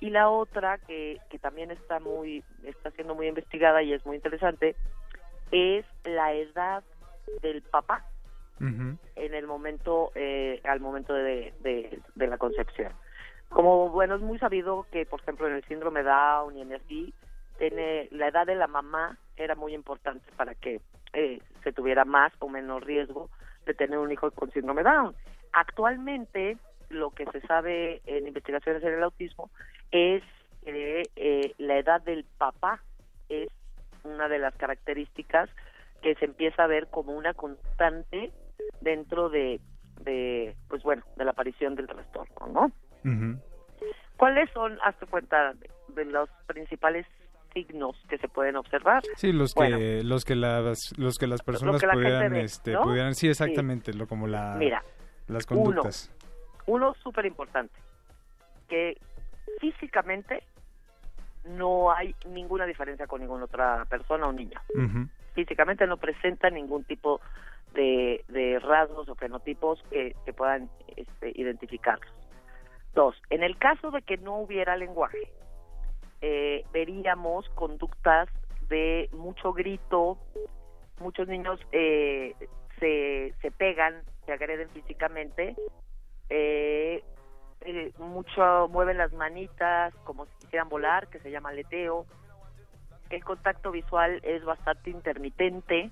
[0.00, 4.16] Y la otra que, que también está muy, está siendo muy investigada y es muy
[4.16, 4.76] interesante,
[5.50, 6.82] es la edad
[7.42, 8.04] del papá
[8.58, 12.92] en el momento, eh, al momento de, de, de, la concepción.
[13.50, 17.12] Como, bueno, es muy sabido que, por ejemplo, en el síndrome Down y en así,
[17.58, 20.80] tiene la edad de la mamá era muy importante para que
[21.12, 23.28] eh, se tuviera más o menos riesgo
[23.66, 25.14] de tener un hijo con síndrome Down.
[25.52, 26.56] Actualmente,
[26.88, 29.50] lo que se sabe en investigaciones en el autismo
[29.90, 30.22] es
[30.64, 32.82] que eh, la edad del papá
[33.28, 33.48] es
[34.04, 35.48] una de las características
[36.02, 38.32] que se empieza a ver como una constante
[38.80, 39.60] dentro de,
[40.02, 42.72] de pues bueno, de la aparición del trastorno, ¿no?
[44.16, 45.54] ¿Cuáles son, hazte cuenta,
[45.88, 47.06] de los principales
[47.56, 49.02] signos que se pueden observar.
[49.16, 53.94] Sí, los que los que las los que las personas pudieran este pudieran sí exactamente,
[53.94, 54.82] lo como la Mira,
[55.28, 56.12] las conductas.
[56.66, 57.74] Uno, súper importante,
[58.68, 58.98] que
[59.60, 60.42] físicamente
[61.44, 64.60] no hay ninguna diferencia con ninguna otra persona o niño.
[65.34, 67.20] Físicamente no presenta ningún tipo
[67.74, 72.12] de, de rasgos o fenotipos que, que puedan este, identificarlos.
[72.94, 75.30] Dos, en el caso de que no hubiera lenguaje,
[76.22, 78.28] eh, veríamos conductas
[78.68, 80.18] de mucho grito,
[80.98, 82.34] muchos niños eh,
[82.80, 85.54] se, se pegan, se agreden físicamente,
[86.30, 87.04] eh,
[87.62, 92.06] eh, mucho mueven las manitas como si quisieran volar, que se llama leteo.
[93.10, 95.90] El contacto visual es bastante intermitente.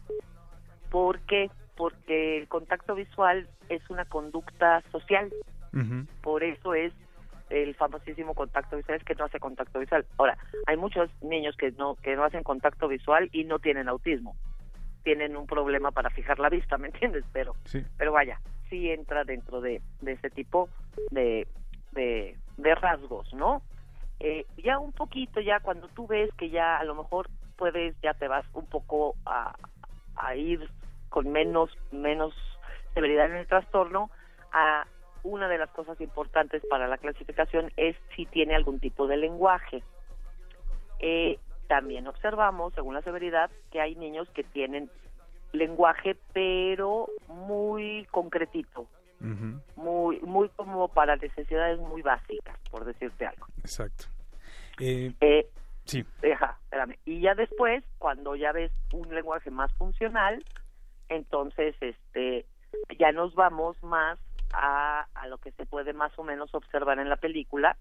[0.90, 1.50] ¿Por qué?
[1.76, 5.32] Porque el contacto visual es una conducta social.
[6.22, 6.92] Por eso es
[7.50, 10.06] el famosísimo contacto visual es que no hace contacto visual.
[10.18, 14.36] Ahora, hay muchos niños que no que no hacen contacto visual y no tienen autismo.
[15.02, 17.24] Tienen un problema para fijar la vista, ¿me entiendes?
[17.32, 17.54] Pero
[17.98, 20.68] pero vaya, sí entra dentro de, de ese tipo
[21.10, 21.46] de,
[21.92, 23.62] de, rasgos, ¿no?
[24.20, 28.14] Eh, ya un poquito, ya cuando tú ves que ya a lo mejor puedes, ya
[28.14, 29.54] te vas un poco a,
[30.16, 30.68] a ir
[31.08, 32.34] con menos, menos
[32.94, 34.10] severidad en el trastorno,
[34.52, 34.86] a
[35.24, 39.82] una de las cosas importantes para la clasificación es si tiene algún tipo de lenguaje.
[41.00, 44.90] Eh, también observamos, según la severidad, que hay niños que tienen
[45.54, 48.86] lenguaje, pero muy concretito,
[49.76, 53.46] muy, muy como para necesidades muy básicas, por decirte algo.
[53.58, 54.04] Exacto.
[54.80, 55.48] Eh, eh,
[55.84, 56.04] sí.
[56.20, 56.98] Deja, espérame.
[57.04, 60.44] Y ya después, cuando ya ves un lenguaje más funcional,
[61.08, 62.46] entonces, este,
[62.98, 64.18] ya nos vamos más
[64.52, 67.76] a, lo que se puede más o menos observar en la película,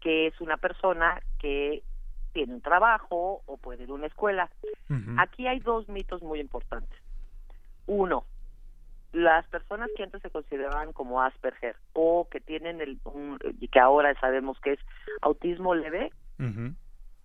[0.00, 1.82] que es una persona que
[2.32, 4.50] tiene un trabajo o puede ir a una escuela.
[5.18, 6.98] Aquí hay dos mitos muy importantes.
[7.86, 8.24] Uno,
[9.12, 12.98] las personas que antes se consideraban como Asperger o que tienen el
[13.60, 14.80] y que ahora sabemos que es
[15.22, 16.12] autismo leve,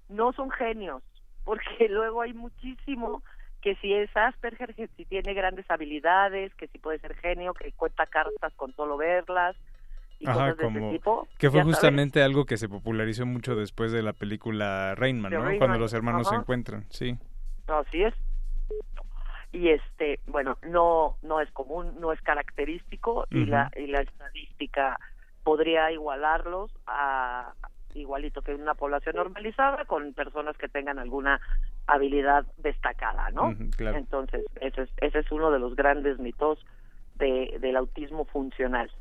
[0.09, 1.01] no son genios,
[1.43, 3.23] porque luego hay muchísimo
[3.61, 7.71] que si es Asperger, que si tiene grandes habilidades, que si puede ser genio, que
[7.71, 9.55] cuenta cartas con solo verlas.
[10.31, 11.27] Y cosas de ese tipo.
[11.37, 15.57] Que fue justamente algo que se popularizó mucho después de la película Rainman, ¿no?
[15.57, 17.17] Cuando los hermanos se encuentran, sí.
[17.67, 18.13] Así es.
[19.51, 24.99] Y este, bueno, no no es común, no es característico y la y la estadística
[25.43, 27.53] podría igualarlos a,
[27.95, 31.39] igualito que una población normalizada con personas que tengan alguna
[31.87, 33.55] habilidad destacada, ¿no?
[33.79, 36.59] Entonces, ese es, ese es uno de los grandes mitos
[37.15, 38.91] de, del autismo funcional.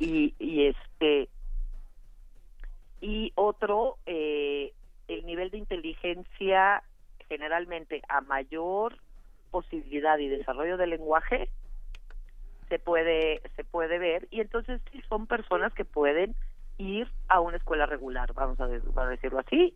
[0.00, 1.28] Y, y este
[3.00, 4.72] y otro eh,
[5.08, 6.82] el nivel de inteligencia
[7.28, 8.96] generalmente a mayor
[9.50, 11.48] posibilidad y desarrollo del lenguaje
[12.68, 16.34] se puede se puede ver y entonces sí son personas que pueden
[16.78, 19.74] ir a una escuela regular, vamos a, decirlo así.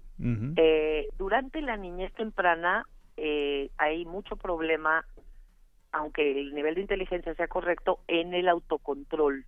[0.57, 2.85] eh, durante la niñez temprana
[3.17, 5.05] eh, hay mucho problema,
[5.93, 9.45] aunque el nivel de inteligencia sea correcto, en el autocontrol.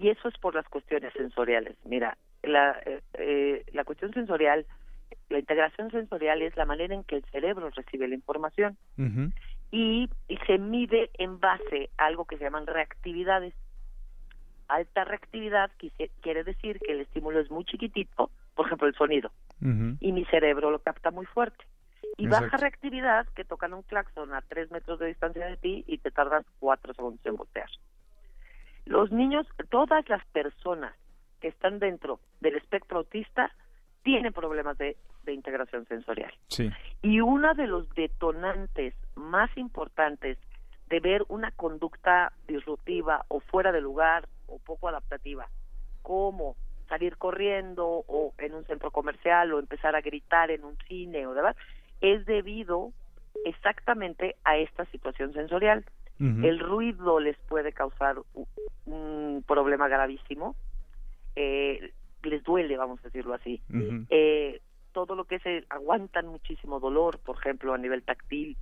[0.00, 1.76] Y eso es por las cuestiones sensoriales.
[1.84, 4.64] Mira, la, eh, eh, la cuestión sensorial,
[5.28, 8.76] la integración sensorial es la manera en que el cerebro recibe la información
[9.70, 13.54] y, y se mide en base a algo que se llaman reactividades
[14.70, 15.70] alta reactividad
[16.22, 20.70] quiere decir que el estímulo es muy chiquitito, por ejemplo el sonido, y mi cerebro
[20.70, 21.64] lo capta muy fuerte.
[22.16, 25.98] Y baja reactividad, que tocan un claxon a tres metros de distancia de ti y
[25.98, 27.68] te tardas cuatro segundos en voltear.
[28.86, 30.94] Los niños, todas las personas
[31.40, 33.50] que están dentro del espectro autista
[34.02, 36.32] tienen problemas de, de integración sensorial.
[36.48, 36.70] Sí.
[37.02, 40.38] Y uno de los detonantes más importantes
[40.88, 45.48] de ver una conducta disruptiva o fuera de lugar o poco adaptativa,
[46.02, 46.56] como
[46.88, 51.34] salir corriendo o en un centro comercial o empezar a gritar en un cine o
[51.34, 51.56] demás,
[52.00, 52.92] es debido
[53.44, 55.84] exactamente a esta situación sensorial.
[56.20, 58.16] El ruido les puede causar
[58.84, 60.54] un, problema gravísimo,
[61.34, 61.92] eh,
[62.22, 63.62] les duele, vamos a decirlo así.
[64.10, 64.60] eh,
[64.92, 68.56] todo lo que se aguantan muchísimo dolor, por ejemplo, a nivel táctil,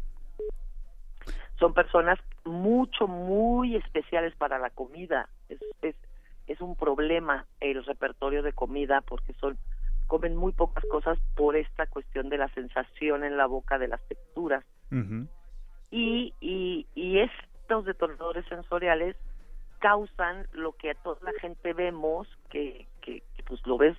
[1.59, 5.29] son personas mucho, muy especiales para la comida.
[5.49, 5.97] Es, es,
[6.47, 9.59] es un problema el repertorio de comida porque son
[10.07, 14.01] comen muy pocas cosas por esta cuestión de la sensación en la boca de las
[14.09, 14.65] texturas.
[15.91, 17.19] y, y, y
[17.69, 19.15] estos detonadores sensoriales
[19.79, 23.97] causan lo que a toda la gente vemos, que, que, que pues lo ves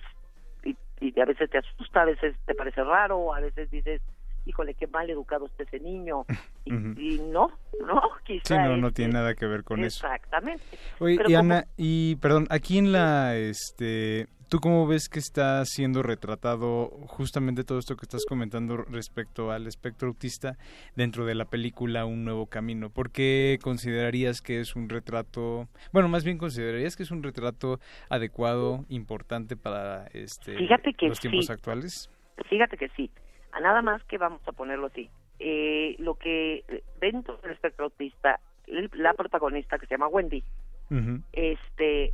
[0.64, 4.02] y, y a veces te asusta, a veces te parece raro, a veces dices,
[4.44, 6.24] híjole, qué mal educado está ese niño.
[6.66, 7.50] Y, no,
[7.84, 8.44] no, quizá.
[8.44, 10.06] Sí, no, no tiene nada que ver con eso.
[10.06, 10.62] Exactamente.
[11.00, 16.02] Oye, y Ana, y perdón, aquí en la, este, ¿tú cómo ves que está siendo
[16.02, 20.58] retratado justamente todo esto que estás comentando respecto al espectro autista
[20.96, 22.90] dentro de la película Un Nuevo Camino?
[22.90, 27.78] ¿Por qué considerarías que es un retrato, bueno, más bien considerarías que es un retrato
[28.08, 30.56] adecuado, importante para este,
[31.02, 32.10] los tiempos actuales?
[32.48, 33.10] Fíjate que sí
[33.52, 35.10] a nada más que vamos a ponerlo así.
[35.38, 36.64] Eh, lo que
[37.00, 40.42] dentro del espectro autista, la protagonista que se llama Wendy,
[41.32, 42.12] este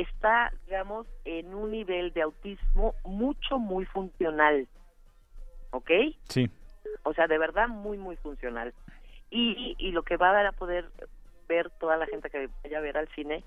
[0.00, 4.68] está, digamos, en un nivel de autismo mucho, muy funcional.
[5.70, 5.90] ¿Ok?
[6.28, 6.50] Sí.
[7.02, 8.74] O sea, de verdad muy, muy funcional.
[9.30, 10.88] Y, y lo que va a dar a poder
[11.48, 13.44] ver toda la gente que vaya a ver al cine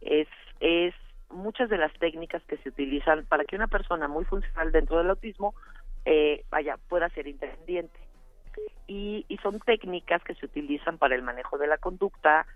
[0.00, 0.28] es,
[0.60, 0.94] es
[1.30, 5.10] muchas de las técnicas que se utilizan para que una persona muy funcional dentro del
[5.10, 5.54] autismo
[6.04, 7.98] eh, vaya, pueda ser independiente.
[8.86, 12.46] Y, y, son técnicas que se utilizan para el manejo de la conducta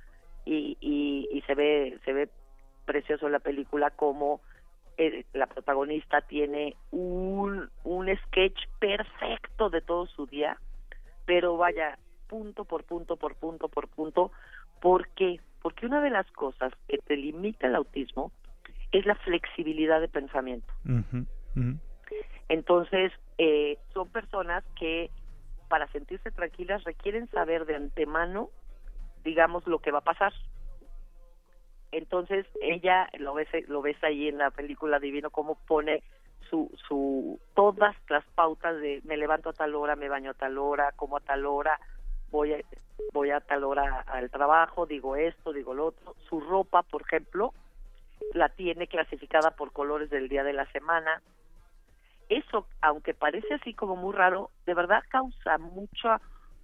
[0.45, 2.29] y, y, se ve se ve
[2.87, 4.41] precioso la película como
[4.97, 10.59] eh, la protagonista tiene un, un sketch perfecto de todo su día,
[11.27, 11.99] pero vaya,
[12.29, 14.33] punto por punto por punto por punto.
[14.81, 15.41] ¿Por qué?
[15.63, 18.33] Porque una de las cosas que te limita el autismo
[18.93, 20.73] es la flexibilidad de pensamiento.
[22.49, 25.11] Entonces, eh, son personas que
[25.69, 28.51] para sentirse tranquilas requieren saber de antemano,
[29.25, 30.33] digamos, lo que va a pasar.
[31.93, 36.03] Entonces, ella, lo ves, lo ves ahí en la película Divino, cómo pone
[36.51, 40.59] su, su, todas las pautas de me levanto a tal hora, me baño a tal
[40.59, 41.79] hora, como a tal hora,
[42.31, 42.61] voy a,
[43.13, 46.15] voy a tal hora al trabajo, digo esto, digo lo otro.
[46.29, 47.53] Su ropa, por ejemplo,
[48.35, 51.23] la tiene clasificada por colores del día de la semana
[52.29, 56.09] eso, aunque parece así como muy raro, de verdad causa mucho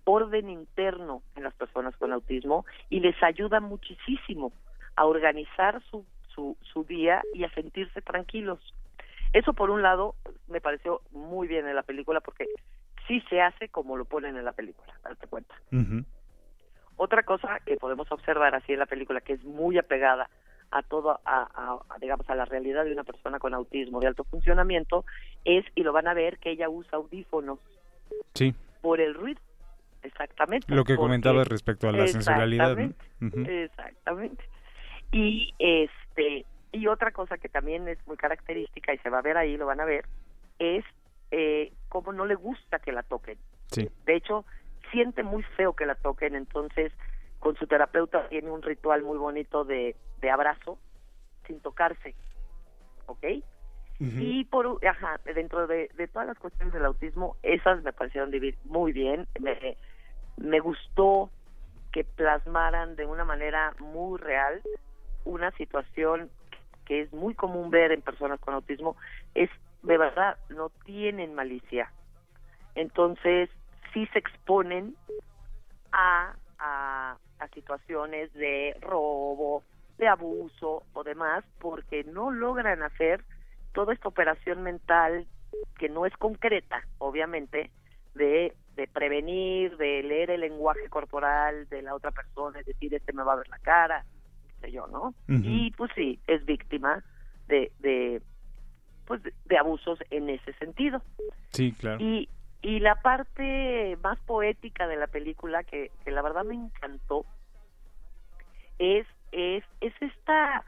[0.04, 4.52] orden interno en las personas con autismo y les ayuda muchísimo
[4.96, 6.04] a organizar su,
[6.34, 8.58] su, su día y a sentirse tranquilos.
[9.32, 10.14] Eso por un lado
[10.48, 12.46] me pareció muy bien en la película porque
[13.08, 15.54] sí se hace como lo ponen en la película, date cuenta.
[16.96, 20.28] Otra cosa que podemos observar así en la película que es muy apegada
[20.70, 25.04] a todo, a, digamos, a la realidad de una persona con autismo de alto funcionamiento,
[25.44, 27.58] es, y lo van a ver, que ella usa audífonos.
[28.34, 28.54] Sí.
[28.80, 29.40] Por el ruido.
[30.02, 30.74] Exactamente.
[30.74, 32.76] Lo que comentaba respecto a la sensualidad.
[33.20, 34.44] Exactamente.
[35.12, 39.36] Y este y otra cosa que también es muy característica y se va a ver
[39.36, 40.06] ahí, lo van a ver,
[40.58, 40.84] es
[41.30, 43.38] eh, cómo no le gusta que la toquen.
[43.66, 43.88] Sí.
[44.06, 44.46] De hecho,
[44.90, 46.92] siente muy feo que la toquen, entonces
[47.40, 50.78] con su terapeuta tiene un ritual muy bonito de, de abrazo
[51.46, 52.14] sin tocarse,
[53.06, 53.24] ¿ok?
[54.04, 58.58] Y por, ajá, dentro de, de, todas las cuestiones del autismo, esas me parecieron vivir
[58.64, 59.76] muy bien, me,
[60.36, 61.30] me gustó
[61.92, 64.60] que plasmaran de una manera muy real
[65.24, 66.30] una situación
[66.84, 68.96] que es muy común ver en personas con autismo,
[69.34, 69.50] es
[69.82, 71.92] de verdad, no tienen malicia.
[72.74, 73.50] Entonces,
[73.92, 74.94] sí se exponen
[75.92, 77.16] a, a,
[77.54, 79.64] situaciones de robo,
[79.98, 83.24] de abuso o demás, porque no logran hacer
[83.74, 85.26] toda esta operación mental
[85.76, 87.70] que no es concreta, obviamente,
[88.14, 93.12] de, de prevenir, de leer el lenguaje corporal de la otra persona, es decir, este
[93.12, 94.04] me va a ver la cara,
[94.62, 95.14] sé yo, ¿no?
[95.28, 97.04] Y pues sí, es víctima
[97.48, 98.22] de, de
[99.06, 101.02] pues de, abusos en ese sentido.
[101.50, 101.98] Sí, claro.
[102.00, 102.28] Y,
[102.62, 107.26] y la parte más poética de la película, que, que la verdad me encantó,
[108.78, 110.64] es, es, es esta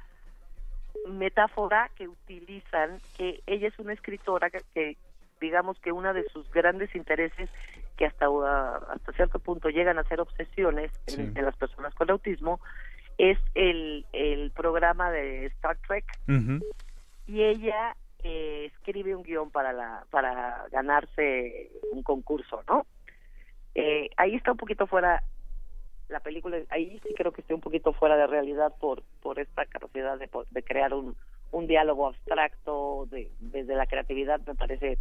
[1.09, 4.97] metáfora que utilizan, que ella es una escritora que,
[5.41, 7.51] digamos que una de sus grandes intereses,
[7.97, 8.27] que hasta,
[8.93, 12.61] hasta cierto punto llegan a ser obsesiones en, las personas con autismo,
[13.19, 16.05] es el, el programa de Star Trek.
[17.27, 22.87] Y ella eh, escribe un guion para, la, para ganarse un concurso, ¿no?
[23.75, 25.23] Eh, ahí está un poquito fuera
[26.09, 29.65] la película ahí sí creo que estoy un poquito fuera de realidad por por esta
[29.67, 31.17] capacidad de, de crear un,
[31.51, 34.99] un diálogo abstracto de, desde la creatividad me parece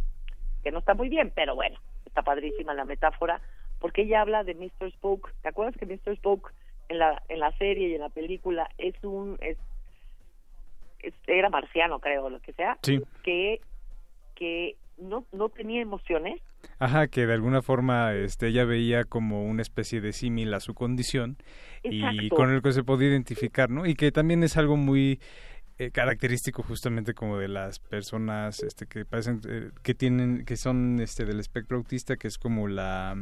[0.62, 3.40] que no está muy bien pero bueno está padrísima la metáfora
[3.80, 4.90] porque ella habla de Mr.
[4.92, 6.16] Spook ¿te acuerdas que Mr.
[6.16, 6.52] Spook
[6.88, 9.58] en la en la serie y en la película es un es,
[11.26, 12.78] era marciano creo lo que sea
[13.22, 13.60] que
[14.34, 16.40] que no no tenía emociones.
[16.78, 20.72] Ajá, que de alguna forma este, ella veía como una especie de símil a su
[20.72, 21.36] condición
[21.82, 23.84] y con el que se podía identificar, ¿no?
[23.84, 25.20] Y que también es algo muy
[25.78, 31.00] eh, característico justamente como de las personas este, que parecen, eh, que tienen, que son
[31.00, 33.16] este, del espectro autista, que es como la,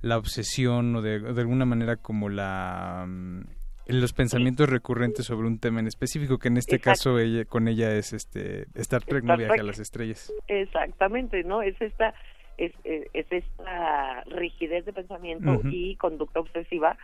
[0.00, 3.42] la obsesión o de, de alguna manera como la mm,
[3.86, 7.94] los pensamientos recurrentes sobre un tema en específico que en este caso ella con ella
[7.94, 10.32] es este Star Trek no viaje a las estrellas.
[10.46, 12.12] Exactamente no es esta
[12.58, 16.98] es, es, esta rigidez de pensamiento y conducta obsesiva,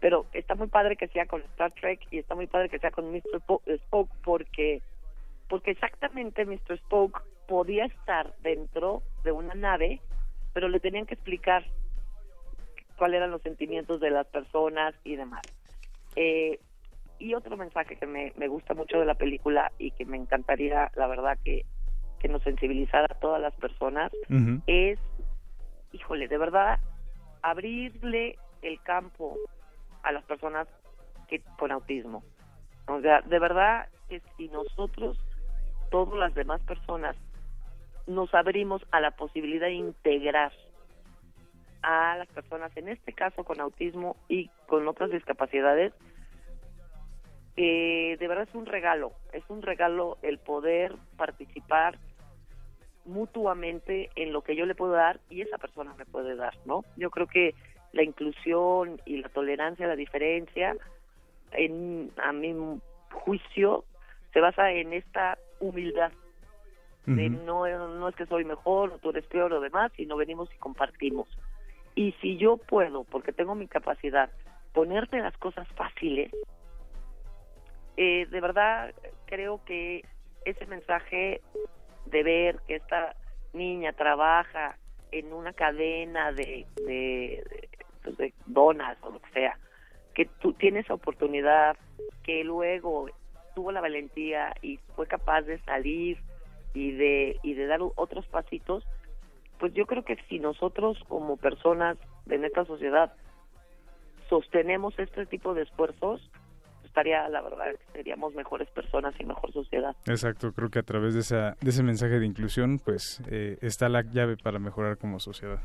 [0.00, 2.90] pero está muy padre que sea con Star Trek y está muy padre que sea
[2.90, 3.42] con Mr.
[3.66, 4.82] Spock porque
[5.48, 6.74] porque exactamente Mr.
[6.74, 10.00] Spock podía estar dentro de una nave,
[10.52, 11.64] pero le tenían que explicar
[12.96, 15.42] cuáles eran los sentimientos de las personas y demás.
[16.14, 16.60] Eh,
[17.18, 20.90] y otro mensaje que me, me gusta mucho de la película y que me encantaría,
[20.94, 21.64] la verdad, que
[22.20, 24.12] que nos sensibilizara a todas las personas
[24.66, 24.98] es,
[25.92, 26.78] híjole, de verdad,
[27.42, 29.36] abrirle el campo
[30.02, 30.68] a las personas
[31.28, 32.22] que con autismo.
[32.86, 35.18] O sea, de verdad que si nosotros,
[35.90, 37.16] todas las demás personas,
[38.06, 40.52] nos abrimos a la posibilidad de integrar
[41.82, 45.92] a las personas, en este caso con autismo y con otras discapacidades,
[47.56, 51.98] eh, de verdad es un regalo, es un regalo el poder participar
[53.04, 56.84] mutuamente en lo que yo le puedo dar y esa persona me puede dar, ¿no?
[56.96, 57.54] Yo creo que
[57.92, 60.76] la inclusión y la tolerancia a la diferencia,
[61.52, 62.54] en, a mi
[63.10, 63.84] juicio,
[64.32, 66.12] se basa en esta humildad.
[67.06, 70.48] De no, no es que soy mejor o tú eres peor o demás, sino venimos
[70.54, 71.26] y compartimos.
[71.96, 74.30] Y si yo puedo, porque tengo mi capacidad,
[74.72, 76.30] ponerte las cosas fáciles,
[77.96, 78.94] eh, de verdad
[79.26, 80.04] creo que
[80.44, 81.40] ese mensaje
[82.06, 83.16] de ver que esta
[83.52, 84.76] niña trabaja
[85.12, 87.42] en una cadena de, de,
[88.02, 89.58] pues, de, donas o lo que sea,
[90.14, 91.76] que tú tienes oportunidad,
[92.22, 93.08] que luego
[93.54, 96.18] tuvo la valentía y fue capaz de salir
[96.74, 98.84] y de, y de dar otros pasitos,
[99.58, 103.12] pues yo creo que si nosotros como personas de esta sociedad
[104.28, 106.30] sostenemos este tipo de esfuerzos,
[106.84, 109.94] estaría, la verdad, seríamos mejores personas y mejor sociedad.
[110.06, 113.88] Exacto, creo que a través de, esa, de ese mensaje de inclusión, pues eh, está
[113.88, 115.60] la llave para mejorar como sociedad.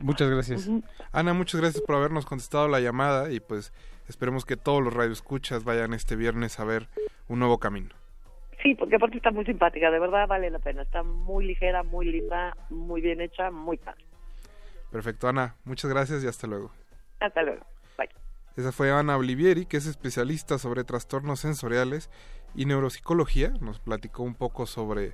[0.00, 0.68] Muchas gracias.
[1.12, 3.72] Ana, muchas gracias por habernos contestado la llamada y pues
[4.08, 6.88] esperemos que todos los radioescuchas vayan este viernes a ver
[7.28, 7.94] un nuevo camino.
[8.62, 10.82] Sí, porque aparte está muy simpática, de verdad vale la pena.
[10.82, 14.04] Está muy ligera, muy linda, muy bien hecha, muy padre.
[14.90, 15.56] Perfecto, Ana.
[15.64, 16.72] Muchas gracias y hasta luego.
[17.20, 17.64] Hasta luego.
[18.56, 22.08] Esa fue Ana Olivieri, que es especialista sobre trastornos sensoriales
[22.54, 23.50] y neuropsicología.
[23.60, 25.12] Nos platicó un poco sobre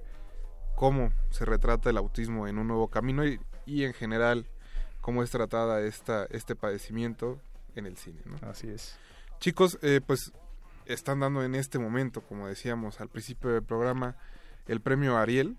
[0.77, 4.47] cómo se retrata el autismo en un nuevo camino y, en general
[5.03, 7.39] cómo es tratada esta, este padecimiento
[7.75, 8.23] en el cine.
[8.49, 8.97] Así es.
[9.39, 10.33] Chicos, eh, pues
[10.87, 14.17] están dando en este momento, como decíamos al principio del programa,
[14.67, 15.57] el premio Ariel.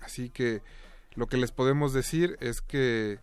[0.00, 0.62] Así que
[1.14, 3.20] lo que les podemos decir es que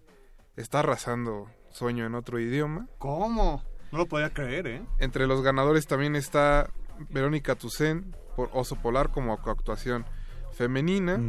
[0.55, 2.87] está arrasando Sueño en otro idioma.
[2.97, 3.63] ¿Cómo?
[3.91, 4.85] No lo podía creer, ¿eh?
[4.99, 6.71] Entre los ganadores también está
[7.09, 10.05] Verónica Tucen por Oso Polar como coactuación
[10.53, 11.19] femenina.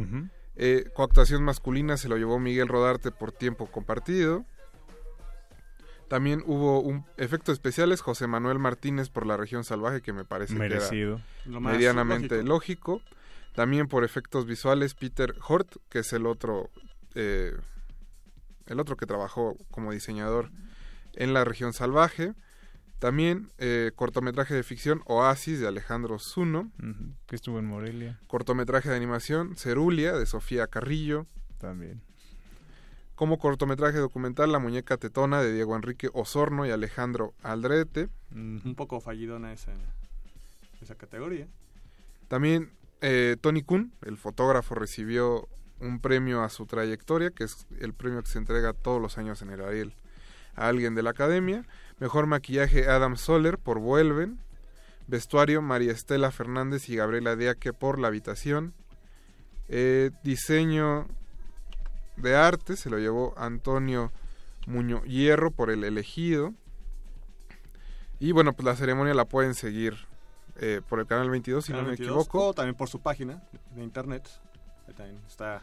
[0.63, 4.45] Eh, coactuación masculina se lo llevó Miguel Rodarte por tiempo compartido.
[6.07, 10.53] También hubo un efectos especiales José Manuel Martínez por la región salvaje que me parece
[10.53, 11.19] Merecido.
[11.45, 13.01] medianamente lógico.
[13.55, 16.69] También por efectos visuales Peter Hort, que es el otro
[17.15, 17.57] eh,
[18.67, 20.51] el otro que trabajó como diseñador
[21.13, 22.35] en la región salvaje.
[23.01, 26.71] También eh, cortometraje de ficción Oasis de Alejandro Zuno.
[27.25, 28.19] que estuvo en Morelia.
[28.27, 31.25] Cortometraje de animación Cerulia de Sofía Carrillo.
[31.57, 32.03] También.
[33.15, 38.07] Como cortometraje documental La muñeca tetona de Diego Enrique Osorno y Alejandro Aldrete.
[38.35, 39.71] Un poco fallidona esa,
[40.79, 41.47] esa categoría.
[42.27, 42.69] También
[43.01, 45.49] eh, Tony Kuhn, el fotógrafo, recibió
[45.79, 49.41] un premio a su trayectoria, que es el premio que se entrega todos los años
[49.41, 49.95] en el Ariel
[50.55, 51.65] a alguien de la academia.
[51.99, 54.39] Mejor maquillaje Adam Soler por Vuelven.
[55.07, 58.73] Vestuario María Estela Fernández y Gabriela Diaque por La Habitación.
[59.67, 61.07] Eh, diseño
[62.17, 64.11] de arte se lo llevó Antonio
[64.67, 66.53] Muñoz Hierro por El Elegido.
[68.19, 69.95] Y bueno, pues la ceremonia la pueden seguir
[70.57, 72.47] eh, por el canal 22, si no me equivoco.
[72.47, 73.41] O también por su página
[73.75, 74.29] de internet.
[74.95, 75.61] también está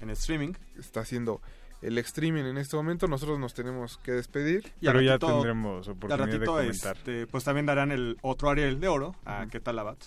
[0.00, 0.54] en streaming.
[0.78, 1.40] Está haciendo
[1.82, 3.08] el streaming en este momento.
[3.08, 4.72] Nosotros nos tenemos que despedir.
[4.80, 6.96] Y Pero ya tendremos oportunidad de comentar.
[6.96, 10.02] Este, pues también darán el otro Ariel de oro a ¿Qué tal Abat?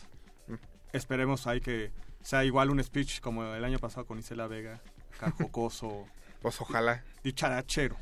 [0.92, 1.92] Esperemos ahí que
[2.22, 4.82] sea igual un speech como el año pasado con Isela Vega,
[5.20, 6.06] Carjocoso.
[6.42, 7.04] pues ojalá.
[7.24, 7.98] Dicharachero.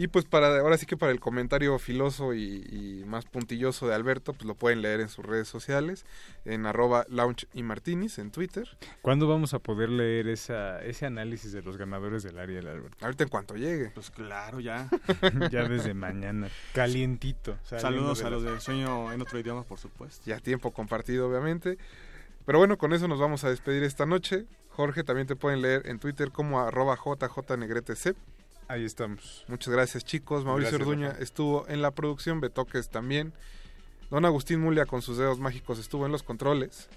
[0.00, 4.32] Y pues para ahora sí que para el comentario filoso y, más puntilloso de Alberto,
[4.32, 6.06] pues lo pueden leer en sus redes sociales,
[6.44, 8.68] en arroba launch y martinis en Twitter.
[9.02, 13.04] ¿Cuándo vamos a poder leer esa, ese análisis de los ganadores del área del Alberto?
[13.04, 13.90] Ahorita en cuanto llegue.
[13.90, 14.88] Pues claro, ya.
[15.50, 16.48] ya desde mañana.
[16.74, 17.58] Calientito.
[17.64, 20.22] Saludos a los del sueño en otro idioma, por supuesto.
[20.26, 21.76] Ya tiempo compartido, obviamente.
[22.46, 24.46] Pero bueno, con eso nos vamos a despedir esta noche.
[24.70, 28.14] Jorge, también te pueden leer en Twitter como arroba jjnegrtc.
[28.68, 29.46] Ahí estamos.
[29.48, 30.44] Muchas gracias, chicos.
[30.44, 33.32] Mauricio Orduña estuvo en la producción, Betoques también.
[34.10, 36.88] Don Agustín Mulia con sus dedos mágicos estuvo en los controles.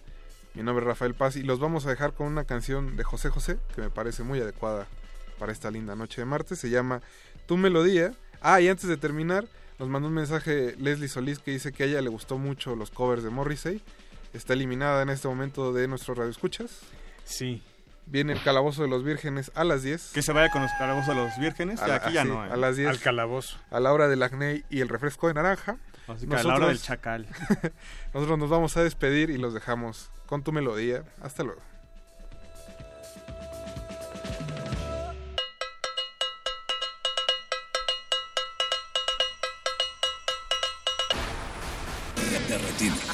[0.53, 3.29] Mi nombre es Rafael Paz y los vamos a dejar con una canción de José
[3.29, 4.85] José que me parece muy adecuada
[5.39, 6.59] para esta linda noche de martes.
[6.59, 7.01] Se llama
[7.45, 8.13] Tu Melodía.
[8.41, 9.47] Ah, y antes de terminar,
[9.79, 12.91] nos mandó un mensaje Leslie Solís que dice que a ella le gustó mucho los
[12.91, 13.81] covers de Morrissey.
[14.33, 16.81] Está eliminada en este momento de nuestro radio escuchas.
[17.23, 17.63] Sí,
[18.11, 20.11] Viene el calabozo de los vírgenes a las 10.
[20.13, 21.81] Que se vaya con los calabozos de los vírgenes.
[21.81, 22.45] Aquí ya no.
[22.45, 22.49] Eh.
[22.51, 22.89] A las 10.
[22.89, 23.57] Al calabozo.
[23.71, 25.77] A la hora del acné y el refresco de naranja.
[26.09, 27.25] Así que nosotros, a la hora del chacal.
[28.13, 31.05] nosotros nos vamos a despedir y los dejamos con tu melodía.
[31.21, 31.61] Hasta luego.
[42.49, 43.10] Derretido.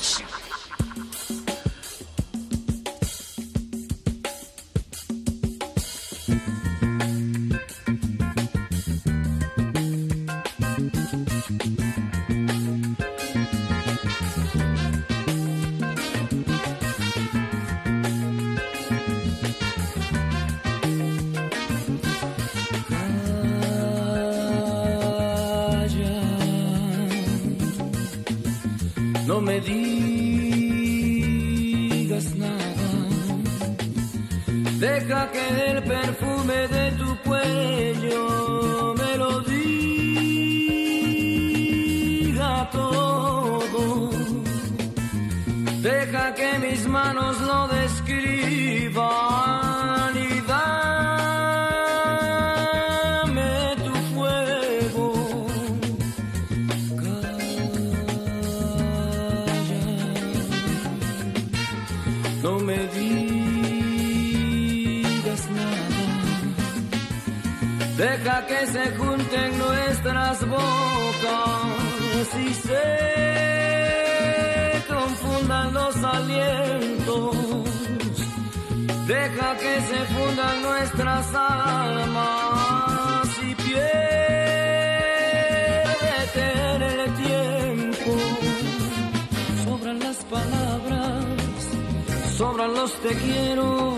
[92.86, 93.98] te quiero,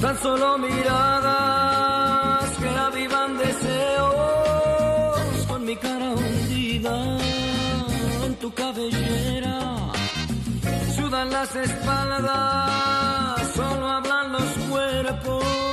[0.00, 5.16] tan solo miradas que avivan deseos
[5.48, 7.18] con mi cara hundida
[8.24, 9.90] en tu cabellera.
[10.94, 15.65] Sudan las espaldas, solo hablan los cuerpos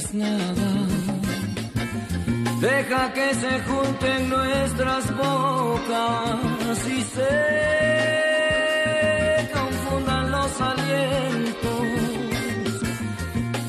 [0.00, 0.86] digas nada.
[2.60, 7.28] Deja que se junten nuestras bocas y se
[9.52, 11.86] confundan los alientos.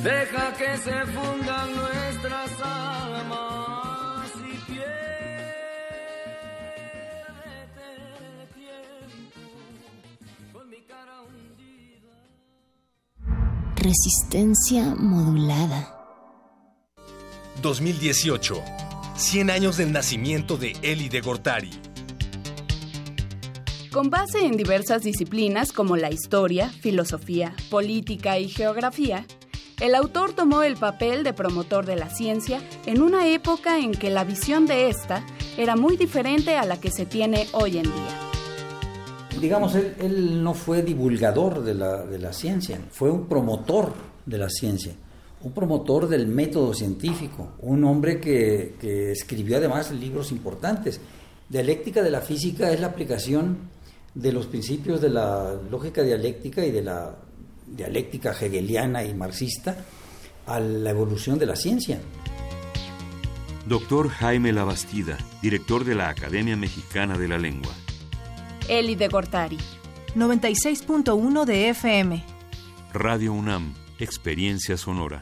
[0.03, 5.01] Deja que se fundan nuestras almas y piérdete
[8.55, 9.41] tiempo
[10.53, 12.13] con mi cara hundida.
[13.77, 16.00] Resistencia modulada.
[17.61, 18.55] 2018.
[19.15, 21.69] 100 años del nacimiento de Eli de Gortari.
[23.91, 29.25] Con base en diversas disciplinas como la historia, filosofía, política y geografía,
[29.79, 34.09] el autor tomó el papel de promotor de la ciencia en una época en que
[34.09, 35.23] la visión de esta
[35.57, 38.31] era muy diferente a la que se tiene hoy en día.
[39.39, 43.93] Digamos, él, él no fue divulgador de la, de la ciencia, fue un promotor
[44.25, 44.93] de la ciencia
[45.43, 50.99] un promotor del método científico, un hombre que, que, escribió además libros importantes.
[51.49, 53.57] Dialéctica de la física es la aplicación
[54.13, 57.15] de los principios de la lógica dialéctica y de la
[57.67, 59.77] dialéctica hegeliana y marxista
[60.45, 61.99] a la evolución de la ciencia.
[63.65, 67.71] Doctor Jaime Labastida, director de la Academia Mexicana de la Lengua.
[68.67, 69.57] Eli de Gortari.
[70.15, 72.23] 96.1 de FM.
[72.93, 75.21] Radio UNAM, Experiencia Sonora.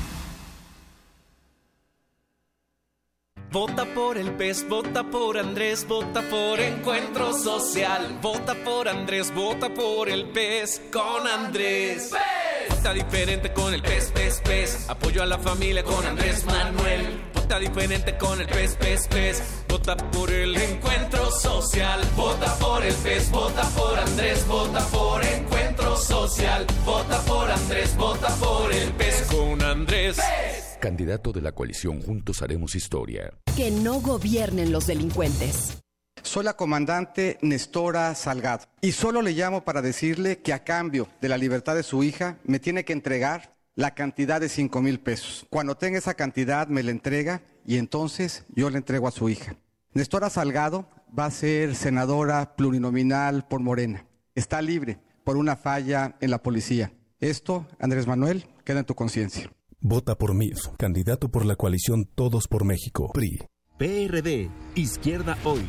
[3.51, 8.17] Vota por el pez, vota por Andrés, vota por Encuentro Social.
[8.21, 12.11] Vota por Andrés, vota por el pez con Andrés.
[12.13, 12.77] ¡Pez!
[12.77, 14.89] Vota diferente con el pez, pez, pez.
[14.89, 17.23] Apoyo a la familia con Andrés Manuel.
[17.33, 19.43] Vota diferente con el pez, pez, pez.
[19.67, 21.99] Vota por el Encuentro Social.
[22.15, 26.65] Vota por el pez, vota por Andrés, vota por Encuentro Social.
[26.85, 30.15] Vota por Andrés, vota por el pez con Andrés.
[30.15, 30.60] ¡Pez!
[30.81, 33.31] Candidato de la coalición Juntos Haremos Historia.
[33.55, 35.77] Que no gobiernen los delincuentes.
[36.23, 41.29] Soy la comandante Nestora Salgado y solo le llamo para decirle que a cambio de
[41.29, 45.45] la libertad de su hija me tiene que entregar la cantidad de 5 mil pesos.
[45.51, 49.55] Cuando tenga esa cantidad me la entrega y entonces yo le entrego a su hija.
[49.93, 54.07] Nestora Salgado va a ser senadora plurinominal por Morena.
[54.33, 56.91] Está libre por una falla en la policía.
[57.19, 59.51] Esto, Andrés Manuel, queda en tu conciencia.
[59.83, 63.39] Vota por MIF, candidato por la coalición Todos por México, PRI.
[63.79, 65.63] PRD, Izquierda Hoy.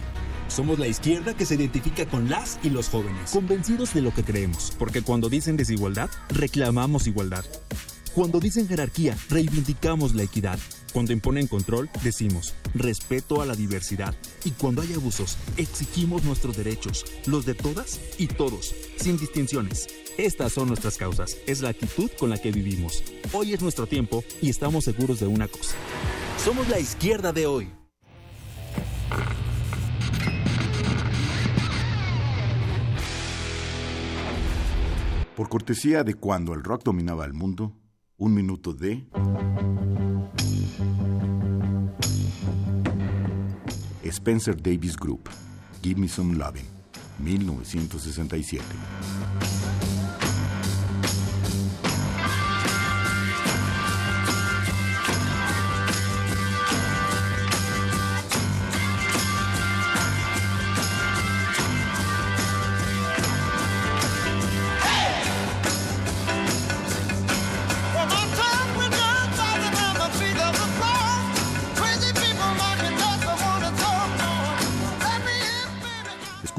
[0.49, 4.23] Somos la izquierda que se identifica con las y los jóvenes, convencidos de lo que
[4.23, 7.43] creemos, porque cuando dicen desigualdad, reclamamos igualdad.
[8.15, 10.59] Cuando dicen jerarquía, reivindicamos la equidad.
[10.93, 14.15] Cuando imponen control, decimos respeto a la diversidad.
[14.45, 19.89] Y cuando hay abusos, exigimos nuestros derechos, los de todas y todos, sin distinciones.
[20.19, 23.03] Estas son nuestras causas, es la actitud con la que vivimos.
[23.33, 25.75] Hoy es nuestro tiempo y estamos seguros de una cosa.
[26.37, 27.71] Somos la izquierda de hoy.
[35.35, 37.75] Por cortesía de cuando el rock dominaba el mundo,
[38.19, 39.07] un minuto de...
[44.05, 45.31] Spencer Davis Group,
[45.83, 46.67] Give Me Some Loving,
[47.19, 48.63] 1967.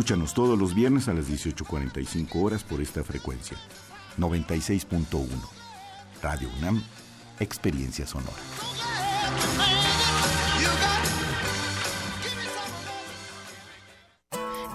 [0.03, 3.57] Escúchanos todos los viernes a las 18.45 horas por esta frecuencia.
[4.17, 5.30] 96.1.
[6.21, 6.84] Radio UNAM,
[7.39, 8.35] Experiencia Sonora.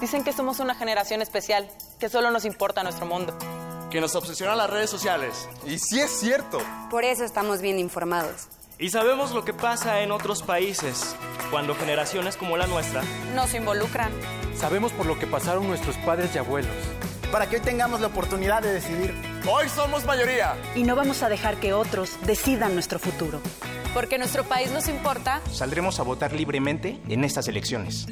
[0.01, 1.69] Dicen que somos una generación especial,
[2.01, 3.37] que solo nos importa nuestro mundo.
[3.91, 5.47] Que nos obsesionan las redes sociales.
[5.67, 6.59] Y sí es cierto.
[6.91, 8.49] Por eso estamos bien informados.
[8.81, 11.17] Y sabemos lo que pasa en otros países,
[11.51, 13.03] cuando generaciones como la nuestra
[13.35, 14.13] nos involucran.
[14.55, 16.71] Sabemos por lo que pasaron nuestros padres y abuelos.
[17.33, 19.13] para que hoy tengamos la oportunidad de decidir.
[19.47, 20.55] Hoy somos mayoría.
[20.75, 23.41] Y no vamos a dejar que otros decidan nuestro futuro.
[23.93, 25.43] Porque nuestro país nos importa.
[25.53, 28.07] Saldremos a votar libremente en estas elecciones.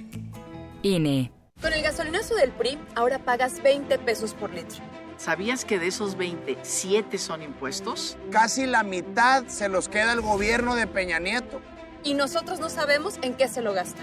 [0.82, 1.32] INE.
[1.62, 4.82] Con el gasolinazo del PRI, ahora pagas 20 pesos por litro.
[5.18, 8.18] ¿Sabías que de esos 20, 7 son impuestos?
[8.30, 11.60] Casi la mitad se los queda el gobierno de Peña Nieto.
[12.04, 14.02] Y nosotros no sabemos en qué se lo gasta.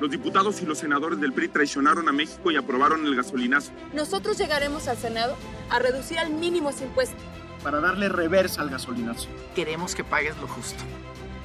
[0.00, 3.72] Los diputados y los senadores del PRI traicionaron a México y aprobaron el gasolinazo.
[3.92, 5.36] Nosotros llegaremos al Senado
[5.70, 7.22] a reducir al mínimo ese impuesto.
[7.62, 9.28] Para darle reversa al gasolinazo.
[9.54, 10.82] Queremos que pagues lo justo.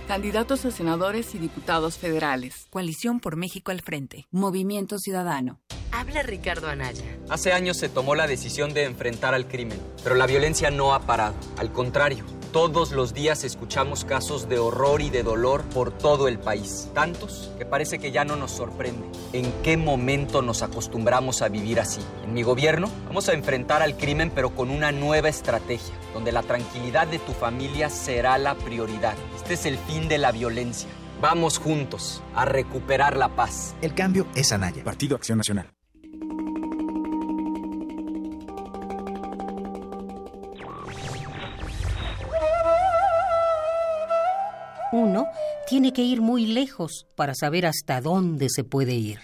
[0.07, 2.67] Candidatos a senadores y diputados federales.
[2.69, 4.27] Coalición por México al frente.
[4.31, 5.59] Movimiento Ciudadano.
[5.95, 7.05] Habla Ricardo Anaya.
[7.29, 10.99] Hace años se tomó la decisión de enfrentar al crimen, pero la violencia no ha
[10.99, 11.35] parado.
[11.57, 16.37] Al contrario, todos los días escuchamos casos de horror y de dolor por todo el
[16.37, 16.89] país.
[16.93, 19.07] Tantos que parece que ya no nos sorprende.
[19.31, 22.01] ¿En qué momento nos acostumbramos a vivir así?
[22.25, 26.43] En mi gobierno vamos a enfrentar al crimen pero con una nueva estrategia, donde la
[26.43, 29.15] tranquilidad de tu familia será la prioridad.
[29.37, 30.89] Este es el fin de la violencia.
[31.21, 33.75] Vamos juntos a recuperar la paz.
[33.81, 34.83] El cambio es Anaya.
[34.83, 35.69] Partido Acción Nacional.
[44.95, 45.27] Uno
[45.67, 49.19] tiene que ir muy lejos para saber hasta dónde se puede ir.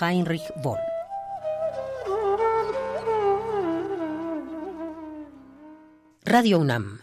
[0.00, 0.80] Heinrich Boll
[6.24, 6.98] Radio UNAM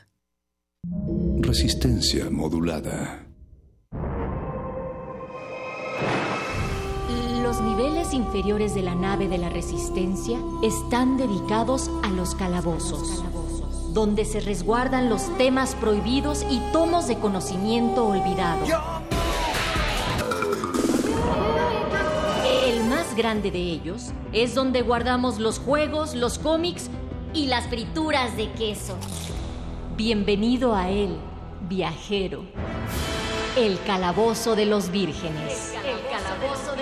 [1.39, 3.25] Resistencia modulada.
[7.41, 13.23] Los niveles inferiores de la nave de la Resistencia están dedicados a los calabozos,
[13.97, 18.63] donde se resguardan los temas prohibidos y tomos de conocimiento olvidado.
[22.63, 26.91] El más grande de ellos es donde guardamos los juegos, los cómics
[27.33, 28.95] y las frituras de queso.
[29.95, 31.17] Bienvenido a él,
[31.67, 32.43] viajero.
[33.55, 35.73] El calabozo de los vírgenes.
[35.83, 36.75] El calabozo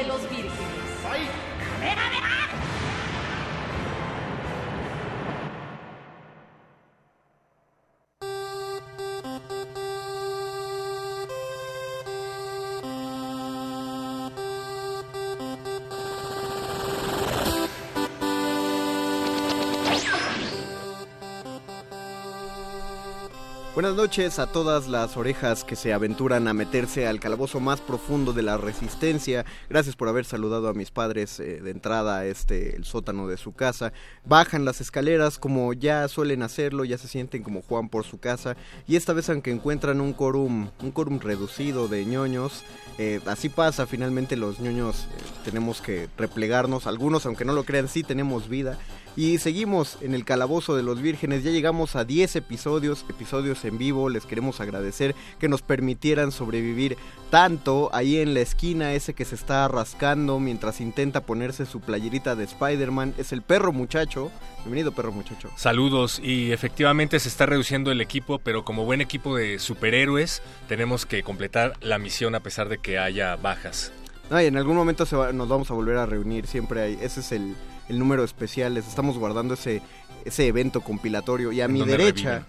[23.76, 28.31] Buenas noches a todas las orejas que se aventuran a meterse al calabozo más profundo
[28.31, 29.43] de la resistencia.
[29.69, 33.35] Gracias por haber saludado a mis padres eh, de entrada a este el sótano de
[33.35, 33.91] su casa.
[34.23, 38.56] Bajan las escaleras como ya suelen hacerlo, ya se sienten como Juan por su casa
[38.88, 42.64] y esta vez aunque encuentran un quórum un quórum reducido de ñoños,
[42.97, 47.89] eh, así pasa, finalmente los ñoños eh, tenemos que replegarnos, algunos aunque no lo crean
[47.89, 48.80] sí tenemos vida.
[49.17, 53.77] Y seguimos en el calabozo de los vírgenes, ya llegamos a 10 episodios, episodios en
[53.77, 56.97] vivo, les queremos agradecer que nos permitieran sobrevivir
[57.29, 62.35] tanto ahí en la esquina ese que se está rascando mientras intenta ponerse su playerita
[62.35, 64.31] de Spider-Man, es el perro muchacho,
[64.63, 65.49] bienvenido perro muchacho.
[65.55, 71.05] Saludos y efectivamente se está reduciendo el equipo, pero como buen equipo de superhéroes tenemos
[71.05, 73.93] que completar la misión a pesar de que haya bajas.
[74.29, 76.97] No, y en algún momento se va- nos vamos a volver a reunir, siempre hay,
[77.01, 77.55] ese es el,
[77.90, 79.82] el número especial, les estamos guardando ese,
[80.26, 81.52] ese evento compilatorio.
[81.52, 82.45] Y a mi donde derecha, reviven.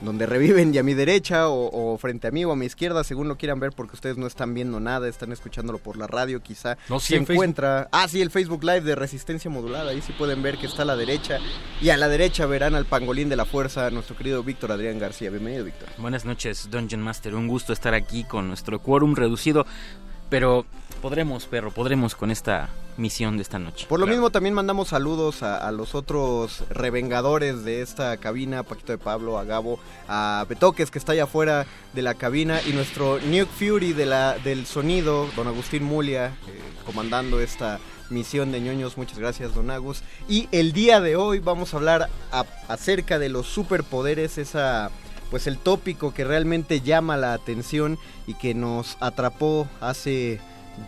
[0.00, 3.02] donde reviven, y a mi derecha o, o frente a mí o a mi izquierda,
[3.02, 6.42] según lo quieran ver, porque ustedes no están viendo nada, están escuchándolo por la radio
[6.42, 6.76] quizá.
[6.88, 7.34] No, sí, se en Facebook.
[7.34, 7.88] encuentra...
[7.92, 10.84] Ah, sí, el Facebook Live de Resistencia Modulada, ahí sí pueden ver que está a
[10.86, 11.38] la derecha.
[11.80, 15.30] Y a la derecha verán al pangolín de la fuerza, nuestro querido Víctor Adrián García.
[15.30, 15.88] Bienvenido, Víctor.
[15.98, 17.34] Buenas noches, Dungeon Master.
[17.34, 19.66] Un gusto estar aquí con nuestro quórum reducido.
[20.28, 20.66] Pero
[21.02, 23.86] podremos, perro, podremos con esta misión de esta noche.
[23.88, 28.92] Por lo mismo también mandamos saludos a, a los otros revengadores de esta cabina, Paquito
[28.92, 29.78] de Pablo, a Gabo,
[30.08, 34.38] a Betoques que está allá afuera de la cabina y nuestro Nuke Fury de la,
[34.38, 37.78] del sonido, don Agustín Mulia, eh, comandando esta
[38.08, 38.96] misión de ñoños.
[38.96, 40.02] Muchas gracias, don Agus.
[40.28, 44.90] Y el día de hoy vamos a hablar a- acerca de los superpoderes, esa
[45.30, 47.98] pues el tópico que realmente llama la atención
[48.28, 50.38] y que nos atrapó hace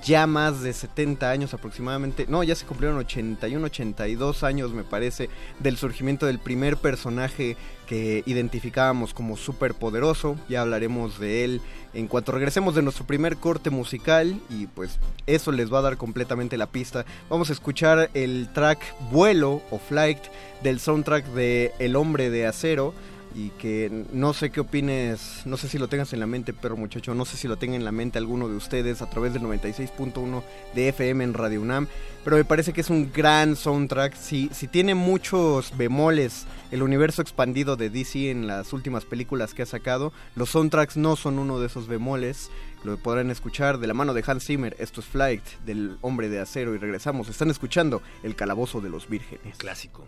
[0.05, 5.29] ya más de 70 años aproximadamente, no, ya se cumplieron 81, 82 años me parece
[5.59, 7.57] del surgimiento del primer personaje
[7.87, 11.61] que identificábamos como superpoderoso, ya hablaremos de él
[11.95, 15.97] en cuanto regresemos de nuestro primer corte musical y pues eso les va a dar
[15.97, 17.07] completamente la pista.
[17.31, 18.79] Vamos a escuchar el track
[19.11, 20.19] Vuelo o Flight
[20.63, 22.93] del soundtrack de El hombre de acero.
[23.39, 26.77] Y que no sé qué opines, no sé si lo tengas en la mente, pero
[26.77, 29.43] muchacho, no sé si lo tenga en la mente alguno de ustedes a través del
[29.43, 30.43] 96.1
[30.75, 31.87] de FM en Radio UNAM,
[32.25, 37.23] pero me parece que es un gran soundtrack, si, si tiene muchos bemoles el universo
[37.23, 41.61] expandido de DC en las últimas películas que ha sacado, los soundtracks no son uno
[41.61, 42.51] de esos bemoles,
[42.83, 46.41] lo podrán escuchar de la mano de Hans Zimmer, esto es Flight del Hombre de
[46.41, 49.57] Acero y regresamos, están escuchando El Calabozo de los Vírgenes.
[49.59, 50.05] Clásico.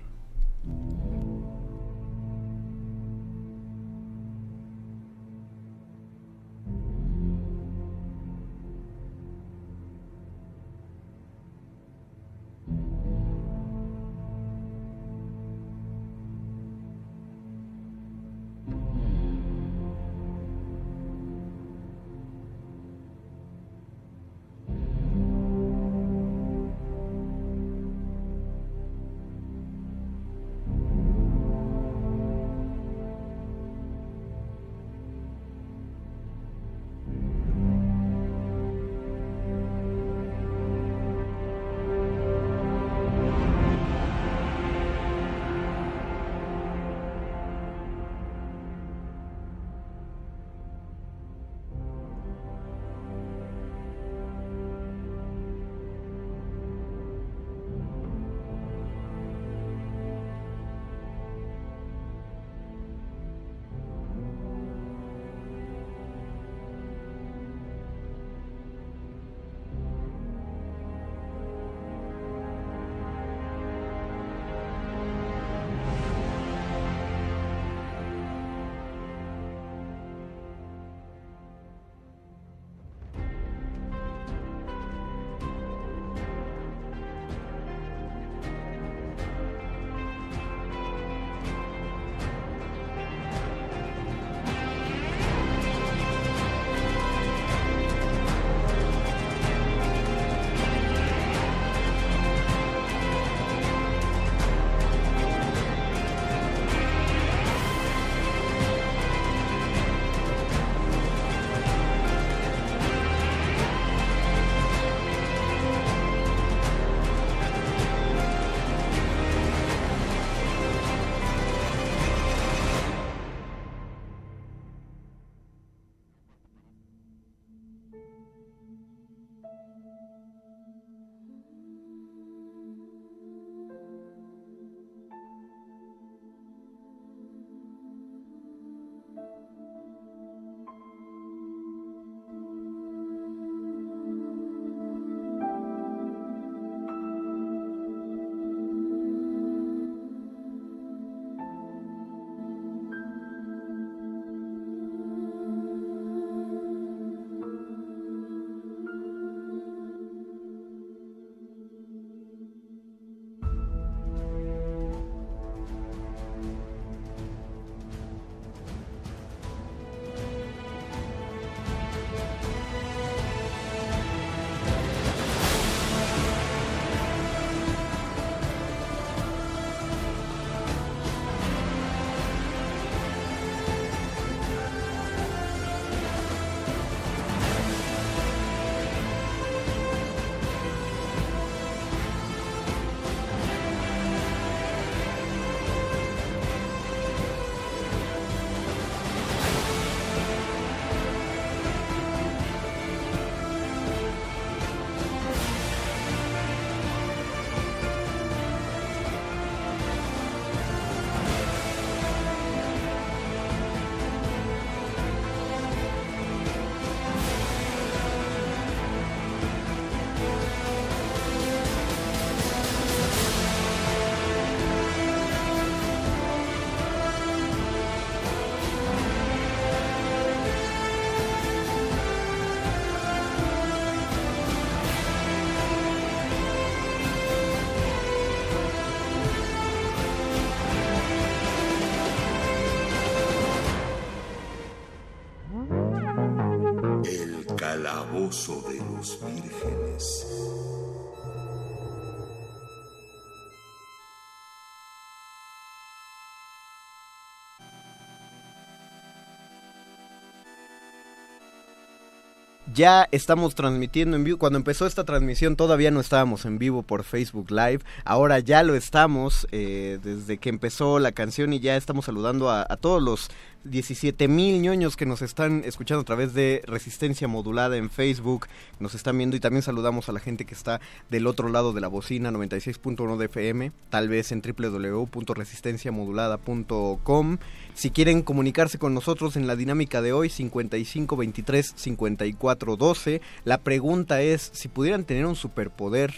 [262.74, 264.38] Ya estamos transmitiendo en vivo.
[264.38, 267.80] Cuando empezó esta transmisión todavía no estábamos en vivo por Facebook Live.
[268.04, 272.66] Ahora ya lo estamos eh, desde que empezó la canción y ya estamos saludando a,
[272.68, 273.30] a todos los
[273.64, 278.46] 17 mil ñoños que nos están escuchando a través de Resistencia Modulada en Facebook,
[278.78, 280.80] nos están viendo y también saludamos a la gente que está
[281.10, 287.36] del otro lado de la bocina 96.1 de FM, tal vez en www.resistenciamodulada.com.
[287.74, 293.58] Si quieren comunicarse con nosotros en la dinámica de hoy 55 23 54 12, la
[293.58, 296.14] pregunta es si pudieran tener un superpoder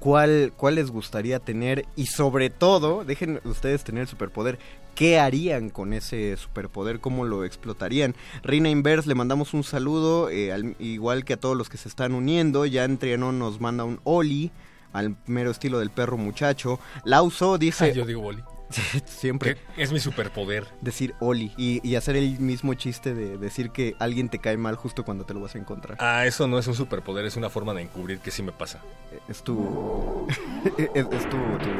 [0.00, 4.58] cuál, cuál les gustaría tener y sobre todo, dejen ustedes tener el superpoder,
[5.00, 7.00] ¿qué harían con ese superpoder?
[7.00, 8.14] ¿Cómo lo explotarían?
[8.42, 11.88] Reina Inverse, le mandamos un saludo, eh, al, igual que a todos los que se
[11.88, 12.66] están uniendo.
[12.66, 14.50] Ya Trianon nos manda un Oli,
[14.92, 16.80] al mero estilo del perro muchacho.
[17.04, 17.86] Lauso dice...
[17.86, 18.42] Ay, yo digo Oli.
[19.06, 19.56] Siempre.
[19.78, 20.66] Es mi superpoder.
[20.82, 24.76] Decir Oli y, y, hacer el mismo chiste de decir que alguien te cae mal
[24.76, 25.96] justo cuando te lo vas a encontrar.
[25.98, 28.82] Ah, eso no es un superpoder, es una forma de encubrir que sí me pasa.
[29.30, 30.26] Es tu...
[30.76, 31.70] es, es tu, tu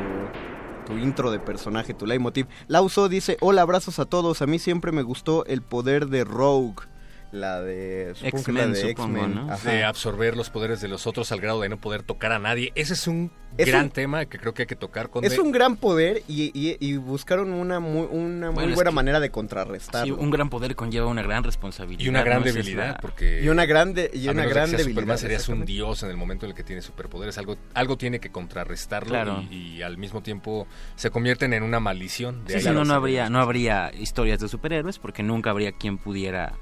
[0.91, 2.47] tu intro de personaje, tu leitmotiv.
[2.67, 6.90] Lauso dice, hola, abrazos a todos, a mí siempre me gustó el poder de Rogue.
[7.32, 9.59] La de X-Men, ¿no?
[9.59, 12.73] De absorber los poderes de los otros al grado de no poder tocar a nadie.
[12.74, 15.39] Ese es un es gran un, tema que creo que hay que tocar con Es
[15.39, 19.31] un gran poder y, y, y buscaron una muy, una muy bueno, buena manera de
[19.31, 20.15] contrarrestarlo.
[20.15, 22.05] Sí, un gran poder conlleva una gran responsabilidad.
[22.05, 22.44] Y una gran ¿no?
[22.44, 23.43] debilidad, porque...
[23.43, 25.01] Y una gran, de, y una gran que debilidad.
[25.01, 27.39] Superman serías un dios en el momento en el que tiene superpoderes.
[27.39, 29.43] Algo, algo tiene que contrarrestarlo claro.
[29.51, 32.44] y, y, al mismo tiempo se convierten en una maldición.
[32.44, 35.98] De sí, sí, no, no, habría, no habría historias de superhéroes porque nunca habría quien
[35.98, 36.55] pudiera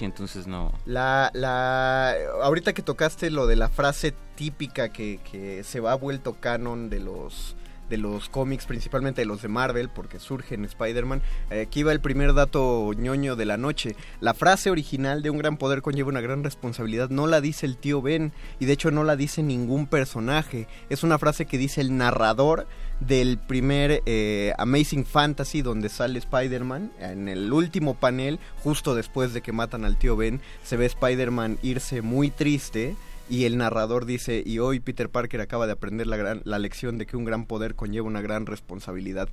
[0.00, 0.72] y entonces no...
[0.86, 2.14] La, la...
[2.42, 7.00] Ahorita que tocaste lo de la frase típica que, que, se va vuelto canon de
[7.00, 7.56] los
[7.88, 11.22] de los cómics, principalmente de los de Marvel, porque surge en Spider-Man.
[11.50, 13.96] Eh, aquí va el primer dato ñoño de la noche.
[14.20, 17.78] La frase original de un gran poder conlleva una gran responsabilidad no la dice el
[17.78, 20.68] tío Ben y de hecho no la dice ningún personaje.
[20.90, 22.66] Es una frase que dice el narrador
[23.00, 26.92] del primer eh, Amazing Fantasy donde sale Spider-Man.
[26.98, 31.58] En el último panel, justo después de que matan al tío Ben, se ve Spider-Man
[31.62, 32.96] irse muy triste
[33.30, 36.98] y el narrador dice, y hoy Peter Parker acaba de aprender la, gran, la lección
[36.98, 39.28] de que un gran poder conlleva una gran responsabilidad.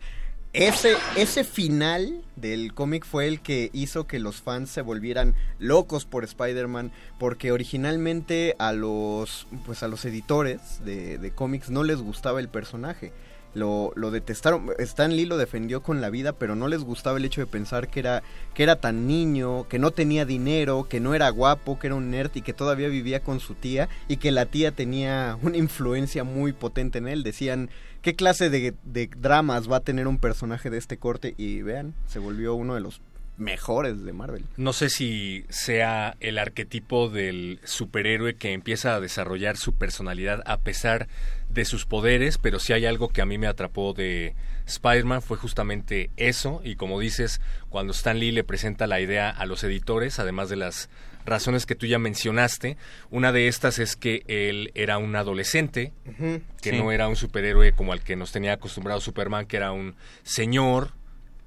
[0.52, 6.06] Ese, ese final del cómic fue el que hizo que los fans se volvieran locos
[6.06, 11.98] por Spider-Man, porque originalmente a los, pues a los editores de, de cómics no les
[11.98, 13.12] gustaba el personaje
[13.56, 14.70] lo, lo detestaron.
[14.78, 17.88] Stan Lee lo defendió con la vida, pero no les gustaba el hecho de pensar
[17.88, 18.22] que era,
[18.54, 22.12] que era tan niño, que no tenía dinero, que no era guapo, que era un
[22.12, 26.24] nerd y que todavía vivía con su tía y que la tía tenía una influencia
[26.24, 27.24] muy potente en él.
[27.24, 27.70] Decían,
[28.02, 31.34] ¿qué clase de, de dramas va a tener un personaje de este corte?
[31.38, 33.02] Y vean, se volvió uno de los
[33.38, 34.46] mejores de Marvel.
[34.58, 40.58] No sé si sea el arquetipo del superhéroe que empieza a desarrollar su personalidad a
[40.58, 41.08] pesar
[41.56, 44.36] de sus poderes, pero si hay algo que a mí me atrapó de
[44.68, 49.46] Spider-Man fue justamente eso, y como dices, cuando Stan Lee le presenta la idea a
[49.48, 50.90] los editores, además de las
[51.26, 52.78] razones que tú ya mencionaste,
[53.10, 56.78] una de estas es que él era un adolescente, uh -huh, que sí.
[56.78, 60.92] no era un superhéroe como al que nos tenía acostumbrado Superman, que era un señor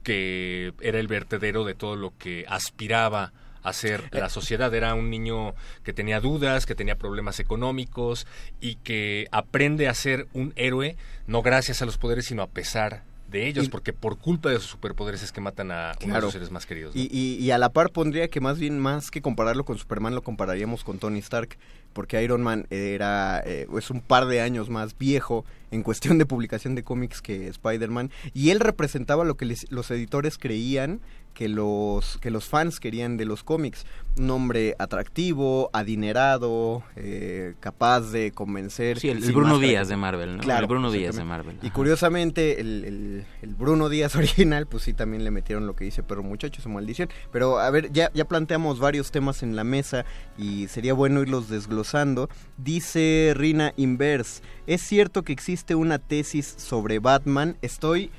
[0.03, 3.33] que era el vertedero de todo lo que aspiraba
[3.69, 4.73] a ser la sociedad.
[4.75, 8.27] Era un niño que tenía dudas, que tenía problemas económicos
[8.61, 10.97] y que aprende a ser un héroe
[11.27, 14.57] no gracias a los poderes, sino a pesar de ellos, y, porque por culpa de
[14.57, 16.07] sus superpoderes es que matan a claro.
[16.07, 16.95] uno de sus seres más queridos.
[16.95, 17.01] ¿no?
[17.01, 20.15] Y, y, y, a la par pondría que más bien, más que compararlo con Superman,
[20.15, 21.59] lo compararíamos con Tony Stark,
[21.93, 26.25] porque Iron Man era eh, es un par de años más viejo en cuestión de
[26.25, 31.01] publicación de cómics que Spider-Man, y él representaba lo que les, los editores creían
[31.39, 33.87] que los que los fans querían de los cómics.
[34.19, 40.39] Un hombre atractivo adinerado eh, capaz de convencer sí el, el Bruno Díaz de Marvel
[40.39, 40.43] ¿no?
[40.43, 44.83] claro el Bruno Díaz de Marvel y curiosamente el, el, el, Bruno Díaz original pues
[44.83, 47.09] sí también le metieron lo que dice pero muchachos su maldición.
[47.31, 50.05] Pero a ver ya ya planteamos varios temas en la mesa
[50.37, 52.29] y sería bueno irlos desglosando.
[52.57, 58.11] Dice Rina Inverse es cierto que existe una tesis sobre Batman estoy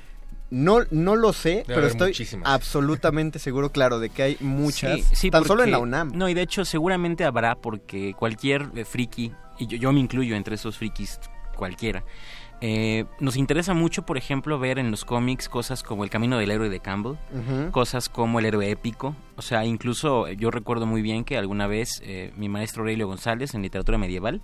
[0.50, 2.48] no, no lo sé, Debe pero estoy muchísimas.
[2.48, 5.00] absolutamente seguro, claro, de que hay muchas.
[5.00, 6.12] Sí, sí, tan porque, solo en la UNAM.
[6.14, 10.36] No, y de hecho seguramente habrá porque cualquier eh, friki, y yo, yo, me incluyo
[10.36, 11.20] entre esos frikis
[11.56, 12.04] cualquiera,
[12.62, 16.50] eh, nos interesa mucho, por ejemplo, ver en los cómics cosas como El Camino del
[16.50, 17.70] Héroe de Campbell, uh -huh.
[17.70, 19.16] cosas como El Héroe Épico.
[19.36, 23.54] O sea, incluso yo recuerdo muy bien que alguna vez eh, mi maestro Aurelio González
[23.54, 24.42] en literatura medieval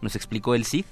[0.00, 0.86] nos explicó el Cid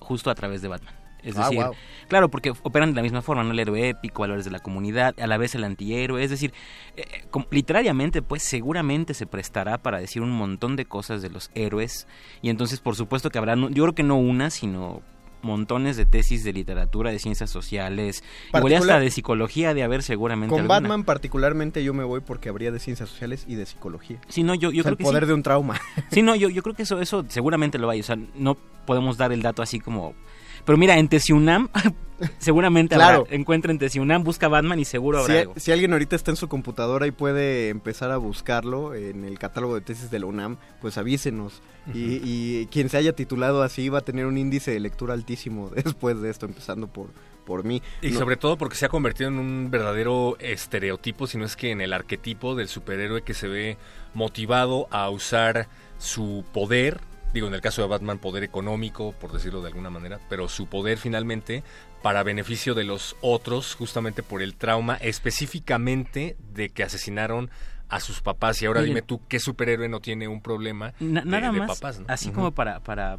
[0.00, 0.97] justo a través de Batman.
[1.22, 1.74] Es Ah, decir, wow.
[2.08, 3.50] claro, porque operan de la misma forma, ¿no?
[3.52, 6.22] El héroe épico, valores de la comunidad, a la vez el antihéroe.
[6.22, 6.52] Es decir,
[6.96, 11.50] eh, eh, literariamente, pues seguramente se prestará para decir un montón de cosas de los
[11.54, 12.06] héroes.
[12.42, 15.02] Y entonces, por supuesto que habrá, no- yo creo que no una, sino
[15.40, 20.50] montones de tesis de literatura, de ciencias sociales, igual hasta de psicología de haber seguramente
[20.50, 20.80] Con alguna.
[20.80, 24.20] Batman particularmente yo me voy porque habría de ciencias sociales y de psicología.
[24.28, 25.28] Sí, no, yo, yo O sea, creo el que poder sí.
[25.28, 25.80] de un trauma.
[26.10, 28.00] Sí, no, yo, yo creo que eso, eso seguramente lo hay.
[28.00, 30.14] O sea, no podemos dar el dato así como.
[30.64, 31.68] Pero mira, en Tesiunam,
[32.38, 33.20] seguramente Claro.
[33.26, 35.54] habrá- encuentra en Tesiunam, busca Batman y seguro habrá Si, algo.
[35.56, 39.74] si alguien ahorita está en su computadora y puede empezar a buscarlo en el catálogo
[39.74, 41.62] de tesis de la UNAM, pues avísenos.
[41.94, 45.70] y, y quien se haya titulado así va a tener un índice de lectura altísimo
[45.74, 47.06] después de esto, empezando por,
[47.46, 47.80] por mí.
[48.02, 51.56] Y No- sobre todo porque se ha convertido en un verdadero estereotipo, si no es
[51.56, 53.78] que en el arquetipo del superhéroe que se ve
[54.12, 55.68] motivado a usar
[55.98, 57.00] su poder,
[57.32, 60.66] digo en el caso de Batman poder económico, por decirlo de alguna manera, pero su
[60.66, 61.62] poder finalmente
[62.02, 67.50] para beneficio de los otros, justamente por el trauma específicamente de que asesinaron
[67.88, 68.60] a sus papás.
[68.62, 68.94] Y ahora Miren.
[68.96, 72.00] dime tú, ¿qué superhéroe no tiene un problema Na- de, nada de más, papás?
[72.00, 72.06] ¿no?
[72.08, 73.18] así como para, para...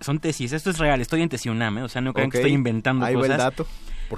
[0.00, 1.82] Son tesis, esto es real, estoy en Tesiunam, ¿eh?
[1.82, 3.38] o sea, no crean que Ok, estoy inventando ahí va el cosas.
[3.38, 3.66] dato.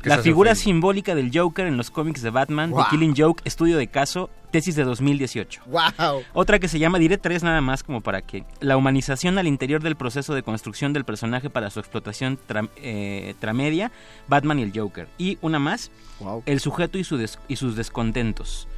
[0.05, 2.85] La figura simbólica del Joker en los cómics de Batman, Wow.
[2.85, 5.62] The Killing Joke, estudio de caso, tesis de 2018.
[5.66, 6.23] ¡Wow!
[6.32, 9.82] Otra que se llama, diré tres nada más como para que la humanización al interior
[9.82, 13.93] del proceso de construcción del personaje para su explotación tra- eh, tramedia,
[14.28, 15.09] Batman y el Joker.
[15.19, 15.90] Y una más,
[16.20, 16.43] Wow.
[16.47, 18.69] el sujeto y, su des- y sus descontentos.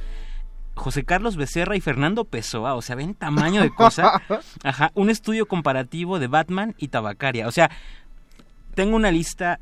[0.75, 4.21] José Carlos Becerra y Fernando Pessoa, o sea, ven tamaño de cosa.
[4.63, 7.47] Ajá, un estudio comparativo de Batman y Tabacaria.
[7.47, 7.71] O sea,
[8.73, 9.61] tengo una lista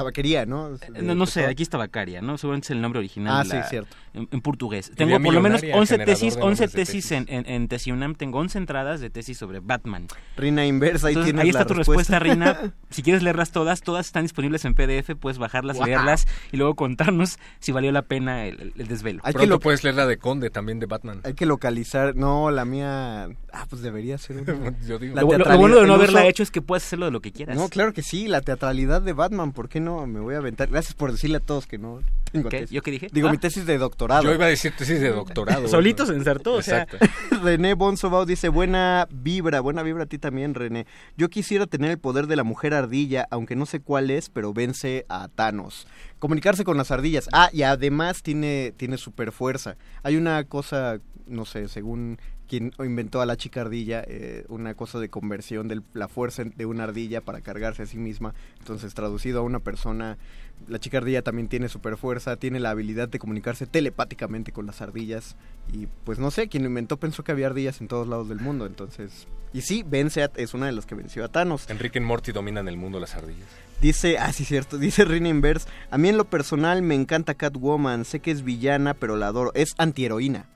[0.00, 0.74] Tabaquería, ¿no?
[0.74, 2.36] eh, no, no sé, aquí es Tabacaria, ¿no?
[2.38, 3.34] Seguramente es el nombre original.
[3.40, 3.96] Ah, de sí, la- cierto.
[4.12, 4.90] En, en portugués.
[4.96, 7.12] Tengo por lo menos millonaria, 11 generador tesis, de 11 nombres de tesis tesis.
[7.12, 8.14] en, en, en Tesiunam.
[8.16, 10.08] Tengo 11 entradas de tesis sobre Batman.
[10.36, 12.72] Rina Inversa, ahí Entonces, tienes ahí está la tu respuesta, Rina.
[12.90, 15.14] Si quieres leerlas todas, todas están disponibles en PDF.
[15.20, 15.86] Puedes bajarlas, Wow.
[15.86, 19.20] leerlas y luego contarnos si valió la pena el, el- el desvelo.
[19.24, 21.20] Hay que lo- puedes leer la de Conde también de Batman.
[21.22, 22.16] Hay que localizar.
[22.16, 23.28] No, la mía.
[23.52, 24.74] Ah, pues debería ser una.
[24.88, 25.14] Yo digo.
[25.14, 25.26] La Lo,
[25.58, 27.56] bueno de no haberla uso- hecho es que puedes hacerlo de lo que quieras.
[27.56, 29.89] No, claro que sí, la teatralidad de Batman, ¿por qué no?
[30.06, 30.68] Me voy a aventar.
[30.68, 32.00] Gracias por decirle a todos que no
[32.32, 32.60] tengo ¿Qué?
[32.60, 32.70] tesis.
[32.70, 33.08] ¿Yo qué dije?
[33.12, 33.32] Digo, Ah.
[33.32, 34.22] mi tesis de doctorado.
[34.22, 35.66] Yo iba a decir tesis de doctorado.
[35.68, 36.82] Solito se ensartó, o sea.
[36.82, 36.98] Exacto.
[37.42, 40.86] René Bonsobao dice, buena vibra, buena vibra a ti también, René.
[41.16, 44.52] Yo quisiera tener el poder de la mujer ardilla, aunque no sé cuál es, pero
[44.52, 45.86] vence a Thanos.
[46.18, 47.28] Comunicarse con las ardillas.
[47.32, 49.76] Ah, y además tiene, tiene super fuerza.
[50.02, 52.18] Hay una cosa, no sé, según
[52.50, 56.66] quien inventó a la chica ardilla, eh, una cosa de conversión de la fuerza de
[56.66, 58.34] una ardilla para cargarse a sí misma.
[58.58, 60.18] Entonces, traducido a una persona,
[60.66, 64.80] la chica ardilla también tiene super fuerza, tiene la habilidad de comunicarse telepáticamente con las
[64.82, 65.36] ardillas.
[65.72, 68.40] Y pues no sé, quien lo inventó pensó que había ardillas en todos lados del
[68.40, 68.66] mundo.
[68.66, 71.70] Entonces, y sí, vence a- es una de las que venció a Thanos.
[71.70, 73.46] Enrique y Morty dominan el mundo las ardillas.
[73.80, 75.68] Dice, ah, sí, cierto, dice Rina Inverse.
[75.90, 78.04] A mí en lo personal me encanta Catwoman.
[78.04, 79.52] Sé que es villana, pero la adoro.
[79.54, 80.46] Es antiheroína.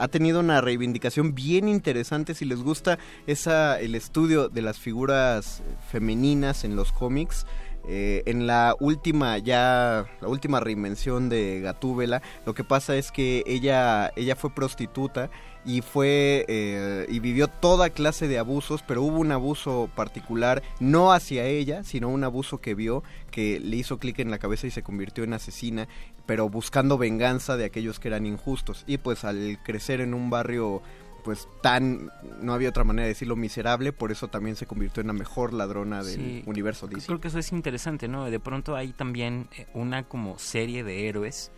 [0.00, 2.34] Ha tenido una reivindicación bien interesante.
[2.34, 7.46] Si les gusta esa, el estudio de las figuras femeninas en los cómics.
[7.88, 13.42] eh, en la última ya la última reinvención de Gatúbela lo que pasa es que
[13.46, 15.30] ella ella fue prostituta
[15.64, 21.12] y fue eh, y vivió toda clase de abusos pero hubo un abuso particular no
[21.12, 24.70] hacia ella sino un abuso que vio que le hizo clic en la cabeza y
[24.70, 25.88] se convirtió en asesina
[26.26, 30.82] pero buscando venganza de aquellos que eran injustos y pues al crecer en un barrio
[31.24, 35.08] pues tan no había otra manera de decirlo miserable por eso también se convirtió en
[35.08, 38.30] la mejor ladrona del Sí, universo DC Creo que eso es interesante, ¿no?
[38.30, 41.50] De pronto hay también eh, una como serie de héroes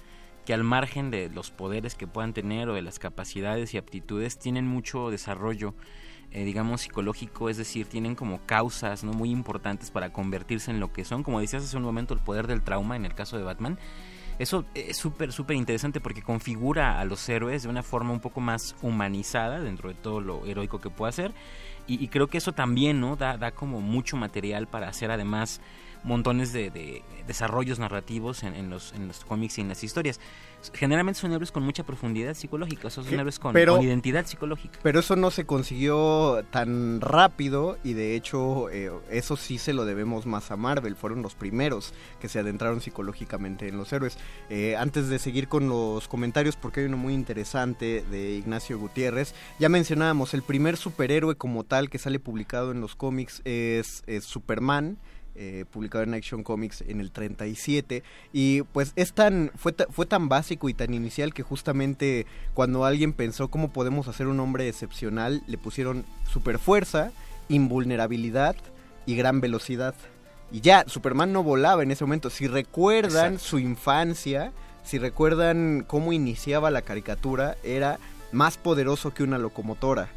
[0.45, 4.39] que al margen de los poderes que puedan tener o de las capacidades y aptitudes
[4.39, 5.75] tienen mucho desarrollo
[6.35, 10.91] eh, digamos psicológico, es decir, tienen como causas no muy importantes para convertirse en lo
[10.91, 13.45] que son, como decías hace un momento el poder del trauma en el caso de
[13.45, 13.79] Batman.
[14.39, 18.41] Eso es súper, súper interesante porque configura a los héroes de una forma un poco
[18.41, 21.35] más humanizada dentro de todo lo heroico que pueda ser.
[21.87, 23.17] Y, y creo que eso también ¿no?
[23.17, 25.61] da, da como mucho material para hacer además
[26.05, 30.19] montones de, de desarrollos narrativos en, en los, en los cómics y en las historias.
[30.75, 34.79] Generalmente son héroes con mucha profundidad psicológica, son Que- héroes con, pero- con identidad psicológica.
[34.83, 39.85] Pero eso no se consiguió tan rápido y de hecho eh, eso sí se lo
[39.85, 40.95] debemos más a Marvel.
[40.95, 44.17] Fueron los primeros que se adentraron psicológicamente en los héroes.
[44.51, 49.35] Eh, antes de seguir con los comentarios, porque hay uno muy interesante de Ignacio Gutiérrez,
[49.59, 54.25] ya mencionábamos, el primer superhéroe como tal que sale publicado en los cómics es, es
[54.25, 54.97] Superman.
[55.35, 58.03] Eh, publicado en Action Comics en el 37
[58.33, 63.13] y pues es tan fue, fue tan básico y tan inicial que justamente cuando alguien
[63.13, 67.13] pensó cómo podemos hacer un hombre excepcional le pusieron super fuerza
[67.49, 68.57] invulnerabilidad
[69.07, 69.95] y gran velocidad
[70.53, 72.29] y ya, Superman no volaba en ese momento.
[72.29, 74.53] Si recuerdan su infancia,
[74.85, 77.99] si recuerdan cómo iniciaba la caricatura, era
[78.33, 80.09] más poderoso que una locomotora.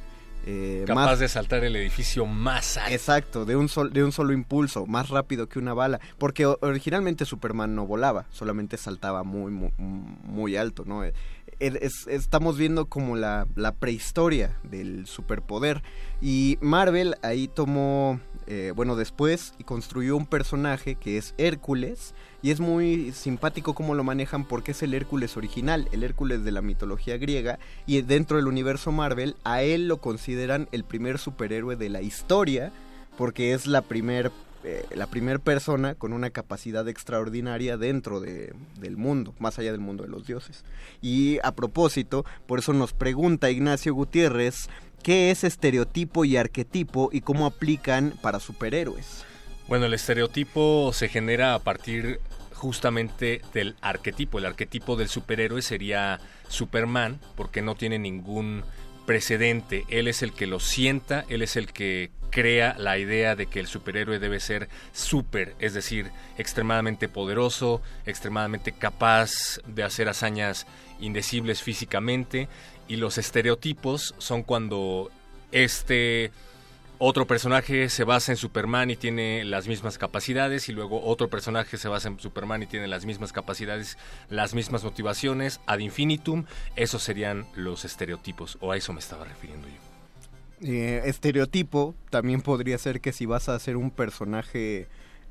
[0.47, 2.93] Eh, Capaz de saltar el edificio más alto.
[2.93, 5.99] Exacto, de un, sol, de un solo impulso, más rápido que una bala.
[6.19, 11.03] Porque originalmente Superman no volaba, solamente saltaba muy, muy, muy alto, ¿no?
[11.03, 11.13] Eh,
[11.59, 15.81] estamos viendo como la, la, prehistoria del superpoder.
[16.21, 22.13] Y Marvel ahí tomó, eh, bueno, después y construyó un personaje que es Hércules.
[22.45, 26.51] Y es muy simpático cómo lo manejan porque es el Hércules original, el Hércules de
[26.51, 27.57] la mitología griega.
[27.87, 32.71] Y dentro del universo Marvel, a él lo consideran el primer superhéroe de la historia
[33.17, 34.31] porque es la primer
[34.63, 39.81] eh, la primera persona con una capacidad extraordinaria dentro de, del mundo, más allá del
[39.81, 40.63] mundo de los dioses.
[41.01, 44.69] Y a propósito, por eso nos pregunta Ignacio Gutiérrez,
[45.01, 49.25] ¿qué es estereotipo y arquetipo y cómo aplican para superhéroes?
[49.67, 52.19] Bueno, el estereotipo se genera a partir
[52.65, 54.39] justamente del arquetipo.
[54.39, 58.63] El arquetipo del superhéroe sería Superman, porque no tiene ningún
[59.05, 59.85] precedente.
[59.89, 63.59] Él es el que lo sienta, él es el que crea la idea de que
[63.59, 70.65] el superhéroe debe ser súper, es decir, extremadamente poderoso, extremadamente capaz de hacer hazañas
[70.99, 72.49] indecibles físicamente,
[72.87, 75.11] y los estereotipos son cuando
[75.51, 76.31] este
[76.99, 81.77] otro personaje se basa en Superman y tiene las mismas capacidades y luego otro personaje
[81.77, 83.97] se basa en Superman y tiene las mismas capacidades,
[84.29, 89.67] las mismas motivaciones, ad infinitum, esos serían los estereotipos, o a eso me estaba refiriendo
[89.67, 89.85] yo.
[90.61, 94.87] Eh, estereotipo también podría ser que si vas a hacer un personaje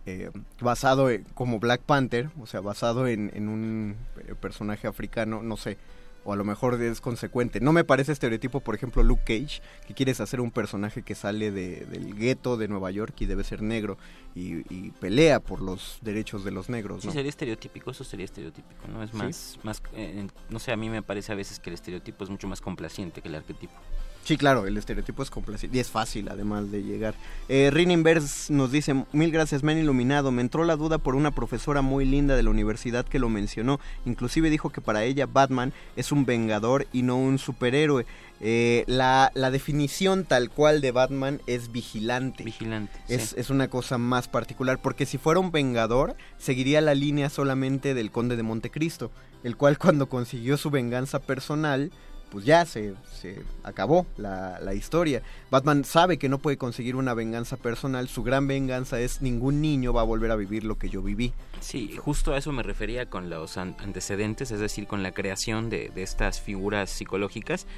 [0.06, 5.56] eh, basado como Black Panther, o sea, basado en, en un eh, personaje africano, no
[5.56, 5.78] sé,
[6.24, 7.60] o a lo mejor es consecuente.
[7.60, 11.50] No me parece estereotipo, por ejemplo, Luke Cage, que quieres hacer un personaje que sale
[11.50, 13.98] de, del gueto de Nueva York y debe ser negro
[14.34, 17.04] y, pelea por los derechos de los negros.
[17.04, 17.10] ¿no?
[17.10, 19.02] Sí, sería estereotípico, eso sería estereotípico, ¿no?
[19.02, 19.82] Es más, más
[20.48, 23.20] no sé, a mí me parece a veces que el estereotipo es mucho más complaciente
[23.20, 23.74] que el arquetipo.
[24.24, 27.14] Sí, claro, el estereotipo es complaciente y es fácil además de llegar.
[27.50, 30.32] Eh, Inverse nos dice, mil gracias, me han iluminado.
[30.32, 33.80] Me entró la duda por una profesora muy linda de la universidad que lo mencionó.
[34.06, 38.06] Inclusive dijo que para ella Batman es un vengador y no un superhéroe.
[38.40, 42.44] Eh, la, la, definición tal cual de Batman es vigilante.
[42.44, 42.92] Vigilante.
[43.08, 47.94] Es, es una cosa más particular, porque si fuera un vengador, seguiría la línea solamente
[47.94, 49.10] del conde de Montecristo,
[49.44, 51.92] el cual cuando consiguió su venganza personal,
[52.34, 55.22] pues ya se, se acabó la, la, historia.
[55.52, 59.92] Batman sabe que no puede conseguir una venganza personal, su gran venganza es ningún niño
[59.92, 61.32] va a volver a vivir lo que yo viví.
[61.60, 65.92] Sí, justo a eso me refería con los antecedentes, es decir, con la creación de,
[65.94, 67.68] de estas figuras psicológicas,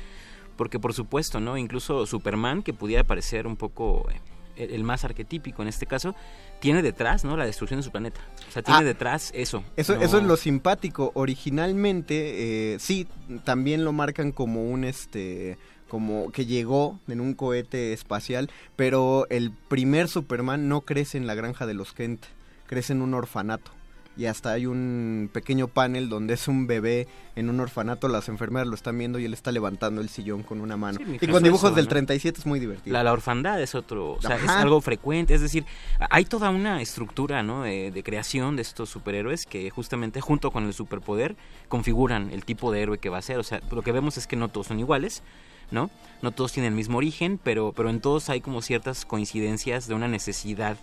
[0.57, 1.59] porque por supuesto, ¿no?
[1.59, 4.09] Incluso Superman, que pudiera parecer un poco
[4.57, 6.15] eh, el más arquetípico en este caso,
[6.60, 7.36] tiene detrás, ¿no?
[7.36, 8.20] La destrucción de su planeta.
[8.49, 9.62] O sea, tiene ah, detrás eso.
[9.76, 11.12] Eso, eso es lo simpático.
[11.15, 13.07] Originalmente, eh, sí,
[13.44, 19.52] también lo marcan como un este como que llegó en un cohete espacial, pero el
[19.52, 22.25] primer Superman no crece en la granja de los Kent,
[22.67, 23.76] crece en un orfanato
[24.17, 28.67] y hasta hay un pequeño panel donde es un bebé en un orfanato, las enfermeras
[28.67, 30.99] lo están viendo y él está levantando el sillón con una mano.
[31.20, 32.95] y con dibujos del 37 es muy divertido.
[32.95, 35.67] La, la orfandad es otro, o sea, es algo frecuente, es decir,
[36.11, 37.62] hay toda una estructura, ¿no?
[37.62, 41.36] De, de, creación de estos superhéroes que justamente junto con el superpoder
[41.69, 44.27] configuran el tipo de héroe que va a ser, o sea, lo que vemos es
[44.27, 45.23] que no todos son iguales.
[45.70, 45.91] ¿no?
[46.23, 49.95] No todos tienen el mismo origen, pero, pero en todos hay como ciertas coincidencias de
[49.95, 50.77] una necesidad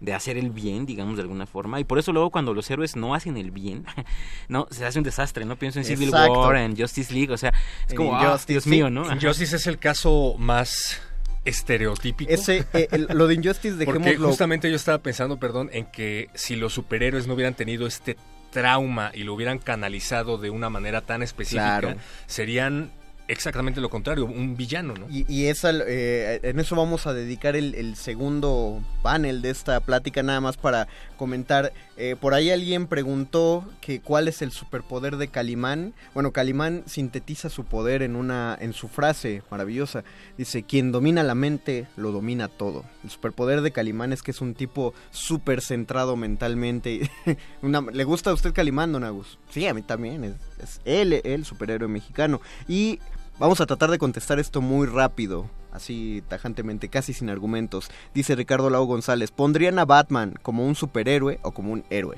[0.00, 1.80] de hacer el bien, digamos de alguna forma.
[1.80, 3.84] Y por eso luego cuando los héroes no hacen el bien,
[4.48, 5.56] no se hace un desastre, ¿no?
[5.56, 7.52] Pienso en Civil War, en Justice League, o sea,
[7.88, 9.10] es como, ah, Dios mío, ¿no?
[9.12, 11.00] Injustice es el caso más
[11.44, 12.30] estereotípico.
[12.30, 14.04] Ese, eh, lo de Injustice, dejémoslo.
[14.04, 18.16] Porque justamente yo estaba pensando, perdón, en que si los superhéroes no hubieran tenido este
[18.50, 22.90] trauma y lo hubieran canalizado de una manera tan específica, serían
[23.28, 25.08] exactamente lo contrario, un villano, ¿no?
[25.08, 30.22] Y, y esa, eh, en eso vamos a dedicar el, segundo panel de esta plática,
[30.22, 31.72] nada más para comentar.
[31.96, 35.94] Eh, por ahí alguien preguntó que cuál es el superpoder de Calimán.
[36.14, 40.04] Bueno, Calimán sintetiza su poder en una, en su frase maravillosa.
[40.36, 42.84] Dice, quien domina la mente, lo domina todo.
[43.02, 47.10] El superpoder de Calimán es que es un tipo súper centrado mentalmente.
[47.92, 49.38] ¿Le gusta a usted Calimán, don Agus?
[49.50, 50.24] Sí, a mí también.
[50.24, 52.40] Es, es él, el superhéroe mexicano.
[52.68, 53.00] Y
[53.38, 57.88] Vamos a tratar de contestar esto muy rápido, así tajantemente, casi sin argumentos.
[58.14, 62.16] Dice Ricardo Lau González, ¿pondrían a Batman como un superhéroe o como un héroe?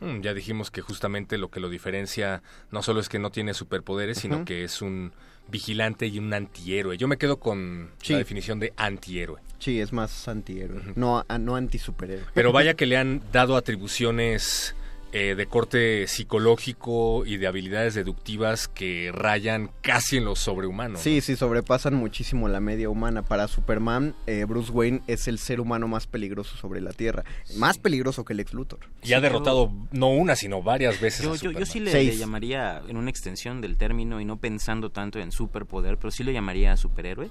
[0.00, 3.54] Mm, ya dijimos que justamente lo que lo diferencia no solo es que no tiene
[3.54, 5.12] superpoderes, sino que es un
[5.48, 6.98] vigilante y un antihéroe.
[6.98, 8.12] Yo me quedo con Sí.
[8.14, 9.40] la definición de antihéroe.
[9.60, 12.26] Sí, es más antihéroe, no, a- no anti-superhéroe.
[12.34, 14.74] Pero vaya que le han dado atribuciones
[15.18, 20.98] eh, de corte psicológico y de habilidades deductivas que rayan casi en lo sobrehumano.
[20.98, 23.22] Sí, sí, sobrepasan muchísimo la media humana.
[23.22, 27.24] Para Superman, eh, Bruce Wayne es el ser humano más peligroso sobre la Tierra.
[27.56, 28.80] Más peligroso que el ex Luthor.
[29.02, 32.82] Y ha derrotado no una, sino varias veces Yo, a yo, sí le, le llamaría
[32.86, 36.76] en una extensión del término y no pensando tanto en superpoder, pero sí lo llamaría
[36.76, 37.30] superhéroe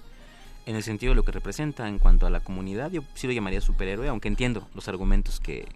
[0.65, 2.89] en el sentido de lo que representa en cuanto a la comunidad.
[2.89, 5.67] Yo sí lo llamaría superhéroe, aunque entiendo los argumentos que,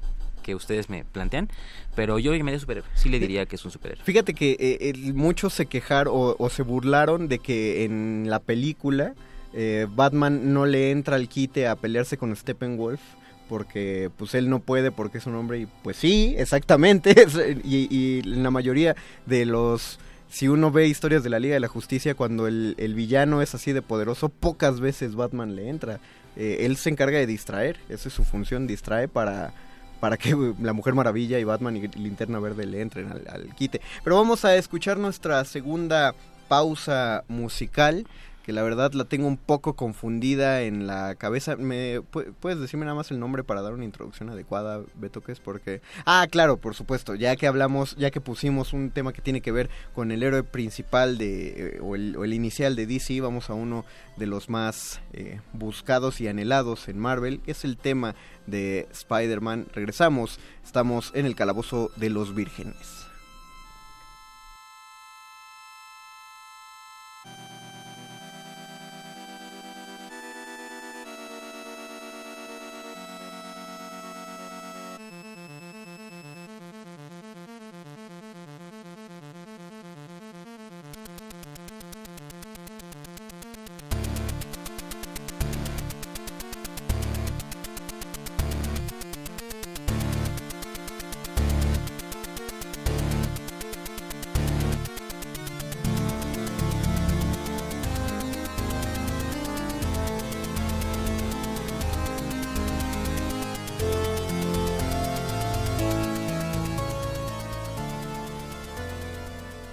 [0.50, 1.48] que ustedes me plantean,
[1.96, 2.90] pero yo lo llamaría superhéroe.
[2.96, 4.04] Sí le diría que es un superhéroe.
[4.04, 8.40] Fíjate que eh, el- muchos se quejaron o, o se burlaron de que en la
[8.40, 9.14] película
[9.54, 13.00] eh, Batman no le entra al quite a pelearse con Steppenwolf
[13.48, 17.16] porque pues él no puede porque es un hombre y pues sí, exactamente.
[17.64, 18.96] y, y en la mayoría
[19.26, 20.00] de los...
[20.32, 23.56] Si uno ve historias de la Liga de la Justicia, cuando el, el villano es
[23.56, 26.00] así de poderoso, pocas veces Batman le entra.
[26.38, 29.56] Eh, él se encarga de distraer, esa es su función, distrae para,
[30.00, 33.82] para que la Mujer Maravilla y Batman y Linterna Verde le entren al, al quite.
[34.04, 36.14] Pero vamos a escuchar nuestra segunda
[36.48, 38.06] pausa musical,
[38.46, 41.56] que la verdad la tengo un poco confundida en la cabeza.
[41.56, 45.32] ¿Me pu- puedes decirme nada más el nombre para dar una introducción adecuada, Beto, que
[45.32, 49.22] es porque Ah, claro, por supuesto, ya que hablamos, ya que pusimos un tema que
[49.22, 52.88] tiene que ver con el héroe principal de eh, o, el, o el inicial de
[52.88, 53.86] DC, vamos a uno
[54.18, 58.16] de los más eh, buscados y anhelados en Marvel, que es el tema
[58.48, 59.68] de Spider-Man.
[59.74, 63.06] Regresamos, estamos en el calabozo de los vírgenes.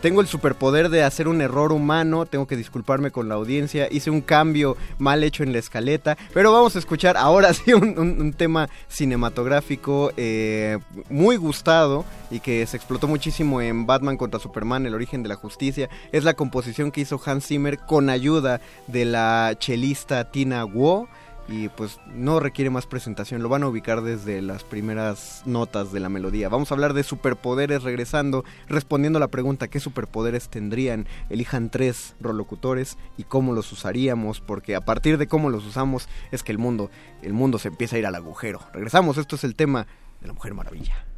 [0.07, 4.09] Tengo el superpoder de hacer un error humano, tengo que disculparme con la audiencia, hice
[4.09, 8.69] un cambio mal hecho en la escaleta, pero vamos a escuchar ahora sí un, tema
[8.87, 10.79] cinematográfico eh,
[11.11, 15.35] muy gustado y que se explotó muchísimo en Batman contra Superman, el origen de la
[15.35, 15.91] justicia.
[16.13, 21.09] Es la composición que hizo Hans Zimmer con ayuda de la chelista Tina Wu.
[21.49, 26.01] Y pues no requiere más presentación, lo van a ubicar desde las primeras notas de
[26.01, 26.49] la melodía.
[26.49, 31.07] Vamos a hablar de superpoderes regresando, respondiendo a la pregunta qué superpoderes tendrían.
[31.31, 36.43] Elijan tres rolocutores y cómo los usaríamos, porque a partir de cómo los usamos es
[36.43, 36.91] que el mundo,
[37.23, 38.61] el mundo se empieza a ir al agujero.
[38.73, 39.87] Regresamos, esto es el tema
[40.21, 41.16] de la Mujer Maravilla.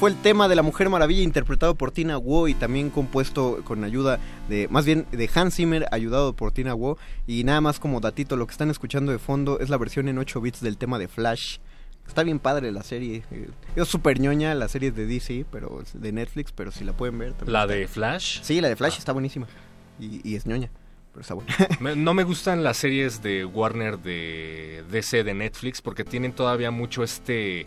[0.00, 3.84] Fue el tema de la Mujer Maravilla interpretado por Tina Wu y también compuesto con
[3.84, 6.96] ayuda de, más bien de Hans Zimmer, ayudado por Tina Wu.
[7.26, 10.16] Y nada más como datito, lo que están escuchando de fondo es la versión en
[10.16, 11.58] 8 bits del tema de Flash.
[12.08, 13.22] Está bien padre la serie.
[13.30, 17.18] eh, Es súper ñoña la serie de DC, pero de Netflix, pero si la pueden
[17.18, 17.34] ver.
[17.34, 18.40] también ¿La está- de Flash?
[18.42, 19.46] Sí, la de Flash está buenísima.
[20.00, 20.70] Y, y es ñoña,
[21.12, 21.54] pero está buena.
[21.80, 26.70] Me- No me gustan las series de Warner de DC de Netflix porque tienen todavía
[26.70, 27.66] mucho este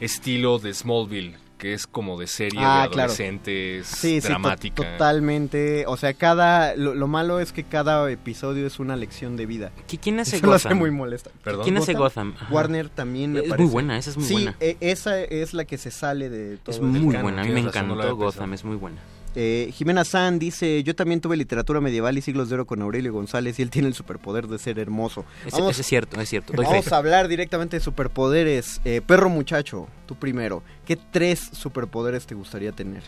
[0.00, 3.04] estilo de Smallville, que es como de serie Ah, de claro.
[3.10, 4.74] adolescentes, Sí, sí, to- dramática.
[4.92, 5.86] totalmente.
[5.86, 6.76] O sea, cada.
[6.76, 9.72] Lo, lo malo es que cada episodio es una lección de vida.
[10.02, 10.78] ¿Quién hace Eso lo hace Gotham?
[10.78, 11.30] muy molesta.
[11.42, 11.62] ¿Perdón?
[11.64, 12.34] ¿Quién hace Gotham?
[12.36, 12.52] Ajá.
[12.52, 13.72] Warner también me Es muy parece.
[13.72, 14.56] buena, esa es muy sí, buena.
[14.60, 16.74] e- esa es la que se sale de todo.
[16.76, 17.22] Es muy canon.
[17.22, 18.98] buena, a mí me encantó Gotham, es muy buena.
[19.36, 23.12] Eh, Jimena San dice, yo también tuve literatura medieval y siglos de oro con Aurelio
[23.12, 25.24] González y él tiene el superpoder de ser hermoso.
[25.46, 26.94] Ese- ese es cierto, es cierto, doy Vamos fe.
[26.94, 28.80] a hablar directamente de superpoderes.
[28.84, 30.62] Eh, perro muchacho, tú primero.
[30.86, 33.02] ¿Qué tres superpoderes te gustaría tener?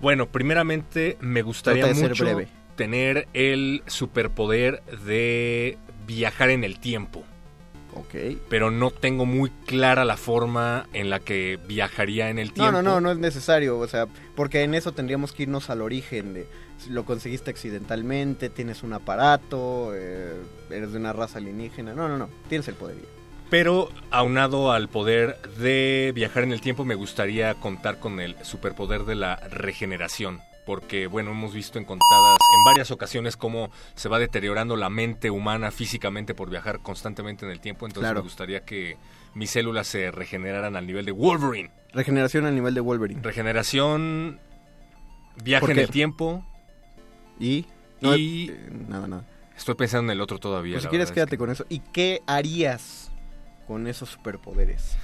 [0.00, 2.48] Bueno, primeramente me gustaría Trata de ser mucho breve.
[2.76, 7.24] tener el superpoder de viajar en el tiempo.
[7.94, 8.38] Ok.
[8.48, 12.72] Pero no tengo muy clara la forma en la que viajaría en el No, tiempo.
[12.72, 16.32] no, no, no es necesario, o sea, porque en eso tendríamos que irnos al origen
[16.34, 16.46] de
[16.78, 20.32] si lo conseguiste accidentalmente, tienes un aparato, eh,
[20.70, 22.96] eres de una raza alienígena, no, no, no, tienes el poder.
[23.50, 29.04] Pero aunado al poder de viajar en el tiempo, me gustaría contar con el superpoder
[29.04, 30.40] de la regeneración.
[30.64, 35.30] Porque, bueno, hemos visto en contadas, en varias ocasiones, cómo se va deteriorando la mente
[35.30, 37.86] humana físicamente por viajar constantemente en el tiempo.
[37.86, 38.20] Entonces Claro.
[38.20, 38.96] me gustaría que
[39.34, 41.70] mis células se regeneraran al nivel de Wolverine.
[41.92, 43.20] Regeneración al nivel de Wolverine.
[43.22, 44.38] Regeneración,
[45.42, 46.46] viaje ¿Por en el tiempo.
[47.40, 47.66] Y...
[48.00, 48.50] No, y...
[48.50, 49.24] eh, nada, nada.
[49.56, 50.74] Estoy pensando en el otro todavía.
[50.74, 51.66] Pues si quieres es quédate con eso.
[51.68, 53.10] ¿Y qué harías
[53.66, 54.96] con esos superpoderes?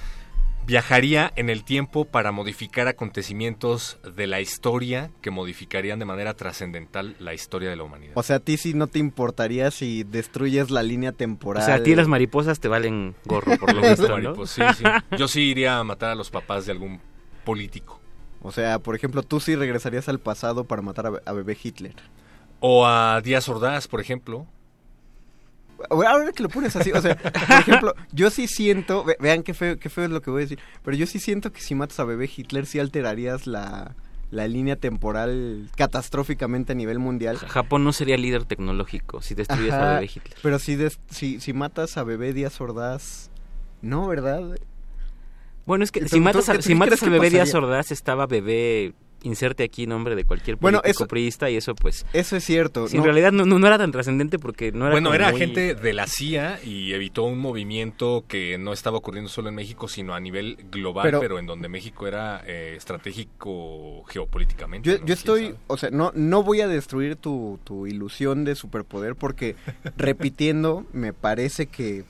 [0.69, 7.15] Viajaría en el tiempo para modificar acontecimientos de la historia que modificarían de manera trascendental
[7.17, 8.13] la historia de la humanidad.
[8.13, 11.63] O sea, a ti sí no te importaría si destruyes la línea temporal.
[11.63, 14.13] O sea, a ti las mariposas te valen gorro, por lo visto, ¿no?
[14.13, 15.17] Mariposas, sí, sí.
[15.17, 17.01] Yo sí iría a matar a los papás de algún
[17.45, 17.99] político.
[18.43, 21.95] O sea, por ejemplo, tú sí regresarías al pasado para matar a, a bebé Hitler.
[22.59, 24.45] O a Díaz Ordaz, por ejemplo.
[25.89, 29.53] Ahora que lo pones así, o sea, por ejemplo, yo sí siento, ve- vean qué
[29.53, 31.75] feo, qué feo es lo que voy a decir, pero yo sí siento que si
[31.75, 33.95] matas a bebé Hitler sí alterarías la,
[34.31, 37.37] la línea temporal catastróficamente a nivel mundial.
[37.37, 40.37] Japón no sería líder tecnológico si destruyes Ajá, a bebé Hitler.
[40.43, 43.29] Pero si, des- si, si matas a bebé Díaz Ordaz,
[43.81, 44.41] no, ¿verdad?
[45.65, 47.67] Bueno, es que ¿Tú- si matas, a, si matas al bebé Díaz pasaría?
[47.67, 52.05] Ordaz, estaba bebé, inserte aquí nombre de cualquier Bueno, político eso- priista y eso pues...
[52.13, 52.87] Eso es cierto.
[52.87, 55.39] si en realidad no, no, no era tan trascendente porque no era bueno, era muy-
[55.39, 59.87] gente de la CIA y evitó un movimiento que no estaba ocurriendo solo en México,
[59.87, 64.89] sino a nivel global, Pero- pero, en donde México era eh, estratégico geopolíticamente.
[64.89, 65.05] Yo, ¿no?
[65.05, 69.55] yo estoy, o sea, no, no voy a destruir tu, tu ilusión de superpoder porque,
[69.97, 72.03] repitiendo, me parece que,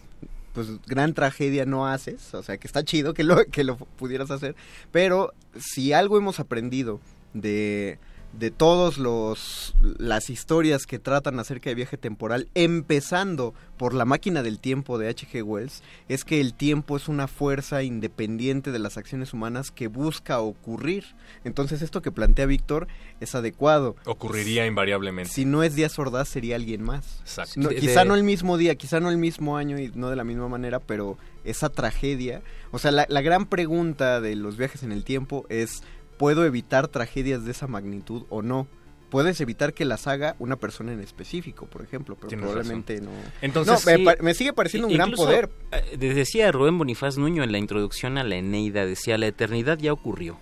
[0.60, 4.30] pues, gran tragedia no haces, o sea, que está chido que lo, que lo pudieras
[4.30, 4.58] hacer,
[4.92, 7.00] pero si algo hemos aprendido
[7.34, 7.98] de,
[8.34, 14.44] de todos los las historias que tratan acerca de viaje temporal, empezando por la máquina
[14.44, 15.42] del tiempo de H.G.
[15.44, 20.40] Wells, es que el tiempo es una fuerza independiente de las acciones humanas que busca
[20.40, 21.06] ocurrir.
[21.44, 22.88] Entonces esto que plantea Víctor
[23.20, 23.96] es adecuado.
[24.06, 25.32] Ocurriría invariablemente.
[25.32, 27.20] Si no es Díaz Ordaz sería alguien más.
[27.22, 27.54] Exacto.
[27.58, 30.16] No, quizá de- no el mismo día, quizá no el mismo año y no de
[30.16, 32.42] la misma manera, pero esa tragedia,
[32.72, 35.82] o sea, la, la gran pregunta de los viajes en el tiempo es,
[36.20, 38.68] ¿puedo evitar tragedias de esa magnitud o no?
[39.10, 43.10] Puedes evitar que las haga una persona en específico, por ejemplo, pero Tienes probablemente razón.
[43.12, 43.32] no.
[43.42, 44.04] Entonces, no, me, sí.
[44.06, 45.50] pa- me sigue pareciendo un gran poder.
[45.72, 49.94] eh, Decía Rubén Bonifaz Nuño en la introducción a la Eneida, decía, la eternidad ya
[49.94, 50.38] ocurrió.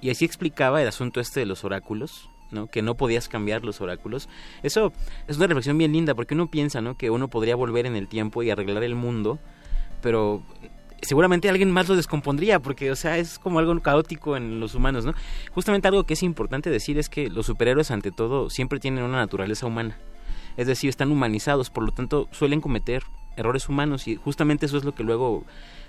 [0.00, 2.66] Y así explicaba el asunto este de los oráculos, ¿no?
[2.66, 4.26] Que no podías cambiar los oráculos.
[4.62, 4.94] Eso
[5.28, 6.96] es una reflexión bien linda, porque uno piensa, ¿no?
[6.96, 9.38] Que uno podría volver en el tiempo y arreglar el mundo,
[10.00, 10.42] pero
[11.02, 15.04] seguramente alguien más lo descompondría, porque, o sea, es como algo caótico en los humanos,
[15.04, 15.14] ¿no?
[15.52, 19.18] Justamente algo que es importante decir es que los superhéroes, ante todo, siempre tienen una
[19.18, 19.98] naturaleza humana.
[20.56, 23.02] Es decir, están humanizados, por lo tanto, suelen cometer
[23.36, 25.44] errores humanos y justamente eso es lo que luego